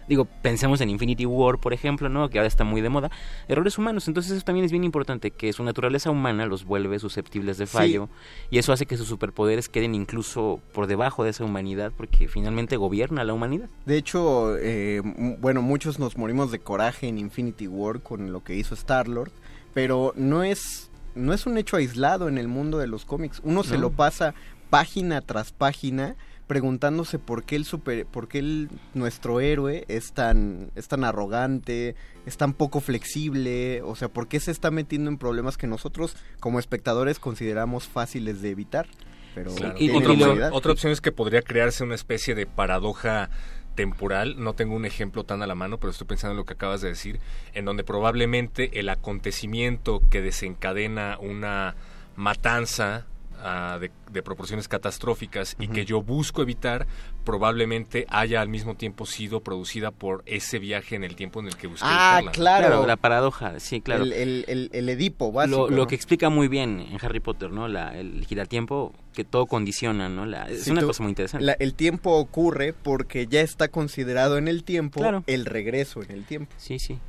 [0.08, 2.30] digo, pensemos en Infinity War, por ejemplo, ¿no?
[2.30, 3.12] Que ahora está muy de moda.
[3.48, 7.58] Errores humanos, entonces eso también es bien importante, que su naturaleza humana los vuelve susceptibles
[7.58, 8.10] de fallo
[8.52, 12.78] y eso hace que sus superpoderes queden incluso por debajo de esa humanidad porque finalmente
[12.78, 13.70] gobierna a la humanidad.
[13.86, 15.02] De hecho, eh,
[15.40, 19.32] bueno, muchos nos morimos de coraje en Infinity War con lo que hizo Star-Lord,
[19.74, 23.42] pero no es, no es un hecho aislado en el mundo de los cómics.
[23.44, 23.82] Uno se No.
[23.82, 24.34] lo pasa
[24.70, 26.16] página tras página
[26.54, 31.96] preguntándose por qué el super, por qué el, nuestro héroe es tan, es tan arrogante,
[32.28, 36.16] es tan poco flexible, o sea, por qué se está metiendo en problemas que nosotros
[36.40, 38.86] como espectadores consideramos fáciles de evitar.
[39.34, 39.80] Pero Claro.
[39.96, 43.32] otra, opción, otra opción es que podría crearse una especie de paradoja
[43.74, 46.54] temporal, no tengo un ejemplo tan a la mano, pero estoy pensando en lo que
[46.54, 47.20] acabas de decir,
[47.56, 51.74] en donde probablemente el acontecimiento que desencadena una
[52.16, 53.08] matanza
[53.44, 56.88] ah, de, de proporciones catastróficas y que yo busco evitar,
[57.26, 61.56] probablemente haya al mismo tiempo sido producida por ese viaje en el tiempo en el
[61.56, 62.32] que busqué Ah, evitarla.
[62.32, 62.88] claro.
[62.88, 64.04] la paradoja, sí, claro.
[64.04, 65.58] El, el, el, el Edipo básico.
[65.66, 65.88] lo, lo ¿no?
[65.88, 67.68] que explica muy bien en Harry Potter, ¿no?
[67.68, 70.26] La, el giratiempo, que todo condiciona, ¿no?
[70.26, 71.46] La, es Sí, una tú- cosa muy interesante.
[71.46, 75.24] la- el tiempo ocurre porque ya está considerado en el tiempo Claro.
[75.28, 76.54] el regreso en el tiempo.
[76.58, 77.00] Sí, sí.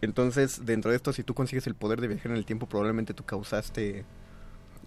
[0.00, 3.14] Entonces, dentro de esto, si tú consigues el poder de viajar en el tiempo, probablemente
[3.14, 4.04] tú causaste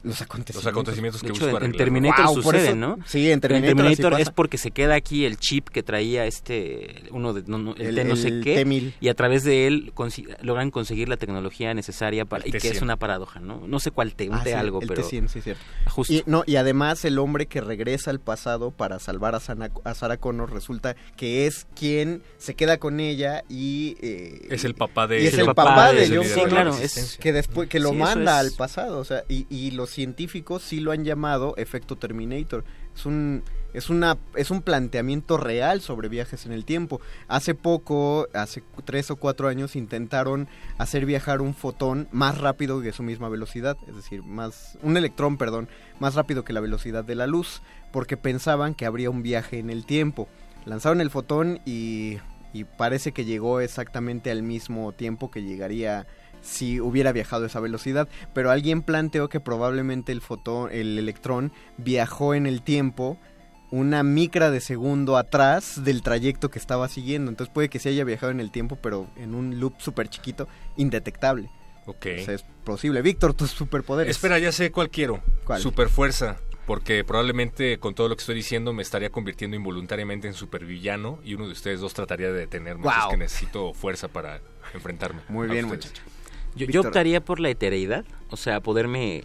[0.03, 0.63] los acontecimientos.
[0.63, 1.71] Los De que hecho, busco en.
[1.73, 2.97] Terminator Wow, sucede, eso- ¿no?
[3.05, 7.43] sí, en Terminator es porque se queda aquí el chip que traía este, uno de,
[7.47, 8.93] no, no, el, El- T no sé el qué, T-1000.
[8.99, 12.63] y a través de él consi- logran conseguir la tecnología necesaria para, y que es
[12.63, 12.83] T100.
[12.83, 13.67] una paradoja, ¿no?
[13.67, 15.03] No sé cuál T, un Ah, T sí, algo, el pero...
[15.03, 15.61] T100, sí, cierto.
[15.89, 16.13] Justo.
[16.13, 19.93] Y, no, y además el hombre que regresa al pasado para salvar a, Sana- a
[19.93, 23.97] Sarah Connor resulta que es quien se queda con ella y...
[24.01, 26.25] eh, Es el papá de y es el el papá papá de- de sí, John
[26.25, 27.19] claro, Connor, es- resistencia.
[27.21, 30.63] que después que lo Sí, manda es- al pasado, o sea, y, y los científicos
[30.63, 32.63] sí lo han llamado efecto Terminator.
[32.95, 33.43] Es un
[33.73, 36.99] es una es un planteamiento real sobre viajes en el tiempo.
[37.27, 42.93] Hace poco, hace tres o cuatro años intentaron hacer viajar un fotón más rápido que
[42.93, 45.67] su misma velocidad, es decir, más un electrón, perdón,
[45.99, 49.69] más rápido que la velocidad de la luz, porque pensaban que habría un viaje en
[49.69, 50.27] el tiempo.
[50.65, 52.17] Lanzaron el fotón y
[52.53, 56.07] y parece que llegó exactamente al mismo tiempo que llegaría
[56.47, 61.51] si hubiera viajado a esa velocidad, pero alguien planteó que probablemente el fotón, el electrón
[61.77, 63.19] viajó en el tiempo
[63.69, 68.03] una micra de segundo atrás del trayecto que estaba siguiendo, entonces puede que se haya
[68.05, 71.49] viajado en el tiempo, pero en un loop súper chiquito, indetectable.
[71.85, 72.05] Ok.
[72.19, 73.01] O sea, es posible.
[73.01, 74.15] Víctor, tus superpoderes.
[74.15, 75.21] Espera, ya sé cuál quiero.
[75.45, 75.61] ¿Cuál?
[75.61, 76.37] Superfuerza.
[76.65, 81.33] Porque probablemente con todo lo que estoy diciendo me estaría convirtiendo involuntariamente en supervillano y
[81.33, 82.89] uno de ustedes dos trataría de detenerme.
[82.89, 84.41] así Es que necesito fuerza para
[84.73, 85.21] enfrentarme.
[85.29, 85.93] Muy bien, ustedes.
[86.57, 89.23] Yo, yo optaría por la etereidad, o sea, poderme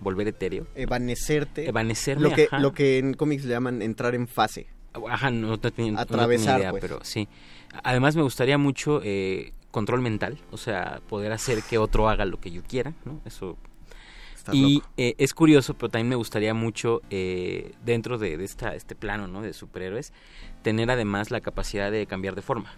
[0.00, 0.66] volver etéreo.
[0.74, 1.68] Evanecerte.
[1.68, 2.58] Evanecerme, Lo que, ajá.
[2.58, 4.66] lo que en cómics le llaman entrar en fase.
[5.10, 6.80] Ajá, no, no tenía no tenía Atravesar, idea, pues.
[6.80, 7.28] pero sí.
[7.82, 12.38] Además me gustaría mucho eh, control mental, o sea, poder hacer que otro haga lo
[12.38, 13.20] que yo quiera, ¿no?
[13.24, 13.56] Eso.
[14.52, 18.94] Y eh, es curioso, pero también me gustaría mucho, eh, dentro de, de esta, este
[18.94, 19.40] plano, ¿no?
[19.40, 20.12] De superhéroes,
[20.62, 22.74] tener además la capacidad de cambiar de forma.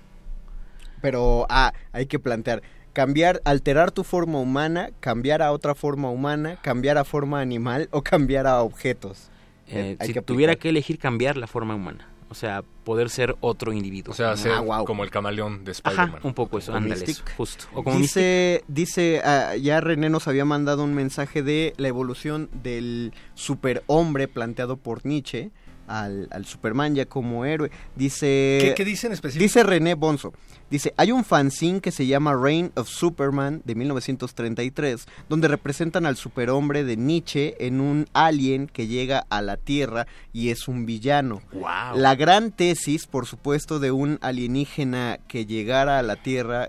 [1.02, 2.62] Pero, ah, hay que plantear.
[2.96, 8.00] Cambiar, alterar tu forma humana, cambiar a otra forma humana, cambiar a forma animal o
[8.00, 9.28] cambiar a objetos.
[9.66, 13.36] Eh, hay si que tuviera que elegir cambiar la forma humana, o sea, poder ser
[13.40, 14.12] otro individuo.
[14.12, 14.36] O sea, ¿no?
[14.38, 16.20] ser Ah, como el camaleón de Spider-Man.
[16.22, 17.04] un poco eso, ándale,
[17.36, 17.66] justo.
[17.74, 22.48] O como dice, dice, ah, ya René nos había mandado un mensaje de la evolución
[22.62, 25.50] del superhombre planteado por Nietzsche
[25.86, 27.70] al, al Superman ya como héroe.
[27.94, 28.58] Dice...
[28.60, 29.42] ¿Qué, qué dice en específico?
[29.42, 30.32] Dice René Bonzo.
[30.68, 36.16] Dice, hay un fanzine que se llama Reign of Superman de 1933, donde representan al
[36.16, 41.40] superhombre de Nietzsche en un alien que llega a la Tierra y es un villano.
[41.52, 41.96] Wow.
[41.96, 46.68] La gran tesis, por supuesto, de un alienígena que llegara a la Tierra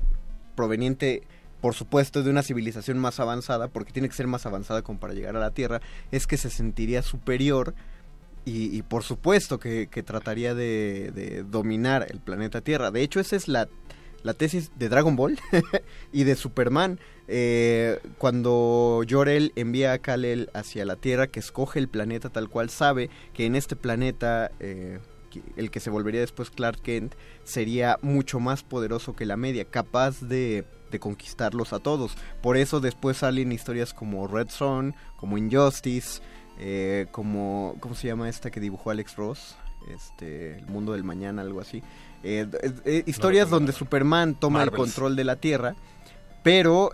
[0.55, 1.23] proveniente
[1.61, 5.13] por supuesto de una civilización más avanzada, porque tiene que ser más avanzada como para
[5.13, 5.81] llegar a la Tierra,
[6.11, 7.73] es que se sentiría superior
[8.47, 12.91] y, y por supuesto que, que trataría de, dominar el planeta Tierra.
[12.91, 13.67] De hecho, esa es la,
[14.23, 15.37] la tesis de Dragon Ball
[16.13, 16.97] y de Superman.
[17.27, 22.69] Eh, cuando Jor-El envía a Kal-El hacia la Tierra, que escoge el planeta tal cual,
[22.69, 24.49] sabe que en este planeta...
[24.61, 24.99] eh,
[25.55, 30.21] el que se volvería después Clark Kent sería mucho más poderoso que la media, capaz
[30.21, 32.17] de, de conquistarlos a todos.
[32.41, 36.21] Por eso después salen historias como Red Son, como Injustice,
[36.59, 39.55] eh, como ¿cómo se llama esta que dibujó Alex Ross?
[39.93, 41.81] Este, el mundo del mañana, algo así.
[42.23, 42.45] Eh,
[42.83, 45.75] eh, historias donde Superman toma el control de la Tierra,
[46.43, 46.91] pero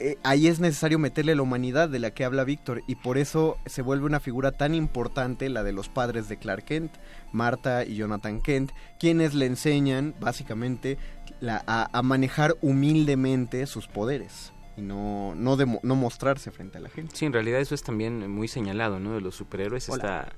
[0.00, 3.56] eh, ahí es necesario meterle la humanidad de la que habla Víctor y por eso
[3.66, 6.92] se vuelve una figura tan importante la de los padres de Clark Kent,
[7.30, 10.98] Marta y Jonathan Kent, quienes le enseñan básicamente
[11.40, 16.80] la- a, a manejar humildemente sus poderes y no, no, demo- no mostrarse frente a
[16.80, 17.14] la gente.
[17.16, 19.14] Sí, en realidad eso es también muy señalado, ¿no?
[19.14, 19.96] De los superhéroes, Hola.
[19.96, 20.36] esta,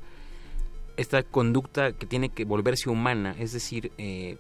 [0.97, 4.37] esta conducta que tiene que volverse humana, es decir, eh,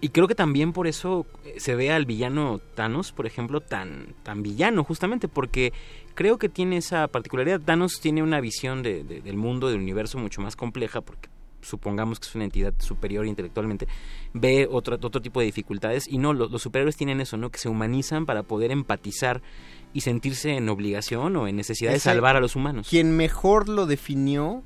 [0.00, 4.14] Y creo que también por eso eh, se ve al villano Thanos, por ejemplo, tan,
[4.22, 5.72] tan villano, justamente porque
[6.14, 7.60] creo que tiene esa particularidad.
[7.60, 11.28] Thanos tiene una visión de, de, del mundo, del universo mucho más compleja, porque
[11.64, 13.88] supongamos que es una entidad superior intelectualmente,
[14.32, 17.50] ve otro, otro tipo de dificultades y no, los, los superhéroes tienen eso, ¿no?
[17.50, 19.42] Que se humanizan para poder empatizar
[19.92, 22.88] y sentirse en obligación o en necesidad de salvar a los humanos.
[22.88, 24.62] Quien mejor lo definió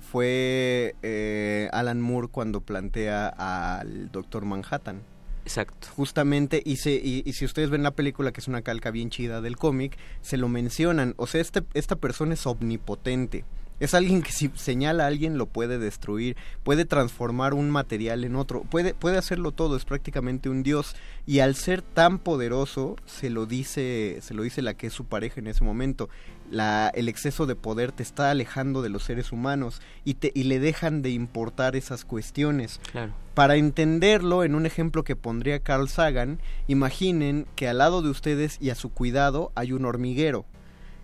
[0.00, 5.02] fue eh, Alan Moore cuando plantea al Doctor Manhattan.
[5.44, 5.88] Exacto.
[5.94, 9.10] Justamente, y, se, y, y si ustedes ven la película, que es una calca bien
[9.10, 11.14] chida del cómic, se lo mencionan.
[11.18, 13.44] O sea, este, esta persona es omnipotente.
[13.78, 18.34] Es alguien que si señala a alguien lo puede destruir, puede transformar un material en
[18.36, 20.96] otro, puede, puede hacerlo todo, es prácticamente un dios.
[21.26, 25.04] Y al ser tan poderoso, se lo dice, se lo dice la que es su
[25.04, 26.08] pareja en ese momento.
[26.50, 30.44] La, el exceso de poder te está alejando de los seres humanos y, te, y
[30.44, 32.80] le dejan de importar esas cuestiones.
[32.92, 33.12] Claro.
[33.34, 38.56] Para entenderlo, en un ejemplo que pondría Carl Sagan, imaginen que al lado de ustedes
[38.60, 40.46] y a su cuidado hay un hormiguero.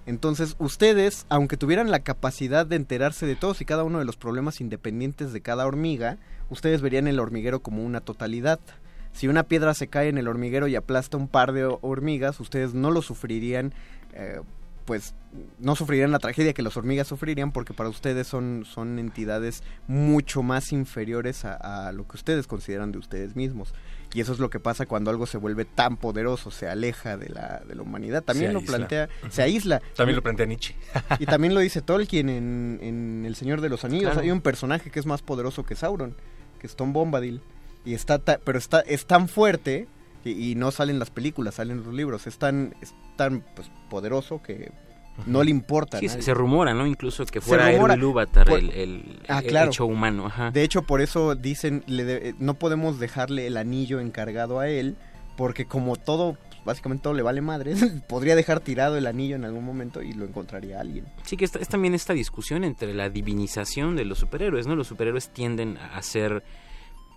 [0.05, 4.17] Entonces, ustedes, aunque tuvieran la capacidad de enterarse de todos y cada uno de los
[4.17, 6.19] problemas independientes de cada hormiga,
[6.51, 8.59] ustedes verían el hormiguero como una totalidad.
[9.13, 12.75] Si una piedra se cae en el hormiguero y aplasta un par de hormigas, ustedes
[12.75, 13.73] no lo sufrirían,
[14.15, 14.41] eh,
[14.83, 15.15] pues
[15.59, 20.43] no sufrirían la tragedia que las hormigas sufrirían porque para ustedes son, son entidades mucho
[20.43, 23.73] más inferiores a, a lo que ustedes consideran de ustedes mismos.
[24.15, 27.31] Y eso es lo que pasa cuando algo se vuelve tan poderoso, se aleja de
[27.31, 28.23] la, de la humanidad.
[28.23, 28.77] También Se lo aísla.
[28.77, 29.81] plantea, se aísla.
[29.97, 30.77] También lo plantea Nietzsche.
[31.19, 34.11] Y también lo dice Tolkien en, en El Señor de los Anillos.
[34.11, 34.21] Claro.
[34.21, 36.15] Hay un personaje que es más poderoso que Sauron,
[36.61, 37.41] que es Tom Bombadil.
[37.87, 39.89] Y está ta- pero está, es tan fuerte
[40.25, 42.27] y, y no salen las películas, salen los libros.
[42.27, 44.71] Es tan, es tan pues, poderoso que
[45.27, 45.99] no le importa.
[45.99, 46.87] Sí, se rumora, ¿no?
[46.87, 50.27] Incluso que fuera Ilúvatar Por- el, el- Ah, el hecho humano.
[50.27, 50.51] Ajá.
[50.51, 54.69] De hecho, por eso dicen, le de- eh, no podemos dejarle el anillo encargado a
[54.69, 54.97] él,
[55.37, 57.75] porque como todo, pues, básicamente todo le vale madre,
[58.09, 61.05] podría dejar tirado el anillo en algún momento y lo encontraría alguien.
[61.25, 64.77] Sí, que esta- es también esta discusión entre la divinización de los superhéroes, ¿no?
[64.77, 66.43] Los superhéroes tienden a ser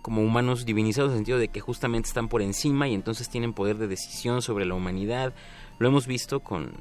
[0.06, 3.52] como humanos divinizados en el sentido de que justamente están por encima y entonces tienen
[3.52, 5.34] poder de decisión sobre la humanidad.
[5.80, 6.74] Lo hemos visto con,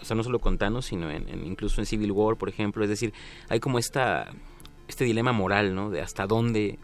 [0.00, 2.82] o sea, no solo con Thanos, sino en, en- incluso en Civil War, por ejemplo.
[2.82, 3.12] Es decir,
[3.50, 4.30] hay como esta,
[4.88, 5.90] este dilema moral, ¿no?
[5.90, 6.78] De hasta dónde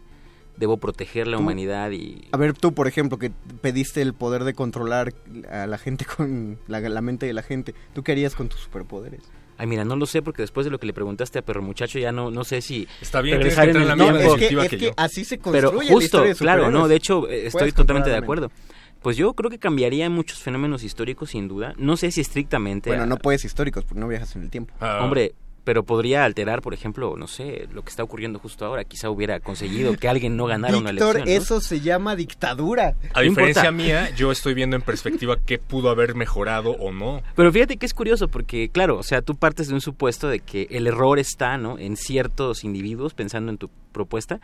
[0.55, 2.27] debo proteger la Tú- humanidad y...
[2.31, 3.31] A ver, tú, por ejemplo, que
[3.63, 5.15] pediste el poder de controlar
[5.49, 8.59] a la gente con la, la mente de la gente, ¿tú qué harías con tus
[8.59, 9.23] superpoderes?
[9.57, 11.97] Ay, mira, no lo sé porque después de lo que le preguntaste a Perro Muchacho
[11.99, 12.87] ya no, no sé si...
[13.01, 14.35] Está bien, regresar en en la misma tiempo.
[14.35, 17.29] Es que, es que así se Pero construye la justo, de claro, no, de hecho
[17.29, 18.51] eh, estoy totalmente de la acuerdo.
[19.01, 21.73] Pues yo creo que cambiaría muchos fenómenos históricos sin duda.
[21.77, 22.89] No sé si estrictamente...
[22.89, 24.73] Bueno, a- no puedes históricos, porque no viajas en el tiempo.
[24.81, 25.35] Hombre,
[25.65, 28.83] pero podría alterar, por ejemplo, no sé, lo que está ocurriendo justo ahora.
[28.83, 31.25] Quizá hubiera conseguido que alguien no ganara una elección.
[31.25, 31.25] ¿no?
[31.25, 32.95] eso se llama dictadura.
[33.13, 37.21] A diferencia mía, yo estoy viendo en perspectiva qué pudo haber mejorado o no.
[37.35, 40.39] Pero fíjate que es curioso porque, claro, o sea, tú partes de un supuesto de
[40.39, 41.79] que el error está, ¿no?
[41.79, 44.41] En ciertos individuos, pensando en tu propuesta,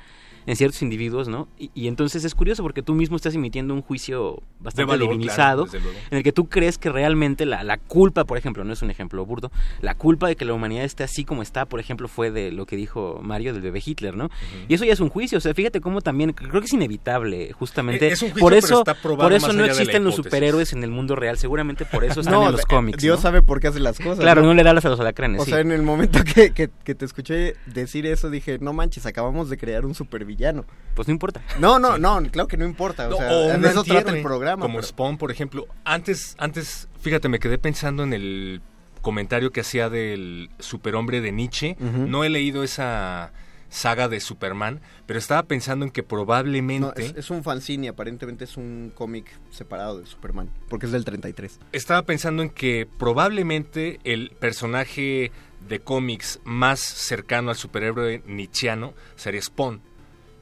[0.48, 1.48] en ciertos individuos, ¿no?
[1.60, 5.66] Y, y entonces es curioso porque tú mismo estás emitiendo un juicio bastante valor, divinizado,
[5.66, 8.82] claro, en el que tú crees que realmente la, la culpa, por ejemplo, no es
[8.82, 12.08] un ejemplo burdo, la culpa de que la humanidad esté así como está, por ejemplo,
[12.08, 14.30] fue de lo que dijo Mario del bebé Hitler, ¿no?
[14.68, 17.52] Y eso ya es un juicio, o sea, fíjate cómo también, creo que es inevitable,
[17.54, 18.08] justamente.
[18.08, 20.84] Es un juicio, por pero eso, está probado por eso no existen los superhéroes en
[20.84, 23.02] el mundo real, seguramente por eso están No, en los eh, cómics.
[23.02, 23.22] Dios ¿no?
[23.22, 24.20] sabe por qué hace las cosas.
[24.20, 25.42] Claro, no le da las a los alacranes.
[25.42, 25.52] O sí.
[25.52, 29.41] sea, en el momento que, que, que te escuché decir eso, dije, no manches, acabamos
[29.50, 30.66] de crear un supervillano.
[30.96, 31.42] Pues no importa.
[31.60, 33.08] No, no, no, claro que no importa.
[33.08, 34.62] O No, sea, o de un eso trata el programa.
[34.62, 35.68] Como pero- Spawn, por ejemplo.
[35.84, 38.62] Antes, antes, fíjate, me quedé pensando en el
[39.02, 41.76] comentario que hacía del superhombre de Nietzsche.
[41.80, 43.34] No he leído esa
[43.70, 47.06] saga de Superman, pero estaba pensando en que No, probablemente...
[47.06, 51.06] es, es un fanzine y aparentemente es un cómic separado de Superman, porque es del
[51.06, 51.58] 33.
[51.72, 55.32] Estaba pensando en que probablemente el personaje
[55.68, 59.82] de cómics más cercano al superhéroe nietzscheano sería Spawn.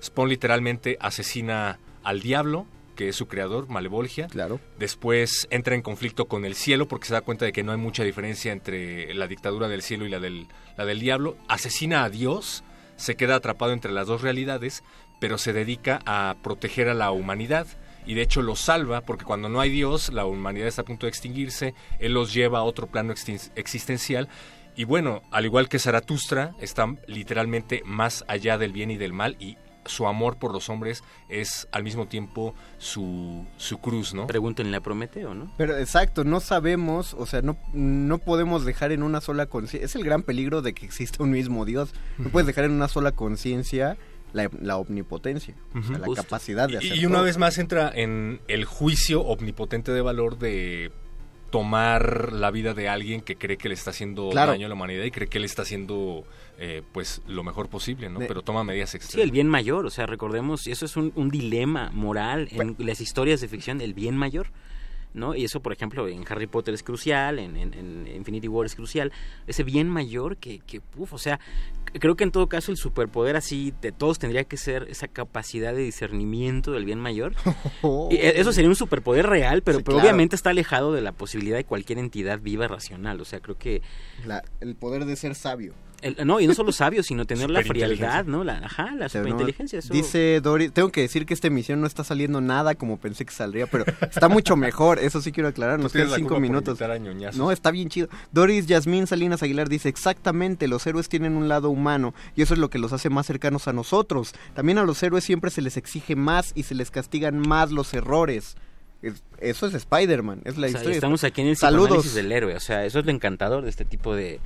[0.02, 2.66] Spawn literalmente asesina al diablo,
[2.96, 4.28] que es su creador, Malevolgia.
[4.28, 4.60] Claro.
[4.78, 7.78] Después entra en conflicto con el cielo porque se da cuenta de que no hay
[7.78, 11.38] mucha diferencia entre la dictadura del cielo y la del, la del diablo.
[11.48, 12.64] Asesina a Dios,
[12.98, 14.84] se queda atrapado entre las dos realidades,
[15.20, 17.68] pero se dedica a proteger a la humanidad.
[18.06, 21.06] Y de hecho lo salva porque cuando no hay Dios, la humanidad está a punto
[21.06, 24.28] de extinguirse, Él los lleva a otro plano existencial.
[24.80, 29.36] Y bueno, al igual que Zaratustra, está literalmente más allá del bien y del mal
[29.38, 34.26] y su amor por los hombres es al mismo tiempo su, su cruz, ¿no?
[34.26, 35.52] Pregúntenle a Prometeo, ¿no?
[35.58, 39.86] Pero exacto, no sabemos, o sea, no, no podemos dejar en una sola conciencia.
[39.86, 41.94] Es el gran peligro de que exista un mismo Dios.
[42.18, 43.98] No puedes dejar en una sola conciencia
[44.32, 47.26] la, la omnipotencia, o sea, la capacidad de hacer Y, y una todo.
[47.26, 50.94] vez más entra en el juicio omnipotente de valor de
[51.50, 54.52] tomar la vida de alguien que cree que le está haciendo Claro.
[54.52, 56.24] daño a la humanidad y cree que le está haciendo
[56.62, 58.20] eh, pues lo mejor posible, ¿no?
[58.20, 59.24] De- Pero toma medidas Sí, extremas.
[59.26, 63.40] el bien mayor, o sea, recordemos, eso es un, un dilema moral en las historias
[63.42, 64.48] de ficción, el bien mayor,
[65.14, 65.36] ¿no?
[65.36, 68.76] Y eso, por ejemplo, en Harry Potter es crucial, en, en- en Infinity War es
[68.76, 69.12] crucial,
[69.48, 71.40] ese bien mayor que, que uf, o sea,
[71.94, 75.74] creo que en todo caso el superpoder así de todos tendría que ser esa capacidad
[75.74, 77.34] de discernimiento del bien mayor.
[78.12, 80.08] Y e- eso sería un superpoder real, pero, Sí, pero claro.
[80.10, 83.82] obviamente está alejado de la posibilidad de cualquier entidad viva racional, o sea, creo que...
[84.26, 85.74] La- el poder de ser sabio.
[86.02, 88.26] El- no, y no solo sabio, sino tener la frialdad.
[88.26, 88.44] ¿no?
[88.44, 89.80] La, ajá, la superinteligencia.
[89.80, 93.26] eso- Dice Doris, tengo que decir que esta emisión no está saliendo nada como pensé
[93.26, 96.80] que saldría, pero está mucho mejor, eso sí quiero aclarar, nos quedan cinco minutos.
[97.38, 98.08] No, está bien chido.
[98.32, 102.60] Doris Yasmín Salinas Aguilar dice, exactamente, los héroes tienen un lado humano y eso es
[102.60, 104.34] lo que los hace más cercanos a nosotros.
[104.54, 107.94] También a los héroes siempre se les exige más y se les castigan más los
[107.94, 108.56] errores.
[109.02, 110.96] Es- eso es Spider-Man, es la O sea, historia.
[110.96, 112.14] estamos aquí en el Saludos.
[112.14, 114.42] del héroe, o sea, eso es lo encantador de este tipo de...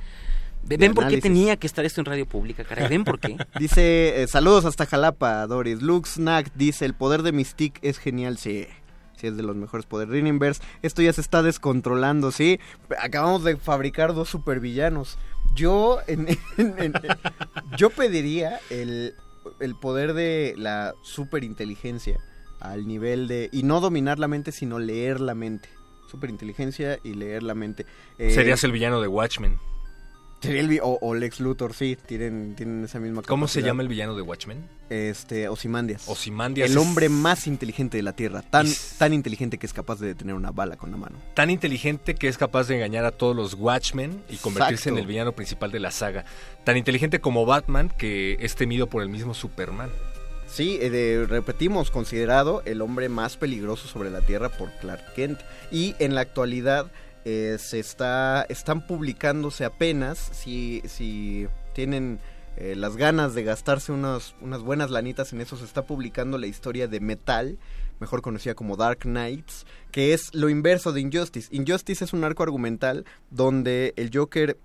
[0.66, 1.22] ¿Ven por qué análisis.
[1.22, 2.88] tenía que estar esto en radio pública, caray?
[2.88, 3.36] ¿Ven por qué?
[3.58, 5.82] Dice, eh, saludos hasta Jalapa, Doris.
[5.82, 8.66] Luke Snack dice, el poder de Mystique es genial, sí.
[9.16, 10.12] Sí, es de los mejores poderes.
[10.12, 12.58] Rinenverse, esto ya se está descontrolando, sí.
[13.00, 15.18] Acabamos de fabricar dos supervillanos.
[15.54, 16.28] Yo, en-
[16.58, 16.92] en- en-
[17.76, 19.14] yo pediría el,
[19.60, 22.18] el poder de la superinteligencia
[22.60, 23.50] al nivel de...
[23.52, 25.68] Y no dominar la mente, sino leer la mente.
[26.10, 27.86] Superinteligencia y leer la mente.
[28.18, 29.58] Eh, Serías el villano de Watchmen.
[30.44, 33.82] Sería el vi- o, o Lex Luthor, sí, tienen, tienen esa misma ¿Cómo se llama
[33.82, 34.64] el villano de Watchmen?
[34.90, 36.04] Este, Ozymandias.
[36.08, 38.42] Ozymandias El hombre más inteligente de la Tierra.
[38.42, 41.16] Tan, Es- tan inteligente que es capaz de detener una bala con la mano.
[41.34, 45.06] Tan inteligente que es capaz de engañar a todos los Watchmen y convertirse en el
[45.06, 46.24] villano principal de la saga.
[46.64, 49.90] Tan inteligente como Batman que es temido por el mismo Superman.
[50.46, 55.40] Sí, eh, de- repetimos, considerado el hombre más peligroso sobre la Tierra por Clark Kent.
[55.72, 56.92] Y en la actualidad
[57.24, 62.20] eh, se está, están publicándose apenas, si, si tienen
[62.56, 66.46] eh, las ganas de gastarse unas, unas buenas lanitas en eso, se está publicando la
[66.46, 67.58] historia de Metal,
[67.98, 71.48] mejor conocida como Dark Knights, que es lo inverso de Injustice.
[71.50, 74.58] Injustice es un arco argumental donde el Joker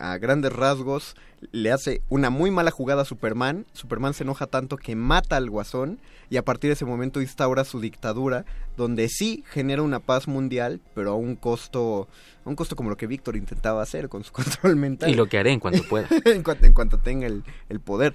[0.00, 1.14] a grandes rasgos
[1.52, 3.66] le hace una muy mala jugada a Superman.
[3.72, 7.64] Superman se enoja tanto que mata al guasón y a partir de ese momento instaura
[7.64, 8.44] su dictadura,
[8.76, 12.08] donde sí genera una paz mundial, pero a un costo,
[12.44, 15.10] a un costo como lo que Víctor intentaba hacer con su control mental.
[15.10, 16.08] Y lo que haré en cuanto pueda.
[16.24, 18.14] en, cuanto, en cuanto tenga el, el poder.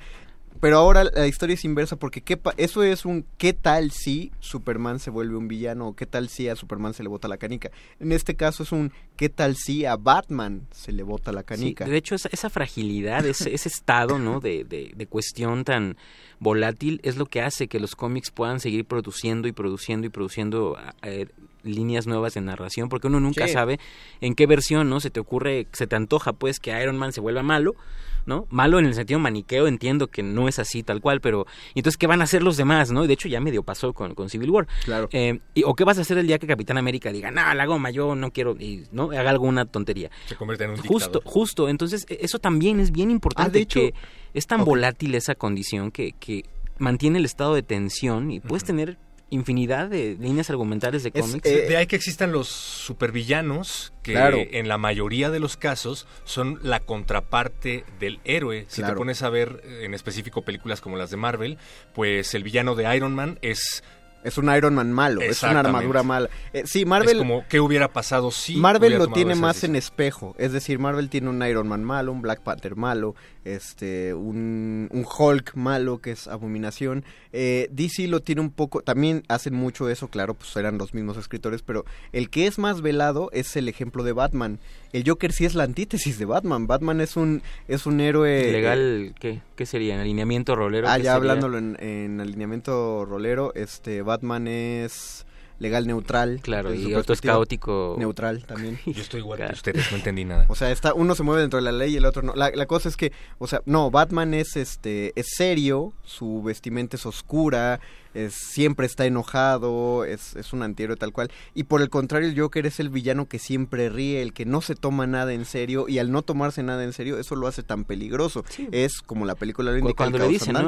[0.65, 4.31] Pero ahora la historia es inversa porque ¿qué pa- eso es un ¿qué tal si
[4.39, 5.89] Superman se vuelve un villano?
[5.89, 7.69] o ¿Qué tal si a Superman se le bota la canica?
[7.99, 11.45] En este caso es un ¿qué tal si a Batman se le bota la Sí,
[11.45, 11.85] canica?
[11.85, 14.39] de hecho, esa, esa fragilidad, ese, ese estado ¿no?
[14.39, 15.97] de, de- de cuestión tan
[16.39, 20.77] volátil es lo que hace que los cómics puedan seguir produciendo y produciendo y produciendo
[21.03, 21.27] eh,
[21.61, 23.53] líneas nuevas de narración, porque uno nunca Sí.
[23.53, 23.79] sabe
[24.19, 27.21] en qué versión no se te ocurre, se te antoja pues que Iron Man se
[27.21, 27.75] vuelva malo,
[28.25, 28.47] ¿no?
[28.49, 31.97] Malo en el sentido maniqueo, entiendo que no es así tal cual, pero ¿y entonces
[31.97, 33.03] qué van a hacer los demás, no?
[33.03, 34.67] Y de hecho ya medio pasó con, con Civil War.
[34.85, 35.07] Claro.
[35.11, 37.65] Eh, y, ¿O qué vas a hacer el día que Capitán América diga, no, la
[37.65, 39.11] goma, yo no quiero, y, ¿no?
[39.11, 40.09] Haga alguna tontería.
[40.25, 41.23] Se convierte en un Justo, dictador.
[41.25, 41.69] justo.
[41.69, 43.49] Entonces, e- eso también es bien importante.
[43.49, 43.93] Ah, de hecho- que
[44.33, 46.43] es tan volátil esa condición que, que
[46.77, 48.97] mantiene el estado de tensión y puedes tener
[49.35, 51.47] infinidad de líneas argumentales de Es, cómics.
[51.49, 54.37] eh, de ahí que existan los supervillanos que Claro.
[54.39, 58.65] en la mayoría de los casos son la contraparte del héroe.
[58.67, 61.57] Si te pones a ver eh, en específico películas como las de Marvel,
[61.93, 63.83] pues el villano de Iron Man es
[64.25, 66.29] Es un Iron Man malo, es una armadura mala.
[66.51, 69.71] Eh, sí, Marvel es como qué hubiera pasado si Marvel lo tiene más decisión?
[69.71, 73.13] en espejo, es decir, Marvel tiene un Iron Man malo, un Black Panther malo,
[73.43, 77.05] este, un, un Hulk malo que es Abominación.
[77.33, 81.17] Eh, DC lo tiene un poco, también hacen mucho eso, claro, pues eran los mismos
[81.17, 84.59] escritores, pero el que es más velado es el ejemplo de Batman.
[84.91, 86.67] El Joker sí es la antítesis de Batman.
[86.67, 89.93] Batman es un es un héroe Legal, ¿qué, ¿qué sería?
[89.93, 90.87] ¿En alineamiento rolero?
[90.87, 91.15] Ah, ¿Qué ya sería?
[91.15, 94.14] hablándolo en, en alineamiento rolero, este Batman
[94.47, 95.25] es
[95.59, 96.39] legal neutral.
[96.41, 97.95] Claro, y otro es caótico.
[97.97, 98.79] Neutral también.
[98.85, 100.45] Yo estoy igual que ustedes, no entendí nada.
[100.49, 102.33] O sea, está, uno se mueve dentro de la ley y el otro no.
[102.35, 106.97] La, la cosa es que, o sea, no, Batman es este es serio, su vestimenta
[106.97, 107.79] es oscura,
[108.15, 111.29] es, siempre está enojado, es, es un antihéroe tal cual.
[111.53, 114.61] Y por el contrario, el Joker es el villano que siempre ríe, el que no
[114.61, 117.63] se toma nada en serio, y al no tomarse nada en serio, eso lo hace
[117.63, 118.43] tan peligroso.
[118.71, 120.59] Es como la película lo indica, Cuando el le dicen, ¿no?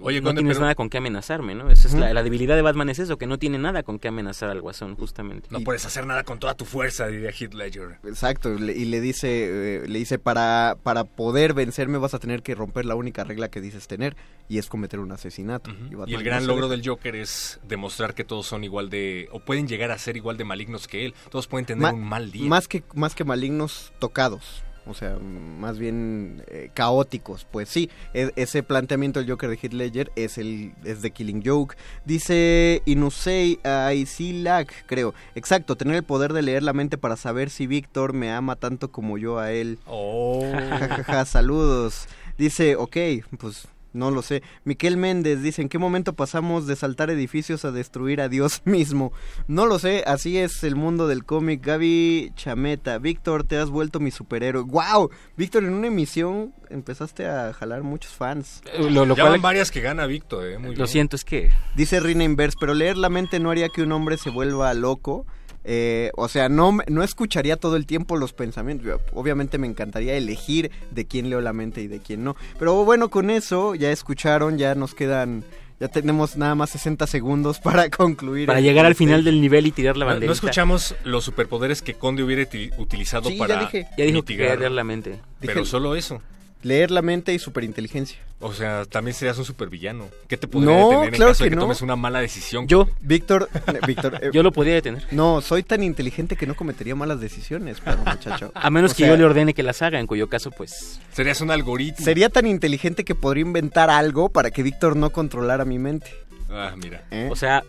[0.00, 1.70] Oye, no tienes nada con qué amenazarme, ¿no?
[1.70, 4.08] Esa es la, la debilidad de Batman es eso, que no tiene nada con qué
[4.08, 5.48] amenazar al Guasón, justamente.
[5.50, 7.98] No puedes hacer nada con toda tu fuerza, diría Heath Ledger.
[8.04, 12.42] Exacto, le- y le dice, eh, le dice para, para poder vencerme vas a tener
[12.42, 14.16] que romper la única regla que dices tener,
[14.48, 15.70] y es cometer un asesinato.
[16.06, 16.83] Y el gran logro deja.
[16.84, 20.44] Joker es demostrar que todos son igual de, o pueden llegar a ser igual de
[20.44, 21.14] malignos que él.
[21.30, 22.46] Todos pueden tener Ma- un mal día.
[22.48, 24.62] Más que, más que malignos, tocados.
[24.86, 27.46] O sea, más bien eh, caóticos.
[27.50, 31.42] Pues sí, e- ese planteamiento del Joker de Heath Ledger es, el, es de Killing
[31.42, 31.74] Joke.
[32.04, 35.14] Dice Inusei Aisilak, creo.
[35.34, 38.90] Exacto, tener el poder de leer la mente para saber si Víctor me ama tanto
[38.92, 39.78] como yo a él.
[39.86, 40.42] Oh.
[40.52, 42.06] Ja, ja, ja, saludos.
[42.36, 42.96] Dice, ok,
[43.38, 44.42] pues no lo sé.
[44.64, 49.12] Miquel Méndez dice, ¿en qué momento pasamos de saltar edificios a destruir a Dios mismo?
[49.48, 51.64] No lo sé, así es el mundo del cómic.
[51.64, 54.64] Gaby Chameta, Víctor, te has vuelto mi superhéroe.
[54.64, 55.10] ¡Wow!
[55.38, 58.60] Víctor, en una emisión empezaste a jalar muchos fans.
[58.78, 60.58] Lo, lo ya cual- van varias que gana Víctor, eh.
[60.58, 60.88] Muy Lo bien.
[60.88, 61.50] siento, es que...
[61.76, 65.24] Dice Rina Inverse, pero leer la mente no haría que un hombre se vuelva loco.
[65.64, 68.86] Eh, o sea, no, me- no escucharía todo el tiempo los pensamientos.
[68.86, 72.36] Yo, Obviamente me encantaría elegir de quién leo la mente y de quién no.
[72.58, 75.42] Pero bueno, con eso ya escucharon, ya nos quedan,
[75.80, 78.46] ya tenemos nada más 60 segundos para concluir.
[78.46, 80.26] Para llegar al este- final del nivel y tirar la bandera.
[80.26, 83.86] no escuchamos los superpoderes que Conde hubiera uti- utilizado Sí, ya para dije.
[83.96, 84.70] Ya dijo que mitigar.
[84.70, 85.18] la mente.
[85.40, 86.20] Pero Dije- solo eso.
[86.64, 88.18] Leer la mente y superinteligencia.
[88.40, 90.08] O sea, también serías un supervillano.
[90.28, 91.62] ¿Qué te podría No, detener en claro caso de que no.
[91.62, 92.66] tomes una mala decisión?
[92.66, 95.06] Yo, Víctor, eh, Víctor, eh, yo lo podía detener.
[95.12, 98.50] no, soy tan inteligente que no cometería malas decisiones, pero muchacho.
[98.54, 101.00] A menos O que sea, yo le ordene que las haga, en cuyo caso, pues...
[101.12, 102.04] Serías un algoritmo.
[102.04, 106.10] Sería tan inteligente que podría inventar algo para que Víctor no controlara mi mente.
[106.50, 107.04] Ah, mira.
[107.10, 107.28] ¿eh?
[107.30, 107.62] O sea,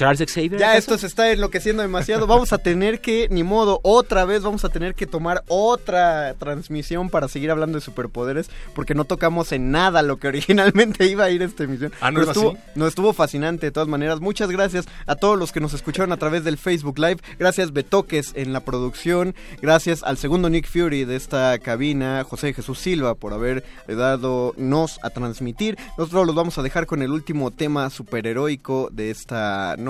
[0.00, 0.58] Charles Xavier.
[0.58, 2.26] Ya esto se está enloqueciendo demasiado.
[2.26, 7.10] Vamos a tener que, ni modo, otra vez vamos a tener que tomar otra transmisión
[7.10, 11.30] para seguir hablando de superpoderes, porque no tocamos en nada lo que originalmente iba a
[11.30, 11.92] ir esta emisión.
[12.00, 12.58] Ah, ¿no Pero estuvo, así?
[12.76, 14.20] no estuvo fascinante de todas maneras.
[14.20, 17.18] Muchas gracias a todos los que nos escucharon a través del Facebook Live.
[17.38, 19.34] Gracias Betoques en la producción.
[19.60, 24.98] Gracias al segundo Nick Fury de esta cabina, José Jesús Silva, por haber dado nos
[25.04, 25.76] a transmitir.
[25.98, 29.89] Nosotros los vamos a dejar con el último tema superheroico de esta noche.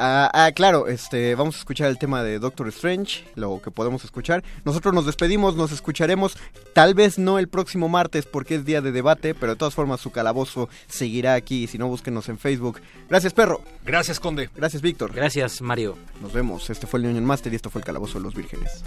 [0.00, 4.04] Ah, ah, claro, este, vamos a escuchar el tema de Doctor Strange, lo que podemos
[4.04, 4.44] escuchar.
[4.64, 6.36] Nosotros nos despedimos, nos escucharemos,
[6.72, 10.00] tal vez no el próximo martes porque es día de debate, pero de todas formas
[10.00, 12.80] su calabozo seguirá aquí, si no búsquenos en Facebook.
[13.08, 13.60] Gracias, perro.
[13.84, 14.50] Gracias, Conde.
[14.54, 15.12] Gracias, Víctor.
[15.12, 15.98] Gracias, Mario.
[16.22, 16.70] Nos vemos.
[16.70, 18.84] Este fue el Union Master y esto fue el calabozo de los vírgenes.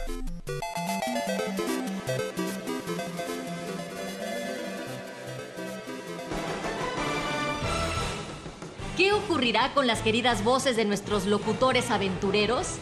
[9.01, 12.75] ¿Qué ocurrirá con las queridas voces de nuestros locutores aventureros?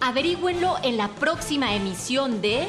[0.00, 2.66] Averígüenlo en la próxima emisión de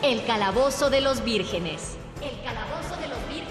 [0.00, 1.98] El Calabozo de los Vírgenes.
[2.22, 3.50] El Calabozo de los Vírgenes.